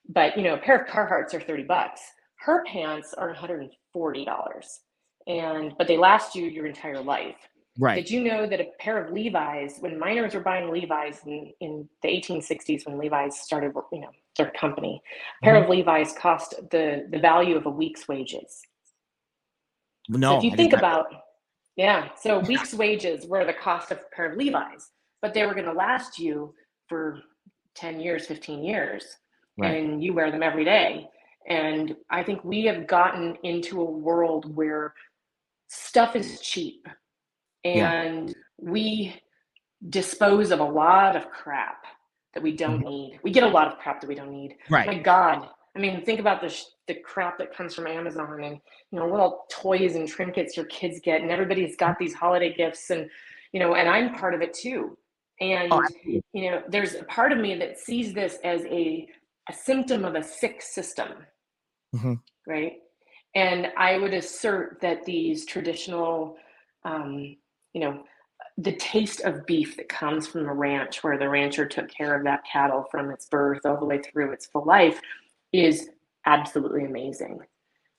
But 0.08 0.36
you 0.36 0.42
know, 0.42 0.54
a 0.54 0.58
pair 0.58 0.82
of 0.82 0.88
Carhartts 0.88 1.34
are 1.34 1.40
thirty 1.40 1.64
bucks. 1.64 2.00
Her 2.36 2.64
pants 2.64 3.14
are 3.14 3.28
one 3.28 3.36
hundred 3.36 3.60
and 3.60 3.70
forty 3.92 4.24
dollars, 4.24 4.80
and 5.26 5.72
but 5.78 5.86
they 5.86 5.96
last 5.96 6.34
you 6.34 6.46
your 6.46 6.66
entire 6.66 7.00
life. 7.00 7.36
Right. 7.80 7.96
Did 7.96 8.10
you 8.10 8.22
know 8.22 8.46
that 8.46 8.60
a 8.60 8.68
pair 8.78 9.02
of 9.02 9.10
Levi's, 9.10 9.78
when 9.80 9.98
miners 9.98 10.34
were 10.34 10.40
buying 10.40 10.70
Levi's 10.70 11.20
in, 11.24 11.50
in 11.60 11.88
the 12.02 12.08
1860s, 12.08 12.86
when 12.86 12.98
Levi's 12.98 13.40
started, 13.40 13.72
you 13.90 14.00
know, 14.00 14.10
their 14.36 14.50
company, 14.50 15.00
a 15.40 15.44
pair 15.44 15.54
mm-hmm. 15.54 15.64
of 15.64 15.70
Levi's 15.70 16.12
cost 16.12 16.54
the 16.70 17.08
the 17.10 17.18
value 17.18 17.56
of 17.56 17.64
a 17.64 17.70
week's 17.70 18.06
wages. 18.06 18.60
No. 20.10 20.32
So 20.32 20.38
if 20.38 20.44
you 20.44 20.50
I 20.52 20.56
think 20.56 20.72
about, 20.74 21.06
yeah, 21.76 22.08
so 22.20 22.40
week's 22.40 22.74
wages 22.74 23.26
were 23.26 23.46
the 23.46 23.54
cost 23.54 23.90
of 23.90 23.98
a 23.98 24.14
pair 24.14 24.30
of 24.30 24.36
Levi's, 24.36 24.90
but 25.22 25.32
they 25.32 25.46
were 25.46 25.54
going 25.54 25.66
to 25.66 25.72
last 25.72 26.18
you 26.18 26.54
for 26.86 27.20
10 27.76 27.98
years, 27.98 28.26
15 28.26 28.62
years, 28.62 29.16
right. 29.56 29.74
and 29.74 30.04
you 30.04 30.12
wear 30.12 30.30
them 30.30 30.42
every 30.42 30.64
day. 30.64 31.08
And 31.48 31.96
I 32.10 32.22
think 32.24 32.44
we 32.44 32.64
have 32.64 32.86
gotten 32.86 33.36
into 33.42 33.80
a 33.80 33.90
world 33.90 34.54
where 34.54 34.92
stuff 35.68 36.14
is 36.14 36.40
cheap 36.40 36.86
and 37.64 38.28
yeah. 38.28 38.34
we 38.58 39.20
dispose 39.88 40.50
of 40.50 40.60
a 40.60 40.64
lot 40.64 41.16
of 41.16 41.30
crap 41.30 41.84
that 42.34 42.42
we 42.42 42.56
don't 42.56 42.80
mm-hmm. 42.80 42.88
need. 42.88 43.20
We 43.22 43.30
get 43.30 43.42
a 43.42 43.48
lot 43.48 43.68
of 43.68 43.78
crap 43.78 44.00
that 44.00 44.08
we 44.08 44.14
don't 44.14 44.30
need. 44.30 44.56
Right. 44.68 44.86
My 44.86 44.98
God. 44.98 45.48
I 45.76 45.78
mean, 45.78 46.04
think 46.04 46.20
about 46.20 46.40
the 46.40 46.48
sh- 46.48 46.64
the 46.88 46.94
crap 46.94 47.38
that 47.38 47.54
comes 47.54 47.74
from 47.74 47.86
Amazon 47.86 48.42
and 48.42 48.60
you 48.90 48.98
know 48.98 49.08
little 49.08 49.44
toys 49.50 49.94
and 49.94 50.08
trinkets 50.08 50.56
your 50.56 50.66
kids 50.66 51.00
get, 51.02 51.20
and 51.20 51.30
everybody's 51.30 51.76
got 51.76 51.98
these 51.98 52.12
holiday 52.12 52.52
gifts, 52.52 52.90
and 52.90 53.08
you 53.52 53.60
know, 53.60 53.74
and 53.74 53.88
I'm 53.88 54.14
part 54.14 54.34
of 54.34 54.42
it 54.42 54.52
too. 54.52 54.96
And 55.40 55.72
oh, 55.72 55.82
you 56.04 56.50
know, 56.50 56.62
there's 56.68 56.94
a 56.94 57.04
part 57.04 57.32
of 57.32 57.38
me 57.38 57.54
that 57.56 57.78
sees 57.78 58.12
this 58.12 58.38
as 58.42 58.62
a 58.64 59.06
a 59.48 59.52
symptom 59.52 60.04
of 60.04 60.16
a 60.16 60.22
sick 60.22 60.60
system, 60.60 61.08
mm-hmm. 61.94 62.14
right? 62.46 62.74
And 63.34 63.68
I 63.76 63.98
would 63.98 64.12
assert 64.12 64.80
that 64.80 65.04
these 65.04 65.46
traditional 65.46 66.36
um, 66.84 67.36
you 67.72 67.80
know, 67.80 68.02
the 68.58 68.72
taste 68.72 69.20
of 69.22 69.46
beef 69.46 69.76
that 69.76 69.88
comes 69.88 70.26
from 70.26 70.46
a 70.46 70.52
ranch 70.52 71.02
where 71.02 71.18
the 71.18 71.28
rancher 71.28 71.66
took 71.66 71.88
care 71.88 72.14
of 72.14 72.24
that 72.24 72.44
cattle 72.50 72.86
from 72.90 73.10
its 73.10 73.26
birth 73.26 73.60
all 73.64 73.78
the 73.78 73.86
way 73.86 73.98
through 73.98 74.32
its 74.32 74.46
full 74.46 74.64
life 74.64 75.00
is 75.52 75.90
absolutely 76.26 76.84
amazing. 76.84 77.40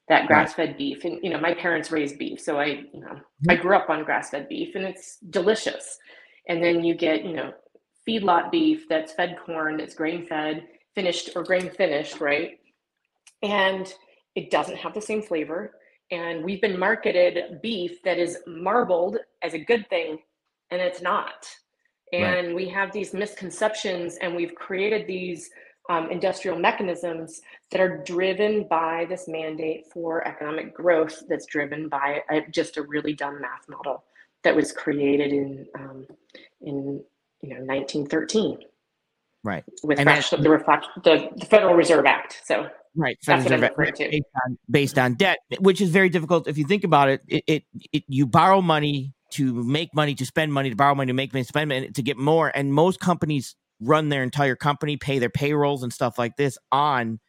That 0.08 0.28
grass-fed 0.28 0.70
right. 0.70 0.78
beef, 0.78 1.06
and 1.06 1.20
you 1.24 1.30
know, 1.30 1.40
my 1.40 1.54
parents 1.54 1.92
raised 1.92 2.18
beef, 2.18 2.40
so 2.40 2.60
I, 2.60 2.66
you 2.94 3.00
know, 3.00 3.20
I 3.50 3.54
mm-hmm. 3.54 3.62
grew 3.62 3.76
up 3.76 3.90
on 3.90 4.04
grass-fed 4.04 4.50
beef, 4.50 4.76
and 4.76 4.84
it's 4.84 5.18
delicious. 5.30 5.98
And 6.50 6.62
then 6.62 6.84
you 6.84 6.96
get, 6.96 7.24
you 7.24 7.34
know, 7.34 7.54
feedlot 8.08 8.52
beef 8.52 8.90
that's 8.90 9.14
fed 9.14 9.38
corn, 9.46 9.78
that's 9.78 9.96
grain-fed, 9.96 10.68
finished 10.96 11.30
or 11.36 11.44
grain-finished, 11.44 12.20
right? 12.20 12.60
And 13.42 13.92
it 14.36 14.52
doesn't 14.52 14.78
have 14.78 14.94
the 14.94 15.02
same 15.02 15.22
flavor 15.22 15.72
and 16.12 16.44
we've 16.44 16.62
been 16.62 16.78
marketed 16.78 17.62
beef 17.62 18.02
that 18.04 18.18
is 18.18 18.38
marbled 18.46 19.18
as 19.42 19.54
a 19.54 19.60
good 19.60 19.90
thing 19.90 20.20
and 20.70 20.82
it's 20.82 21.02
not 21.02 21.48
and 22.14 22.48
right. 22.48 22.56
we 22.56 22.68
have 22.68 22.92
these 22.92 23.14
misconceptions 23.14 24.18
and 24.18 24.36
we've 24.36 24.56
created 24.56 25.08
these 25.08 25.50
um, 25.90 26.12
industrial 26.12 26.58
mechanisms 26.58 27.42
that 27.72 27.82
are 27.82 28.04
driven 28.04 28.68
by 28.68 29.06
this 29.10 29.28
mandate 29.28 29.86
for 29.92 30.26
economic 30.28 30.74
growth 30.74 31.24
that's 31.28 31.46
driven 31.46 31.90
by 31.90 32.22
a, 32.30 32.42
just 32.52 32.78
a 32.78 32.84
really 32.84 33.14
dumb 33.14 33.42
math 33.42 33.68
model 33.68 34.04
that 34.44 34.56
was 34.56 34.72
created 34.72 35.32
in 35.32 35.68
um, 35.76 36.06
in 36.62 37.04
you 37.42 37.50
know 37.50 37.64
1913 37.64 38.60
right. 39.44 39.64
With 39.84 39.98
the, 39.98 40.50
reflect, 40.50 40.88
the, 41.04 41.30
the 41.36 41.46
federal 41.46 41.76
reserve 41.76 42.06
act 42.06 42.42
so. 42.46 42.68
Right 42.94 43.18
That's 43.26 43.46
what 43.46 43.54
I'm 43.54 43.62
based, 43.78 44.02
on, 44.46 44.58
based 44.70 45.00
on 45.00 45.14
debt 45.14 45.38
which 45.60 45.80
is 45.80 45.92
very 45.92 46.10
difficult 46.10 46.50
if 46.50 46.58
you 46.58 46.66
think 46.66 46.84
about 46.84 47.08
it 47.08 47.22
it, 47.26 47.44
it, 47.48 47.64
it 47.94 48.04
you 48.10 48.28
borrow 48.28 48.62
money 48.62 49.14
to 49.32 49.54
make 49.64 49.96
money 49.96 50.14
to 50.16 50.26
spend 50.26 50.52
money 50.52 50.70
to 50.70 50.76
borrow 50.76 50.94
money 50.94 51.08
to 51.08 51.14
make 51.14 51.32
money 51.32 51.44
to 51.44 51.48
spend 51.48 51.70
money 51.70 51.90
to 51.90 52.04
get 52.04 52.18
more 52.18 52.52
and 52.54 52.74
most 52.74 53.00
companies 53.00 53.56
run 53.80 54.10
their 54.10 54.24
entire 54.24 54.58
company 54.58 54.98
pay 54.98 55.20
their 55.20 55.30
payrolls 55.30 55.84
and 55.84 55.94
stuff 55.94 56.20
like 56.20 56.36
this 56.36 56.58
on 56.74 57.22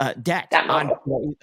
uh, 0.00 0.14
debt 0.22 0.48
on 0.52 0.92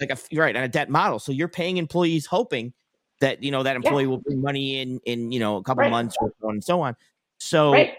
like 0.00 0.10
a 0.10 0.18
right 0.36 0.56
on 0.56 0.62
a 0.62 0.68
debt 0.68 0.88
model. 0.88 1.18
So 1.18 1.32
you're 1.32 1.48
paying 1.48 1.76
employees 1.76 2.26
hoping 2.26 2.72
that 3.20 3.42
you 3.42 3.50
know 3.50 3.62
that 3.62 3.76
employee 3.76 4.04
yeah. 4.04 4.08
will 4.08 4.18
bring 4.18 4.40
money 4.40 4.80
in 4.80 5.00
in 5.04 5.32
you 5.32 5.40
know 5.40 5.56
a 5.56 5.62
couple 5.62 5.82
right. 5.82 5.90
months 5.90 6.16
or 6.20 6.32
so 6.40 6.48
on 6.48 6.54
and 6.54 6.64
so 6.64 6.80
on. 6.80 6.96
So 7.38 7.72
right 7.72 7.94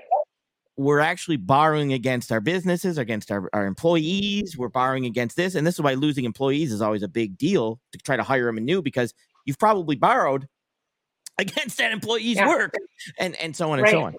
we're 0.77 0.99
actually 0.99 1.37
borrowing 1.37 1.91
against 1.93 2.31
our 2.31 2.39
businesses, 2.39 2.99
against 2.99 3.31
our, 3.31 3.49
our 3.51 3.65
employees. 3.65 4.55
We're 4.57 4.69
borrowing 4.69 5.05
against 5.05 5.35
this. 5.35 5.55
And 5.55 5.65
this 5.65 5.75
is 5.75 5.81
why 5.81 5.95
losing 5.95 6.23
employees 6.23 6.71
is 6.71 6.81
always 6.81 7.01
a 7.01 7.07
big 7.07 7.37
deal 7.37 7.79
to 7.91 7.97
try 7.97 8.15
to 8.15 8.23
hire 8.23 8.45
them 8.45 8.57
anew 8.57 8.83
because 8.83 9.13
you've 9.45 9.57
probably 9.57 9.95
borrowed 9.95 10.47
against 11.39 11.79
that 11.79 11.91
employee's 11.91 12.37
yeah. 12.37 12.47
work 12.47 12.73
and, 13.19 13.35
and 13.41 13.55
so 13.55 13.71
on 13.71 13.79
and 13.79 13.89
so 13.89 14.03
on. 14.03 14.15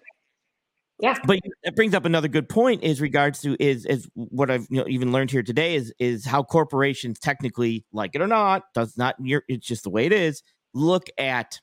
Yeah. 1.01 1.17
But 1.25 1.39
that 1.63 1.77
brings 1.77 1.95
up 1.95 2.05
another 2.05 2.27
good 2.27 2.49
point 2.49 2.83
is 2.83 3.01
regards 3.01 3.41
to 3.43 3.57
is 3.63 3.87
is 3.87 4.09
what 4.15 4.51
I've 4.51 4.67
you 4.69 4.79
know, 4.79 4.89
even 4.89 5.13
learned 5.13 5.31
here 5.31 5.45
today 5.45 5.77
is 5.77 5.95
is 6.01 6.27
how 6.27 6.43
corporations 6.43 7.21
technically, 7.21 7.85
like 7.93 8.17
it 8.17 8.21
or 8.21 8.27
not, 8.27 8.65
does 8.75 8.97
not 8.97 9.15
it's 9.21 9.65
just 9.65 9.85
the 9.85 9.91
way 9.91 10.07
it 10.07 10.13
is, 10.13 10.43
look 10.75 11.07
at 11.17 11.61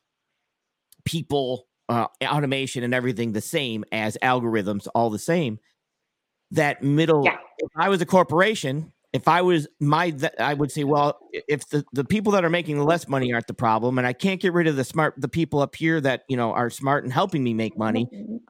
people 1.03 1.67
uh, 1.89 2.07
automation 2.23 2.83
and 2.83 2.93
everything 2.93 3.31
the 3.31 3.41
same 3.41 3.83
as 3.91 4.17
algorithms, 4.21 4.87
all 4.95 5.09
the 5.09 5.19
same. 5.19 5.59
That 6.51 6.83
middle, 6.83 7.23
yeah. 7.25 7.37
if 7.57 7.71
I 7.75 7.89
was 7.89 8.01
a 8.01 8.05
corporation, 8.05 8.91
if 9.13 9.27
I 9.27 9.41
was 9.41 9.67
my, 9.79 10.13
I 10.39 10.53
would 10.53 10.71
say, 10.71 10.83
well, 10.83 11.17
if 11.31 11.67
the, 11.69 11.85
the 11.93 12.03
people 12.03 12.33
that 12.33 12.43
are 12.43 12.49
making 12.49 12.77
the 12.77 12.83
less 12.83 13.07
money 13.07 13.31
aren't 13.33 13.47
the 13.47 13.53
problem, 13.53 13.97
and 13.97 14.05
I 14.05 14.13
can't 14.13 14.41
get 14.41 14.53
rid 14.53 14.67
of 14.67 14.75
the 14.75 14.83
smart, 14.83 15.15
the 15.17 15.27
people 15.27 15.61
up 15.61 15.75
here 15.75 16.01
that 16.01 16.23
you 16.27 16.35
know 16.35 16.51
are 16.51 16.69
smart 16.69 17.05
and 17.05 17.13
helping 17.13 17.43
me 17.43 17.53
make 17.53 17.77
money, 17.77 18.07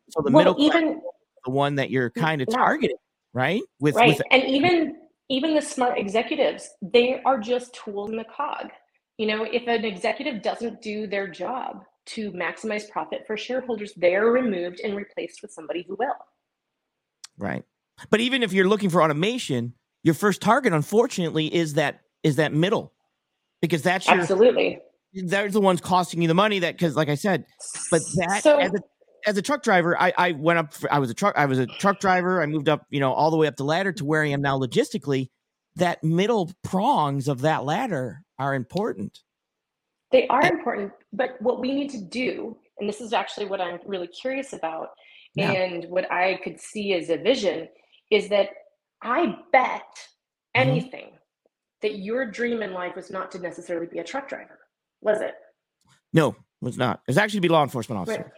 so 0.10 0.22
the 0.24 0.32
well, 0.32 0.44
middle 0.44 0.56
even 0.60 1.02
the 1.46 1.52
one 1.52 1.76
that 1.76 1.92
you're 1.92 2.10
kind 2.10 2.42
of 2.42 2.50
targeting, 2.50 2.98
right? 3.34 3.62
With 3.80 3.96
right, 3.96 4.10
with, 4.10 4.22
and 4.32 4.44
even 4.44 4.96
even 5.30 5.54
the 5.54 5.62
smart 5.62 5.98
executives, 5.98 6.70
they 6.82 7.22
are 7.24 7.40
just 7.40 7.74
tools 7.76 8.10
in 8.10 8.18
the 8.18 8.26
cog. 8.26 8.72
You 9.18 9.28
know, 9.28 9.44
if 9.44 9.68
an 9.68 9.86
executive 9.86 10.42
doesn't 10.42 10.82
do 10.82 11.08
their 11.08 11.28
job, 11.28 11.84
to 12.08 12.32
maximize 12.32 12.90
profit 12.90 13.26
for 13.26 13.38
shareholders, 13.38 13.94
they're 13.96 14.28
removed 14.28 14.80
and 14.82 14.96
replaced 14.96 15.42
with 15.42 15.52
somebody 15.52 15.86
who 15.88 15.96
will. 15.98 16.16
Right. 17.38 17.64
But 18.10 18.20
even 18.20 18.44
if 18.44 18.54
you're 18.54 18.68
looking 18.68 18.90
for 18.90 19.02
automation, 19.02 19.74
your 20.04 20.14
first 20.14 20.42
target, 20.42 20.74
unfortunately, 20.74 21.54
is 21.54 21.74
that 21.74 22.02
is 22.24 22.38
that 22.38 22.54
middle, 22.54 22.94
because 23.62 23.82
that's 23.82 24.08
your, 24.08 24.20
absolutely 24.20 24.80
they're 25.16 25.50
the 25.50 25.62
ones 25.62 25.82
costing 25.82 26.22
you 26.22 26.28
the 26.28 26.34
money. 26.34 26.60
That 26.60 26.76
because, 26.76 26.96
like 26.96 27.10
I 27.10 27.16
said, 27.16 27.46
but 27.90 28.02
that 28.16 28.44
so, 28.44 28.58
as, 28.58 28.72
a, 28.74 29.30
as 29.30 29.38
a 29.38 29.42
truck 29.42 29.64
driver, 29.64 30.00
I, 30.00 30.14
I 30.18 30.32
went 30.34 30.60
up. 30.60 30.74
For, 30.74 30.92
I 30.92 31.00
was 31.00 31.10
a 31.10 31.14
truck. 31.14 31.36
I 31.38 31.46
was 31.46 31.60
a 31.60 31.66
truck 31.66 32.00
driver. 32.00 32.42
I 32.42 32.46
moved 32.46 32.70
up, 32.70 32.86
you 32.90 33.00
know, 33.00 33.14
all 33.14 33.32
the 33.32 33.38
way 33.38 33.48
up 33.48 33.56
the 33.56 33.64
ladder 33.64 33.92
to 33.94 34.06
where 34.06 34.24
I 34.24 34.30
am 34.30 34.42
now. 34.42 34.60
Logistically, 34.60 35.30
that 35.78 36.04
middle 36.04 36.52
prongs 36.64 37.28
of 37.28 37.42
that 37.42 37.64
ladder 37.64 38.22
are 38.38 38.54
important. 38.54 39.20
They 40.12 40.28
are 40.28 40.46
important, 40.46 40.92
but 41.14 41.42
what 41.42 41.60
we 41.60 41.74
need 41.74 41.90
to 41.92 42.02
do, 42.02 42.58
and 42.80 42.88
this 42.88 43.02
is 43.02 43.14
actually 43.14 43.48
what 43.48 43.60
I'm 43.60 43.80
really 43.86 44.08
curious 44.08 44.54
about, 44.54 44.90
yeah. 45.34 45.52
and 45.52 45.86
what 45.86 46.12
I 46.12 46.40
could 46.44 46.60
see 46.60 46.94
as 46.94 47.10
a 47.10 47.18
vision, 47.18 47.68
is 48.12 48.30
that 48.30 48.50
I 49.02 49.36
bet 49.52 49.82
mm-hmm. 49.82 50.70
anything 50.70 51.12
that 51.82 52.00
your 52.00 52.26
dream 52.26 52.62
in 52.62 52.74
life 52.74 52.96
was 52.96 53.12
not 53.12 53.32
to 53.32 53.40
necessarily 53.40 53.88
be 53.88 54.00
a 54.00 54.04
truck 54.04 54.30
driver, 54.30 54.60
was 55.02 55.22
it? 55.22 55.36
No, 56.14 56.30
it 56.30 56.36
was 56.62 56.78
not. 56.78 57.02
It 57.08 57.12
was 57.12 57.18
actually 57.18 57.38
to 57.38 57.42
be 57.42 57.50
law 57.50 57.64
enforcement 57.64 58.00
officer. 58.00 58.32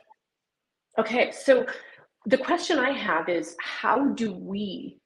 Right. 0.98 1.06
Okay, 1.06 1.32
so 1.32 1.66
the 2.26 2.38
question 2.38 2.80
I 2.80 2.92
have 2.92 3.30
is 3.30 3.56
how 3.60 4.08
do 4.10 4.34
we 4.34 5.00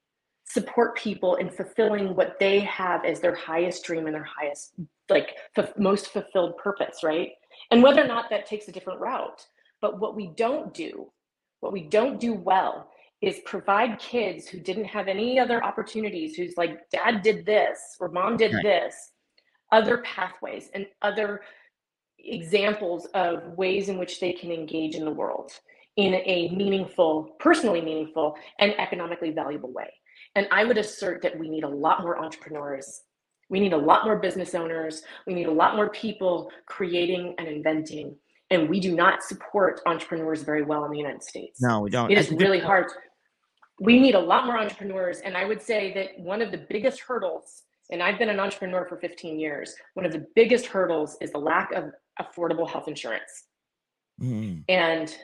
support 0.46 0.98
people 0.98 1.36
in 1.36 1.50
fulfilling 1.50 2.16
what 2.16 2.38
they 2.40 2.60
have 2.62 3.06
as 3.06 3.20
their 3.20 3.36
highest 3.36 3.84
dream 3.86 4.06
and 4.06 4.16
their 4.16 4.28
highest 4.40 4.74
like 5.12 5.36
f- 5.58 5.78
most 5.78 6.08
fulfilled 6.08 6.58
purpose 6.58 7.04
right 7.04 7.32
and 7.70 7.84
whether 7.84 8.04
or 8.04 8.08
not 8.08 8.30
that 8.30 8.46
takes 8.46 8.68
a 8.68 8.72
different 8.72 9.00
route 9.00 9.46
but 9.82 10.00
what 10.00 10.16
we 10.16 10.28
don't 10.36 10.74
do 10.74 11.12
what 11.60 11.74
we 11.74 11.84
don't 11.84 12.20
do 12.20 12.34
well 12.34 12.90
is 13.22 13.40
provide 13.46 14.00
kids 14.00 14.48
who 14.48 14.60
didn't 14.60 14.86
have 14.86 15.08
any 15.08 15.40
other 15.40 15.64
opportunities 15.64 16.36
who's 16.36 16.58
like 16.58 16.90
dad 16.90 17.22
did 17.22 17.46
this 17.46 17.80
or 18.00 18.10
mom 18.10 18.38
did 18.38 18.54
right. 18.54 18.64
this 18.64 19.12
other 19.72 20.00
pathways 20.00 20.70
and 20.74 20.86
other 21.02 21.42
examples 22.20 23.08
of 23.14 23.44
ways 23.58 23.90
in 23.90 23.98
which 23.98 24.20
they 24.20 24.34
can 24.34 24.52
engage 24.52 24.96
in 24.96 25.06
the 25.06 25.12
world 25.12 25.52
in 25.98 26.16
a 26.16 26.50
meaningful 26.56 27.36
personally 27.40 27.82
meaningful 27.82 28.36
and 28.60 28.74
economically 28.80 29.32
valuable 29.32 29.72
way 29.72 29.92
and 30.36 30.48
i 30.52 30.64
would 30.64 30.78
assert 30.78 31.22
that 31.22 31.38
we 31.38 31.50
need 31.50 31.64
a 31.64 31.68
lot 31.68 32.02
more 32.02 32.18
entrepreneurs 32.18 33.02
we 33.52 33.60
need 33.60 33.74
a 33.74 33.78
lot 33.78 34.06
more 34.06 34.18
business 34.18 34.56
owners 34.56 35.04
we 35.28 35.34
need 35.34 35.48
a 35.48 35.52
lot 35.52 35.76
more 35.76 35.90
people 35.90 36.50
creating 36.66 37.36
and 37.38 37.48
inventing 37.48 38.16
and 38.50 38.68
we 38.68 38.80
do 38.80 38.96
not 38.96 39.22
support 39.22 39.80
entrepreneurs 39.86 40.42
very 40.42 40.64
well 40.64 40.86
in 40.86 40.92
the 40.92 40.98
united 40.98 41.22
states 41.22 41.62
no 41.62 41.82
we 41.82 41.90
don't 41.90 42.10
it 42.10 42.18
is 42.18 42.32
really 42.32 42.60
hard 42.60 42.88
we 43.82 44.00
need 44.00 44.14
a 44.14 44.20
lot 44.20 44.46
more 44.46 44.60
entrepreneurs. 44.60 45.20
And 45.22 45.36
I 45.36 45.44
would 45.44 45.62
say 45.62 45.92
that 45.96 46.24
one 46.24 46.42
of 46.42 46.52
the 46.52 46.60
biggest 46.70 47.02
hurdles, 47.02 47.64
and 47.90 48.02
I've 48.02 48.20
been 48.20 48.30
an 48.30 48.40
entrepreneur 48.40 48.86
for 48.88 48.96
15 48.98 49.40
years, 49.40 49.74
one 49.96 50.06
of 50.06 50.12
the 50.12 50.28
biggest 50.36 50.68
hurdles 50.68 51.18
is 51.20 51.32
the 51.32 51.40
lack 51.40 51.72
of 51.72 51.86
affordable 52.22 52.70
health 52.70 52.88
insurance. 52.88 53.48
Mm. 54.22 54.64
And 54.70 55.18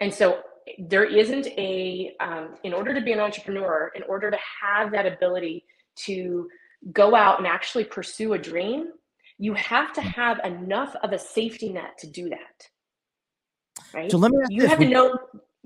and 0.00 0.14
so 0.14 0.42
there 0.78 1.04
isn't 1.04 1.48
a 1.48 2.14
um, 2.20 2.54
in 2.62 2.72
order 2.72 2.94
to 2.94 3.00
be 3.00 3.10
an 3.10 3.18
entrepreneur, 3.18 3.90
in 3.96 4.04
order 4.04 4.30
to 4.30 4.38
have 4.62 4.92
that 4.92 5.06
ability 5.06 5.64
to 6.04 6.48
go 6.92 7.14
out 7.14 7.38
and 7.38 7.46
actually 7.46 7.84
pursue 7.84 8.34
a 8.34 8.38
dream, 8.38 8.88
you 9.38 9.54
have 9.54 9.92
to 9.94 10.00
have 10.00 10.40
enough 10.44 10.94
of 11.02 11.12
a 11.12 11.18
safety 11.18 11.72
net 11.72 11.98
to 11.98 12.06
do 12.06 12.28
that. 12.30 12.68
Right? 13.92 14.10
So 14.10 14.18
let 14.18 14.32
me 14.32 14.38
you 14.48 14.62
this. 14.62 14.70
have 14.70 14.78
to 14.78 14.88
know 14.88 15.18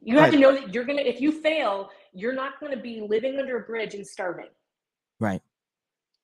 you 0.03 0.15
have 0.17 0.25
right. 0.25 0.33
to 0.33 0.39
know 0.39 0.53
that 0.53 0.75
you're 0.75 0.85
gonna 0.85 1.03
if 1.03 1.21
you 1.21 1.31
fail, 1.31 1.91
you're 2.13 2.35
not 2.35 2.59
going 2.59 2.73
to 2.73 2.79
be 2.79 3.07
living 3.07 3.39
under 3.39 3.59
a 3.59 3.61
bridge 3.61 3.95
and 3.95 4.07
starving. 4.07 4.49
Right. 5.21 5.43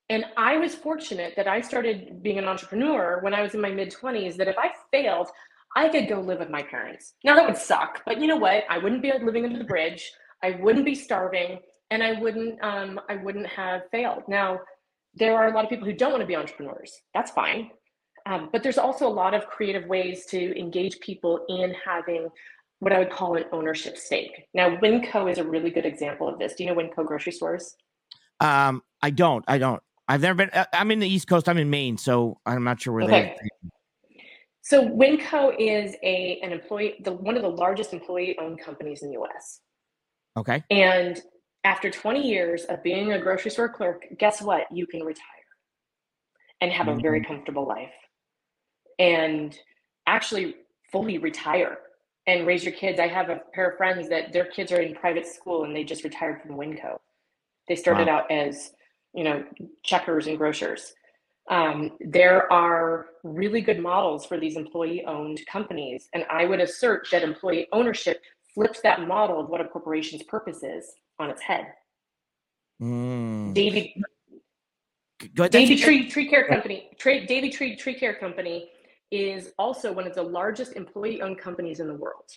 And 0.09 0.25
I 0.37 0.57
was 0.57 0.75
fortunate 0.75 1.35
that 1.37 1.49
I 1.49 1.61
started 1.61 2.23
being 2.23 2.39
an 2.39 2.47
entrepreneur 2.47 3.21
when 3.23 3.35
I 3.35 3.43
was 3.43 3.55
in 3.55 3.61
my 3.61 3.71
mid 3.71 3.93
20s, 3.93 4.37
that 4.37 4.49
if 4.49 4.57
I 4.59 4.71
failed, 4.91 5.29
I 5.75 5.89
could 5.89 6.09
go 6.09 6.21
live 6.21 6.39
with 6.39 6.49
my 6.49 6.63
parents. 6.63 7.15
Now 7.25 7.35
that 7.35 7.47
would 7.47 7.57
suck, 7.57 8.03
but 8.07 8.21
you 8.21 8.27
know 8.27 8.37
what? 8.37 8.65
I 8.71 8.79
wouldn't 8.79 9.03
be 9.03 9.13
living 9.23 9.45
under 9.45 9.59
the 9.59 9.65
bridge. 9.65 10.11
I 10.43 10.59
wouldn't 10.61 10.85
be 10.85 10.95
starving 10.95 11.59
and 11.91 12.03
I 12.03 12.21
wouldn't 12.21 12.63
um, 12.63 13.01
I 13.09 13.17
wouldn't 13.17 13.47
have 13.47 13.83
failed. 13.91 14.23
Now, 14.29 14.61
there 15.17 15.37
are 15.37 15.49
a 15.49 15.53
lot 15.53 15.65
of 15.65 15.71
people 15.71 15.87
who 15.87 15.93
don't 15.93 16.13
want 16.13 16.21
to 16.21 16.27
be 16.27 16.37
entrepreneurs. 16.37 17.01
That's 17.15 17.31
fine. 17.31 17.71
Um, 18.27 18.51
but 18.53 18.63
there's 18.63 18.79
also 18.79 19.07
a 19.07 19.11
lot 19.11 19.35
of 19.35 19.47
creative 19.47 19.87
ways 19.87 20.27
to 20.27 20.59
engage 20.59 21.01
people 21.01 21.45
in 21.49 21.75
having 21.85 22.29
what 22.81 22.93
I 22.93 22.99
would 22.99 23.11
call 23.11 23.37
an 23.37 23.45
ownership 23.53 23.97
stake. 23.97 24.47
Now, 24.53 24.77
Winco 24.77 25.31
is 25.31 25.39
a 25.39 25.45
really 25.45 25.71
good 25.71 25.87
example 25.87 26.29
of 26.29 26.39
this. 26.39 26.55
Do 26.55 26.65
you 26.65 26.71
know 26.71 26.77
Winco 26.77 27.07
grocery 27.07 27.33
stores? 27.33 27.77
Um, 28.41 28.83
I 29.01 29.11
don't. 29.11 29.45
I 29.49 29.59
don't. 29.59 29.83
I've 30.09 30.21
never 30.21 30.47
been. 30.47 30.51
I'm 30.73 30.91
in 30.91 30.99
the 30.99 31.09
East 31.09 31.27
Coast. 31.29 31.49
I'm 31.49 31.59
in 31.59 31.71
Maine, 31.71 31.97
so 31.97 32.39
I'm 32.45 32.65
not 32.65 32.81
sure 32.81 32.93
where 32.93 33.05
okay. 33.05 33.37
they. 33.41 34.21
So 34.63 34.85
Winco 34.85 35.55
is 35.59 35.95
a 36.03 36.41
an 36.43 36.53
employee, 36.53 36.97
the 37.05 37.13
one 37.13 37.37
of 37.37 37.43
the 37.43 37.49
largest 37.49 37.93
employee-owned 37.93 38.61
companies 38.61 39.03
in 39.03 39.09
the 39.09 39.15
U.S. 39.15 39.61
Okay. 40.37 40.63
And 40.71 41.21
after 41.67 41.91
20 41.91 42.23
years 42.23 42.63
of 42.67 42.81
being 42.85 43.13
a 43.13 43.19
grocery 43.19 43.51
store 43.51 43.69
clerk, 43.69 44.07
guess 44.19 44.41
what? 44.41 44.67
You 44.73 44.87
can 44.87 45.03
retire 45.03 45.25
and 46.61 46.71
have 46.71 46.87
mm-hmm. 46.87 47.01
a 47.01 47.03
very 47.03 47.21
mm-hmm. 47.21 47.33
comfortable 47.33 47.67
life, 47.67 47.93
and 49.01 49.59
actually 50.07 50.55
fully 50.93 51.19
retire 51.19 51.79
and 52.29 52.47
raise 52.47 52.65
your 52.65 52.73
kids. 52.73 53.01
I 53.01 53.09
have 53.09 53.31
a 53.31 53.41
pair 53.53 53.71
of 53.71 53.77
friends 53.77 54.09
that 54.09 54.33
their 54.33 54.47
kids 54.47 54.71
are 54.71 54.81
in 54.81 54.95
private 54.95 55.27
school 55.27 55.65
and 55.65 55.75
they 55.75 55.83
just 55.83 56.05
retired 56.05 56.41
from 56.41 56.53
Winco. 56.57 56.99
They 57.69 57.75
started 57.75 58.07
wow. 58.07 58.19
out 58.19 58.31
as, 58.31 58.71
you 59.13 59.25
know, 59.25 59.45
checkers 59.83 60.29
and 60.29 60.39
grocers. 60.39 60.95
Um, 61.51 61.93
there 62.01 62.51
are 62.53 63.07
really 63.25 63.61
good 63.61 63.81
models 63.81 64.25
for 64.25 64.39
these 64.39 64.57
employee 64.57 65.05
owned 65.05 65.41
companies. 65.51 66.09
And 66.15 66.25
I 66.31 66.47
would 66.47 66.61
assert 66.61 67.09
that 67.11 67.25
employee 67.25 67.67
ownership 67.73 68.23
flips 68.55 68.81
that 68.83 69.07
model 69.07 69.41
of 69.41 69.49
what 69.49 69.61
a 69.61 69.65
corporation's 69.65 70.23
purpose 70.23 70.63
is 70.63 70.95
on 71.19 71.31
its 71.31 71.43
head. 71.43 71.67
Mm. 72.83 73.55
Davey, 73.55 74.03
Davey 75.35 75.77
Tree 75.77 76.09
Tree 76.09 76.29
Care 76.29 76.47
Company, 76.47 76.91
Davey 77.03 77.51
Tree 77.51 77.77
Tree 77.77 77.95
Care 77.95 78.15
Company 78.15 78.71
is 79.11 79.53
also 79.59 79.93
one 79.93 80.07
of 80.07 80.15
the 80.15 80.23
largest 80.23 80.73
employee 80.75 81.23
owned 81.23 81.39
companies 81.39 81.81
in 81.81 81.89
the 81.89 81.95
world. 81.95 82.29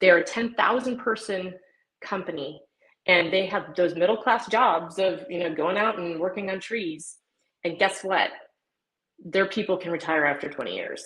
They're 0.00 0.18
a 0.18 0.24
10,000 0.24 0.98
person 0.98 1.54
company 2.00 2.60
and 3.06 3.32
they 3.32 3.46
have 3.46 3.74
those 3.76 3.94
middle 3.94 4.16
class 4.16 4.46
jobs 4.48 4.98
of, 4.98 5.24
you 5.28 5.38
know, 5.38 5.54
going 5.54 5.76
out 5.76 5.98
and 5.98 6.20
working 6.20 6.50
on 6.50 6.60
trees. 6.60 7.16
And 7.64 7.78
guess 7.78 8.02
what? 8.02 8.30
Their 9.22 9.46
people 9.46 9.76
can 9.76 9.90
retire 9.90 10.24
after 10.24 10.48
20 10.48 10.74
years. 10.74 11.04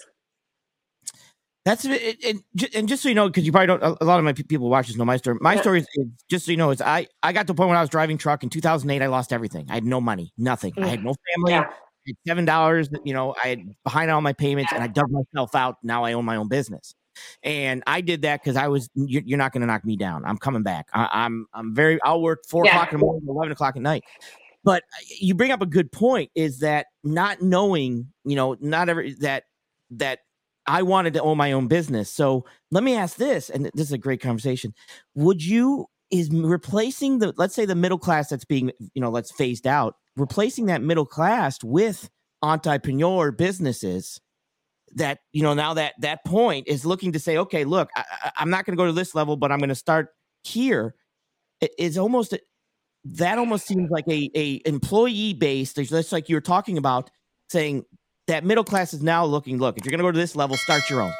That's 1.64 1.84
it, 1.86 2.18
it, 2.22 2.74
and 2.74 2.86
just 2.86 3.02
so 3.02 3.08
you 3.08 3.14
know, 3.14 3.26
because 3.28 3.46
you 3.46 3.52
probably 3.52 3.68
don't. 3.68 3.82
A 4.00 4.04
lot 4.04 4.18
of 4.18 4.24
my 4.24 4.34
people 4.34 4.68
watch 4.68 4.88
this 4.88 4.96
know 4.96 5.04
my 5.04 5.16
story. 5.16 5.38
My 5.40 5.54
yeah. 5.54 5.60
story 5.62 5.80
is, 5.80 5.88
just 6.28 6.44
so 6.44 6.50
you 6.50 6.58
know, 6.58 6.70
is 6.70 6.82
I 6.82 7.06
I 7.22 7.32
got 7.32 7.42
to 7.42 7.46
the 7.48 7.54
point 7.54 7.68
when 7.68 7.78
I 7.78 7.80
was 7.80 7.88
driving 7.88 8.18
truck 8.18 8.42
in 8.42 8.50
2008. 8.50 9.02
I 9.02 9.06
lost 9.06 9.32
everything. 9.32 9.66
I 9.70 9.74
had 9.74 9.84
no 9.84 9.98
money, 10.00 10.34
nothing. 10.36 10.72
Mm. 10.74 10.84
I 10.84 10.88
had 10.88 11.02
no 11.02 11.14
family. 11.34 11.52
Yeah 11.52 11.70
seven 12.26 12.44
dollars. 12.44 12.88
You 13.04 13.14
know, 13.14 13.34
I 13.42 13.48
had 13.48 13.60
behind 13.82 14.10
all 14.10 14.20
my 14.20 14.32
payments, 14.32 14.72
and 14.72 14.82
I 14.82 14.86
dug 14.86 15.10
myself 15.10 15.54
out. 15.54 15.76
Now 15.82 16.04
I 16.04 16.12
own 16.12 16.24
my 16.24 16.36
own 16.36 16.48
business, 16.48 16.94
and 17.42 17.82
I 17.86 18.00
did 18.00 18.22
that 18.22 18.42
because 18.42 18.56
I 18.56 18.68
was. 18.68 18.88
You're, 18.94 19.22
you're 19.24 19.38
not 19.38 19.52
going 19.52 19.62
to 19.62 19.66
knock 19.66 19.84
me 19.84 19.96
down. 19.96 20.24
I'm 20.24 20.38
coming 20.38 20.62
back. 20.62 20.86
I, 20.92 21.02
am 21.02 21.08
I'm, 21.12 21.46
I'm 21.54 21.74
very. 21.74 22.00
I'll 22.02 22.20
work 22.20 22.44
four 22.48 22.64
yeah. 22.64 22.72
o'clock 22.72 22.92
in 22.92 22.98
the 22.98 23.04
morning, 23.04 23.26
eleven 23.28 23.52
o'clock 23.52 23.76
at 23.76 23.82
night. 23.82 24.04
But 24.62 24.82
uh, 24.82 25.04
you 25.20 25.34
bring 25.34 25.50
up 25.50 25.62
a 25.62 25.66
good 25.66 25.92
point. 25.92 26.30
Is 26.34 26.60
that 26.60 26.86
not 27.02 27.42
knowing? 27.42 28.12
You 28.24 28.36
know, 28.36 28.56
not 28.60 28.88
every 28.88 29.14
that 29.20 29.44
that 29.92 30.20
I 30.66 30.82
wanted 30.82 31.12
to 31.14 31.22
own 31.22 31.36
my 31.36 31.52
own 31.52 31.68
business. 31.68 32.10
So 32.10 32.46
let 32.70 32.82
me 32.82 32.94
ask 32.96 33.16
this, 33.16 33.50
and 33.50 33.70
this 33.74 33.86
is 33.86 33.92
a 33.92 33.98
great 33.98 34.20
conversation. 34.20 34.72
Would 35.14 35.44
you 35.44 35.86
is 36.10 36.30
replacing 36.30 37.18
the 37.18 37.32
let's 37.36 37.54
say 37.54 37.64
the 37.64 37.74
middle 37.74 37.98
class 37.98 38.28
that's 38.28 38.44
being 38.44 38.70
you 38.94 39.00
know 39.00 39.10
let's 39.10 39.32
phased 39.32 39.66
out 39.66 39.96
replacing 40.16 40.66
that 40.66 40.82
middle 40.82 41.06
class 41.06 41.58
with 41.64 42.08
entrepreneur 42.42 43.32
businesses 43.32 44.20
that 44.94 45.18
you 45.32 45.42
know 45.42 45.54
now 45.54 45.74
that 45.74 45.94
that 45.98 46.24
point 46.24 46.68
is 46.68 46.84
looking 46.84 47.12
to 47.12 47.18
say 47.18 47.38
okay 47.38 47.64
look 47.64 47.88
I, 47.96 48.32
am 48.38 48.50
not 48.50 48.64
going 48.64 48.76
to 48.76 48.80
go 48.80 48.86
to 48.86 48.92
this 48.92 49.14
level 49.14 49.36
but 49.36 49.50
i'm 49.50 49.58
going 49.58 49.70
to 49.70 49.74
start 49.74 50.08
here 50.44 50.94
it 51.60 51.72
is 51.78 51.96
almost 51.96 52.36
that 53.04 53.38
almost 53.38 53.66
seems 53.66 53.90
like 53.90 54.06
a, 54.08 54.30
a 54.34 54.60
employee 54.66 55.34
based 55.34 55.76
just 55.76 56.12
like 56.12 56.28
you 56.28 56.36
were 56.36 56.40
talking 56.40 56.78
about 56.78 57.10
saying 57.48 57.84
that 58.26 58.44
middle 58.44 58.64
class 58.64 58.94
is 58.94 59.02
now 59.02 59.24
looking 59.24 59.58
look 59.58 59.78
if 59.78 59.84
you're 59.84 59.90
going 59.90 59.98
to 59.98 60.04
go 60.04 60.12
to 60.12 60.18
this 60.18 60.36
level 60.36 60.56
start 60.56 60.88
your 60.88 61.02
own. 61.02 61.12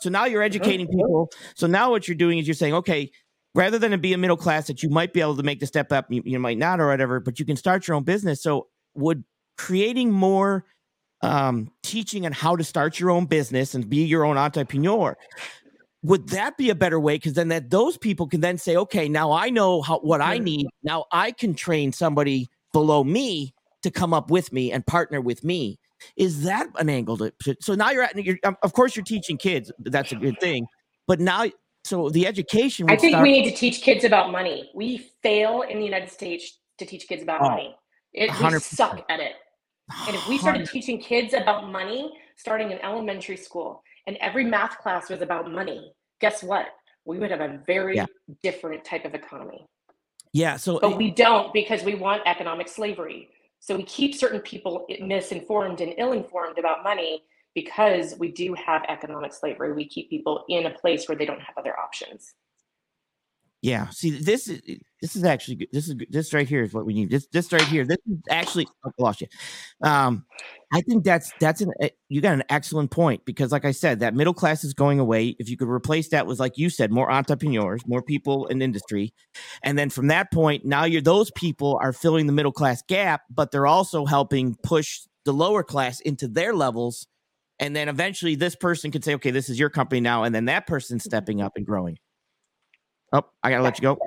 So 0.00 0.10
now 0.10 0.24
you're 0.24 0.42
educating 0.42 0.88
people. 0.88 1.30
So 1.54 1.66
now 1.66 1.90
what 1.90 2.08
you're 2.08 2.16
doing 2.16 2.38
is 2.38 2.46
you're 2.46 2.54
saying 2.54 2.74
okay 2.74 3.10
rather 3.54 3.78
than 3.78 3.92
it 3.92 4.02
be 4.02 4.12
a 4.12 4.18
middle 4.18 4.36
class 4.36 4.66
that 4.66 4.82
you 4.82 4.90
might 4.90 5.12
be 5.12 5.20
able 5.20 5.36
to 5.36 5.42
make 5.42 5.60
the 5.60 5.66
step 5.66 5.90
up, 5.90 6.06
you, 6.10 6.22
you 6.26 6.38
might 6.38 6.58
not 6.58 6.80
or 6.80 6.88
whatever, 6.88 7.20
but 7.20 7.38
you 7.38 7.46
can 7.46 7.56
start 7.56 7.88
your 7.88 7.94
own 7.94 8.02
business. 8.02 8.42
So 8.42 8.68
would 8.94 9.24
creating 9.56 10.10
more 10.10 10.66
um, 11.22 11.70
teaching 11.82 12.26
on 12.26 12.32
how 12.32 12.56
to 12.56 12.64
start 12.64 13.00
your 13.00 13.10
own 13.10 13.24
business 13.26 13.74
and 13.74 13.88
be 13.88 14.04
your 14.04 14.24
own 14.24 14.36
entrepreneur 14.36 15.16
would 16.06 16.28
that 16.28 16.56
be 16.56 16.70
a 16.70 16.74
better 16.74 17.00
way? 17.00 17.16
Because 17.16 17.32
then 17.32 17.48
that 17.48 17.70
those 17.70 17.98
people 17.98 18.28
can 18.28 18.40
then 18.40 18.58
say 18.58 18.76
okay 18.76 19.08
now 19.08 19.32
i 19.32 19.50
know 19.50 19.82
how, 19.82 19.98
what 19.98 20.20
i 20.20 20.38
need. 20.38 20.66
Now 20.82 21.06
i 21.10 21.32
can 21.32 21.54
train 21.54 21.92
somebody 21.92 22.48
below 22.72 23.02
me 23.02 23.54
to 23.82 23.90
come 23.90 24.14
up 24.14 24.30
with 24.30 24.52
me 24.52 24.70
and 24.70 24.86
partner 24.86 25.20
with 25.20 25.42
me 25.42 25.78
is 26.16 26.42
that 26.44 26.68
an 26.78 26.88
angle 26.88 27.16
to 27.16 27.32
so 27.60 27.74
now 27.74 27.90
you're 27.90 28.02
at 28.02 28.16
you're, 28.16 28.38
um, 28.44 28.56
of 28.62 28.72
course 28.72 28.96
you're 28.96 29.04
teaching 29.04 29.36
kids 29.36 29.72
that's 29.78 30.12
a 30.12 30.16
good 30.16 30.38
thing 30.40 30.66
but 31.06 31.20
now 31.20 31.46
so 31.86 32.10
the 32.10 32.26
education. 32.26 32.90
I 32.90 32.96
think 32.96 33.12
start- 33.12 33.22
we 33.22 33.30
need 33.30 33.48
to 33.48 33.56
teach 33.56 33.80
kids 33.80 34.02
about 34.02 34.32
money. 34.32 34.70
We 34.74 35.08
fail 35.22 35.62
in 35.62 35.78
the 35.78 35.84
United 35.84 36.10
States 36.10 36.58
to 36.78 36.84
teach 36.84 37.06
kids 37.06 37.22
about 37.22 37.42
oh, 37.42 37.50
money. 37.50 37.76
It, 38.12 38.28
we 38.42 38.58
suck 38.58 39.04
at 39.08 39.20
it. 39.20 39.34
And 40.08 40.16
if 40.16 40.26
we 40.26 40.36
started 40.36 40.66
100%. 40.66 40.70
teaching 40.72 40.98
kids 41.00 41.32
about 41.32 41.70
money 41.70 42.12
starting 42.34 42.72
in 42.72 42.80
elementary 42.80 43.36
school, 43.36 43.84
and 44.08 44.16
every 44.16 44.44
math 44.44 44.78
class 44.78 45.08
was 45.08 45.22
about 45.22 45.50
money, 45.50 45.92
guess 46.20 46.42
what? 46.42 46.66
We 47.04 47.18
would 47.20 47.30
have 47.30 47.40
a 47.40 47.60
very 47.68 47.96
yeah. 47.96 48.06
different 48.42 48.84
type 48.84 49.04
of 49.04 49.14
economy. 49.14 49.64
Yeah. 50.32 50.56
So, 50.56 50.80
but 50.80 50.96
we 50.96 51.12
don't 51.12 51.52
because 51.52 51.84
we 51.84 51.94
want 51.94 52.22
economic 52.26 52.66
slavery. 52.66 53.30
So 53.60 53.76
we 53.76 53.82
keep 53.84 54.14
certain 54.14 54.40
people 54.40 54.86
misinformed 55.00 55.80
and 55.80 55.94
ill-informed 55.98 56.58
about 56.58 56.84
money 56.84 57.24
because 57.54 58.14
we 58.18 58.30
do 58.30 58.54
have 58.54 58.84
economic 58.88 59.32
slavery, 59.32 59.72
we 59.72 59.88
keep 59.88 60.10
people 60.10 60.44
in 60.48 60.66
a 60.66 60.70
place 60.70 61.08
where 61.08 61.16
they 61.16 61.24
don't 61.24 61.40
have 61.40 61.56
other 61.56 61.76
options. 61.78 62.34
Yeah. 63.66 63.88
See, 63.88 64.10
this 64.10 64.46
is 64.46 64.60
this 65.02 65.16
is 65.16 65.24
actually 65.24 65.56
good. 65.56 65.68
This 65.72 65.88
is 65.88 65.96
this 66.08 66.32
right 66.32 66.46
here 66.46 66.62
is 66.62 66.72
what 66.72 66.86
we 66.86 66.94
need. 66.94 67.10
This 67.10 67.26
this 67.32 67.52
right 67.52 67.60
here. 67.62 67.84
This 67.84 67.98
is 68.08 68.18
actually 68.30 68.68
oh, 68.86 68.90
I 68.90 69.02
lost 69.02 69.20
you. 69.22 69.26
Um, 69.82 70.24
I 70.72 70.82
think 70.82 71.02
that's 71.02 71.32
that's 71.40 71.62
an 71.62 71.72
eh, 71.80 71.88
you 72.08 72.20
got 72.20 72.34
an 72.34 72.44
excellent 72.48 72.92
point 72.92 73.24
because, 73.24 73.50
like 73.50 73.64
I 73.64 73.72
said, 73.72 73.98
that 73.98 74.14
middle 74.14 74.34
class 74.34 74.62
is 74.62 74.72
going 74.72 75.00
away. 75.00 75.34
If 75.40 75.50
you 75.50 75.56
could 75.56 75.68
replace 75.68 76.10
that 76.10 76.28
with, 76.28 76.38
like 76.38 76.56
you 76.56 76.70
said, 76.70 76.92
more 76.92 77.10
entrepreneurs, 77.10 77.82
more 77.88 78.02
people 78.02 78.46
in 78.46 78.62
industry, 78.62 79.12
and 79.64 79.76
then 79.76 79.90
from 79.90 80.06
that 80.08 80.30
point, 80.30 80.64
now 80.64 80.84
you're 80.84 81.02
those 81.02 81.32
people 81.32 81.76
are 81.82 81.92
filling 81.92 82.28
the 82.28 82.32
middle 82.32 82.52
class 82.52 82.84
gap, 82.86 83.22
but 83.28 83.50
they're 83.50 83.66
also 83.66 84.06
helping 84.06 84.54
push 84.62 85.00
the 85.24 85.32
lower 85.32 85.64
class 85.64 85.98
into 85.98 86.28
their 86.28 86.54
levels. 86.54 87.08
And 87.58 87.74
then 87.74 87.88
eventually, 87.88 88.36
this 88.36 88.54
person 88.54 88.92
could 88.92 89.02
say, 89.02 89.14
"Okay, 89.16 89.32
this 89.32 89.48
is 89.48 89.58
your 89.58 89.70
company 89.70 90.00
now," 90.00 90.22
and 90.22 90.32
then 90.32 90.44
that 90.44 90.68
person's 90.68 91.02
stepping 91.02 91.40
up 91.40 91.54
and 91.56 91.66
growing. 91.66 91.98
Oh, 93.16 93.24
I 93.42 93.50
gotta 93.50 93.62
let 93.62 93.78
you 93.78 93.82
go. 93.82 93.98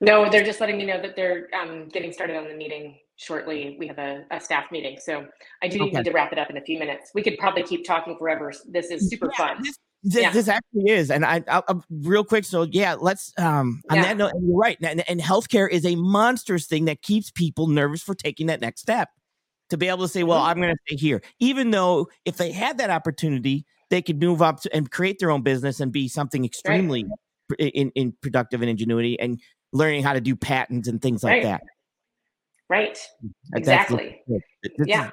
No, 0.00 0.28
they're 0.28 0.44
just 0.44 0.60
letting 0.60 0.78
me 0.78 0.86
know 0.86 1.00
that 1.00 1.14
they're 1.14 1.48
um, 1.54 1.88
getting 1.88 2.12
started 2.12 2.36
on 2.36 2.48
the 2.48 2.54
meeting 2.54 2.98
shortly. 3.16 3.76
We 3.78 3.86
have 3.86 3.98
a, 3.98 4.24
a 4.30 4.40
staff 4.40 4.72
meeting, 4.72 4.98
so 5.00 5.26
I 5.62 5.68
do 5.68 5.82
okay. 5.82 5.96
need 5.96 6.04
to 6.04 6.12
wrap 6.12 6.32
it 6.32 6.38
up 6.38 6.50
in 6.50 6.56
a 6.56 6.60
few 6.62 6.78
minutes. 6.78 7.10
We 7.14 7.22
could 7.22 7.38
probably 7.38 7.62
keep 7.62 7.86
talking 7.86 8.16
forever. 8.18 8.52
This 8.66 8.90
is 8.90 9.08
super 9.08 9.30
yeah, 9.32 9.46
fun. 9.46 9.62
This, 9.62 9.78
this, 10.02 10.22
yeah. 10.22 10.32
this, 10.32 10.48
actually 10.48 10.90
is, 10.90 11.10
and 11.10 11.24
I, 11.24 11.44
I, 11.46 11.62
I, 11.68 11.74
real 11.90 12.24
quick. 12.24 12.44
So 12.44 12.62
yeah, 12.62 12.96
let's. 12.98 13.32
Um, 13.38 13.82
on 13.90 13.98
yeah. 13.98 14.02
that 14.02 14.16
note, 14.16 14.32
you're 14.40 14.56
right, 14.56 14.78
and, 14.82 15.08
and 15.08 15.20
healthcare 15.20 15.70
is 15.70 15.84
a 15.84 15.94
monstrous 15.94 16.66
thing 16.66 16.86
that 16.86 17.02
keeps 17.02 17.30
people 17.30 17.68
nervous 17.68 18.02
for 18.02 18.14
taking 18.14 18.46
that 18.46 18.60
next 18.60 18.80
step. 18.80 19.10
To 19.70 19.76
be 19.76 19.88
able 19.88 20.02
to 20.02 20.08
say, 20.08 20.24
well, 20.24 20.40
mm-hmm. 20.40 20.48
I'm 20.48 20.56
going 20.60 20.74
to 20.74 20.80
stay 20.88 20.96
here, 20.96 21.22
even 21.38 21.70
though 21.70 22.08
if 22.24 22.36
they 22.36 22.50
had 22.50 22.78
that 22.78 22.90
opportunity, 22.90 23.64
they 23.88 24.02
could 24.02 24.20
move 24.20 24.42
up 24.42 24.62
to, 24.62 24.74
and 24.74 24.90
create 24.90 25.18
their 25.20 25.30
own 25.30 25.42
business 25.42 25.78
and 25.78 25.92
be 25.92 26.08
something 26.08 26.44
extremely 26.44 27.04
right 27.04 27.12
in, 27.54 27.90
in 27.94 28.12
productive 28.20 28.62
and 28.62 28.70
ingenuity 28.70 29.18
and 29.18 29.40
learning 29.72 30.02
how 30.02 30.12
to 30.12 30.20
do 30.20 30.36
patents 30.36 30.88
and 30.88 31.00
things 31.00 31.22
like 31.22 31.34
right. 31.34 31.42
that. 31.44 31.62
Right. 32.68 32.98
Exactly. 33.54 34.22
This 34.28 34.86
yeah. 34.86 35.06
Is, 35.06 35.12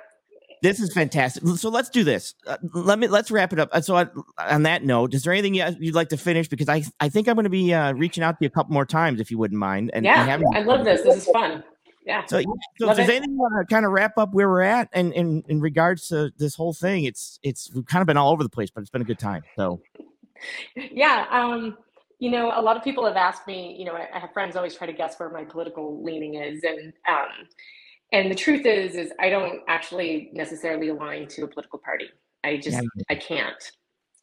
this 0.61 0.79
is 0.79 0.93
fantastic. 0.93 1.45
So 1.57 1.69
let's 1.69 1.89
do 1.89 2.03
this. 2.03 2.35
Uh, 2.45 2.57
let 2.73 2.99
me 2.99 3.07
let's 3.07 3.31
wrap 3.31 3.53
it 3.53 3.59
up. 3.59 3.69
Uh, 3.71 3.79
so 3.79 3.95
I, 3.95 4.07
on 4.37 4.63
that 4.63 4.83
note, 4.83 5.13
is 5.13 5.23
there 5.23 5.31
anything 5.31 5.55
you'd 5.55 5.95
like 5.95 6.09
to 6.09 6.17
finish? 6.17 6.49
Because 6.49 6.67
I 6.67 6.83
I 6.99 7.07
think 7.07 7.29
I'm 7.29 7.35
going 7.35 7.45
to 7.45 7.49
be 7.49 7.73
uh, 7.73 7.93
reaching 7.93 8.23
out 8.23 8.31
to 8.31 8.37
you 8.41 8.47
a 8.47 8.49
couple 8.49 8.73
more 8.73 8.85
times 8.85 9.21
if 9.21 9.31
you 9.31 9.37
wouldn't 9.37 9.59
mind. 9.59 9.91
And, 9.93 10.03
yeah, 10.03 10.33
and 10.33 10.43
I 10.53 10.61
love 10.61 10.83
this. 10.83 11.01
This 11.01 11.17
is 11.17 11.25
fun. 11.27 11.63
Yeah. 12.05 12.25
So, 12.25 12.41
so 12.77 12.89
if 12.89 12.97
there's 12.97 13.09
anything 13.09 13.31
you 13.31 13.37
want 13.37 13.53
to 13.67 13.73
kind 13.73 13.85
of 13.85 13.91
wrap 13.91 14.17
up 14.17 14.33
where 14.33 14.49
we're 14.49 14.61
at 14.61 14.89
and 14.93 15.13
in, 15.13 15.43
in 15.47 15.61
regards 15.61 16.07
to 16.07 16.31
this 16.37 16.55
whole 16.55 16.73
thing, 16.73 17.03
it's 17.03 17.39
it's 17.43 17.71
we've 17.73 17.85
kind 17.85 18.01
of 18.01 18.07
been 18.07 18.17
all 18.17 18.31
over 18.31 18.41
the 18.41 18.49
place, 18.49 18.69
but 18.69 18.81
it's 18.81 18.89
been 18.89 19.01
a 19.01 19.05
good 19.05 19.19
time. 19.19 19.43
So 19.55 19.79
yeah. 20.75 21.25
Um 21.31 21.77
you 22.19 22.29
know, 22.29 22.51
a 22.53 22.61
lot 22.61 22.75
of 22.75 22.83
people 22.83 23.05
have 23.05 23.15
asked 23.15 23.47
me, 23.47 23.75
you 23.79 23.85
know, 23.85 23.93
I, 23.93 24.19
have 24.19 24.33
friends 24.33 24.57
always 24.57 24.75
try 24.75 24.85
to 24.85 24.93
guess 24.93 25.17
where 25.17 25.29
my 25.29 25.45
political 25.45 26.03
leaning 26.03 26.35
is. 26.35 26.63
And, 26.63 26.93
um, 27.07 27.47
and 28.11 28.29
the 28.29 28.35
truth 28.35 28.65
is, 28.65 28.95
is 28.95 29.13
I 29.19 29.29
don't 29.29 29.61
actually 29.69 30.29
necessarily 30.33 30.89
align 30.89 31.27
to 31.29 31.43
a 31.43 31.47
political 31.47 31.79
party. 31.79 32.09
I 32.43 32.57
just, 32.57 32.81
yeah. 32.81 33.03
I 33.09 33.15
can't. 33.15 33.71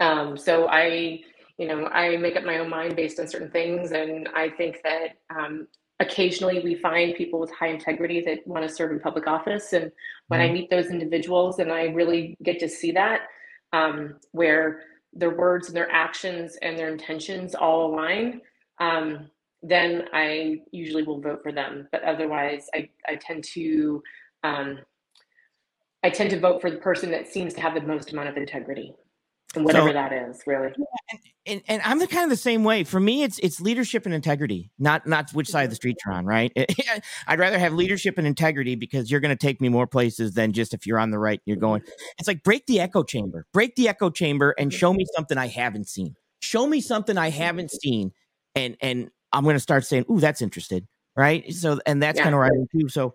Um, 0.00 0.36
so 0.36 0.68
I, 0.68 1.20
you 1.56 1.66
know, 1.66 1.86
I 1.86 2.18
make 2.18 2.36
up 2.36 2.44
my 2.44 2.58
own 2.58 2.68
mind 2.68 2.96
based 2.96 3.18
on 3.18 3.28
certain 3.28 3.50
things. 3.50 3.92
And 3.92 4.28
I 4.34 4.50
think 4.50 4.80
that 4.84 5.16
um, 5.34 5.66
occasionally 5.98 6.60
we 6.62 6.74
find 6.74 7.14
people 7.14 7.40
with 7.40 7.50
high 7.50 7.68
integrity 7.68 8.20
that 8.26 8.46
want 8.46 8.68
to 8.68 8.74
serve 8.74 8.90
in 8.90 9.00
public 9.00 9.26
office. 9.26 9.72
And 9.72 9.90
when 10.28 10.40
mm-hmm. 10.40 10.50
I 10.50 10.52
meet 10.52 10.70
those 10.70 10.86
individuals 10.86 11.60
and 11.60 11.72
I 11.72 11.84
really 11.84 12.36
get 12.42 12.58
to 12.60 12.68
see 12.68 12.92
that, 12.92 13.20
um, 13.72 14.16
where 14.32 14.82
their 15.16 15.36
words 15.36 15.68
and 15.68 15.76
their 15.76 15.90
actions 15.90 16.56
and 16.62 16.78
their 16.78 16.88
intentions 16.88 17.54
all 17.54 17.86
align, 17.86 18.40
um, 18.80 19.30
then 19.62 20.04
I 20.12 20.60
usually 20.70 21.02
will 21.02 21.20
vote 21.20 21.42
for 21.42 21.52
them. 21.52 21.88
But 21.90 22.02
otherwise, 22.04 22.68
I, 22.74 22.88
I 23.08 23.16
tend 23.16 23.44
to 23.54 24.02
um, 24.44 24.78
I 26.04 26.10
tend 26.10 26.30
to 26.30 26.38
vote 26.38 26.60
for 26.60 26.70
the 26.70 26.76
person 26.76 27.10
that 27.10 27.26
seems 27.26 27.52
to 27.54 27.60
have 27.60 27.74
the 27.74 27.80
most 27.80 28.12
amount 28.12 28.28
of 28.28 28.36
integrity 28.36 28.94
and 29.56 29.64
whatever 29.64 29.88
so, 29.88 29.94
that 29.94 30.12
is 30.12 30.40
really 30.46 30.72
and, 31.46 31.62
and, 31.68 31.82
i'm 31.82 31.98
the 31.98 32.06
kind 32.06 32.24
of 32.24 32.30
the 32.30 32.36
same 32.36 32.64
way 32.64 32.84
for 32.84 33.00
me 33.00 33.22
it's 33.22 33.38
it's 33.40 33.60
leadership 33.60 34.06
and 34.06 34.14
integrity 34.14 34.70
not 34.78 35.06
not 35.06 35.30
which 35.32 35.48
side 35.48 35.64
of 35.64 35.70
the 35.70 35.76
street 35.76 35.96
you're 36.04 36.14
on 36.14 36.26
right 36.26 36.52
i'd 37.26 37.38
rather 37.38 37.58
have 37.58 37.72
leadership 37.72 38.18
and 38.18 38.26
integrity 38.26 38.74
because 38.74 39.10
you're 39.10 39.20
going 39.20 39.36
to 39.36 39.46
take 39.46 39.60
me 39.60 39.68
more 39.68 39.86
places 39.86 40.34
than 40.34 40.52
just 40.52 40.74
if 40.74 40.86
you're 40.86 40.98
on 40.98 41.10
the 41.10 41.18
right 41.18 41.40
you're 41.46 41.56
going 41.56 41.82
it's 42.18 42.28
like 42.28 42.42
break 42.42 42.66
the 42.66 42.80
echo 42.80 43.02
chamber 43.02 43.46
break 43.52 43.74
the 43.76 43.88
echo 43.88 44.10
chamber 44.10 44.54
and 44.58 44.72
show 44.72 44.92
me 44.92 45.04
something 45.14 45.38
i 45.38 45.46
haven't 45.46 45.88
seen 45.88 46.14
show 46.40 46.66
me 46.66 46.80
something 46.80 47.16
i 47.16 47.30
haven't 47.30 47.70
seen 47.70 48.12
and 48.54 48.76
and 48.80 49.10
i'm 49.32 49.44
going 49.44 49.56
to 49.56 49.60
start 49.60 49.84
saying 49.84 50.04
ooh 50.10 50.20
that's 50.20 50.42
interested 50.42 50.86
right 51.16 51.52
so 51.52 51.78
and 51.86 52.02
that's 52.02 52.18
yeah. 52.18 52.24
kind 52.24 52.34
of 52.34 52.38
where 52.38 52.46
i 52.46 52.48
am 52.48 52.66
too 52.72 52.88
so 52.88 53.14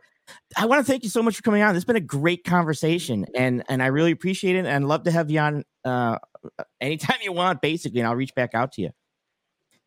I 0.58 0.66
want 0.66 0.86
to 0.86 0.90
thank 0.90 1.04
you 1.04 1.10
so 1.10 1.22
much 1.22 1.36
for 1.36 1.42
coming 1.42 1.62
on. 1.62 1.74
This 1.74 1.82
has 1.82 1.86
been 1.86 1.96
a 1.96 2.00
great 2.00 2.44
conversation, 2.44 3.26
and 3.36 3.64
and 3.70 3.82
I 3.82 3.88
really 3.88 4.12
appreciate 4.12 4.56
it. 4.56 4.60
And 4.60 4.68
I'd 4.70 4.84
love 4.84 5.04
to 5.04 5.12
have 5.12 5.32
you 5.32 5.40
on 5.40 5.64
uh, 5.86 6.18
anytime 6.80 7.18
you 7.24 7.32
want, 7.32 7.62
basically, 7.62 8.00
and 8.00 8.08
I'll 8.08 8.16
reach 8.16 8.36
back 8.36 8.54
out 8.54 8.74
to 8.74 8.82
you. 8.82 8.92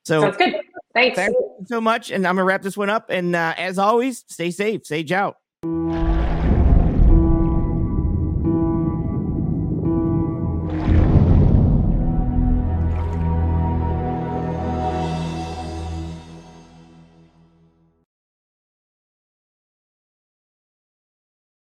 So 0.05 0.20
sounds 0.20 0.36
good. 0.36 0.55
Thanks. 0.94 1.20
So 1.66 1.80
much, 1.80 2.11
and 2.11 2.26
I'm 2.26 2.36
gonna 2.36 2.44
wrap 2.44 2.62
this 2.62 2.76
one 2.76 2.90
up. 2.90 3.11
And 3.11 3.34
uh, 3.34 3.55
as 3.57 3.78
always, 3.78 4.24
stay 4.28 4.50
safe, 4.50 4.86
sage 4.86 5.12
out. 5.12 5.36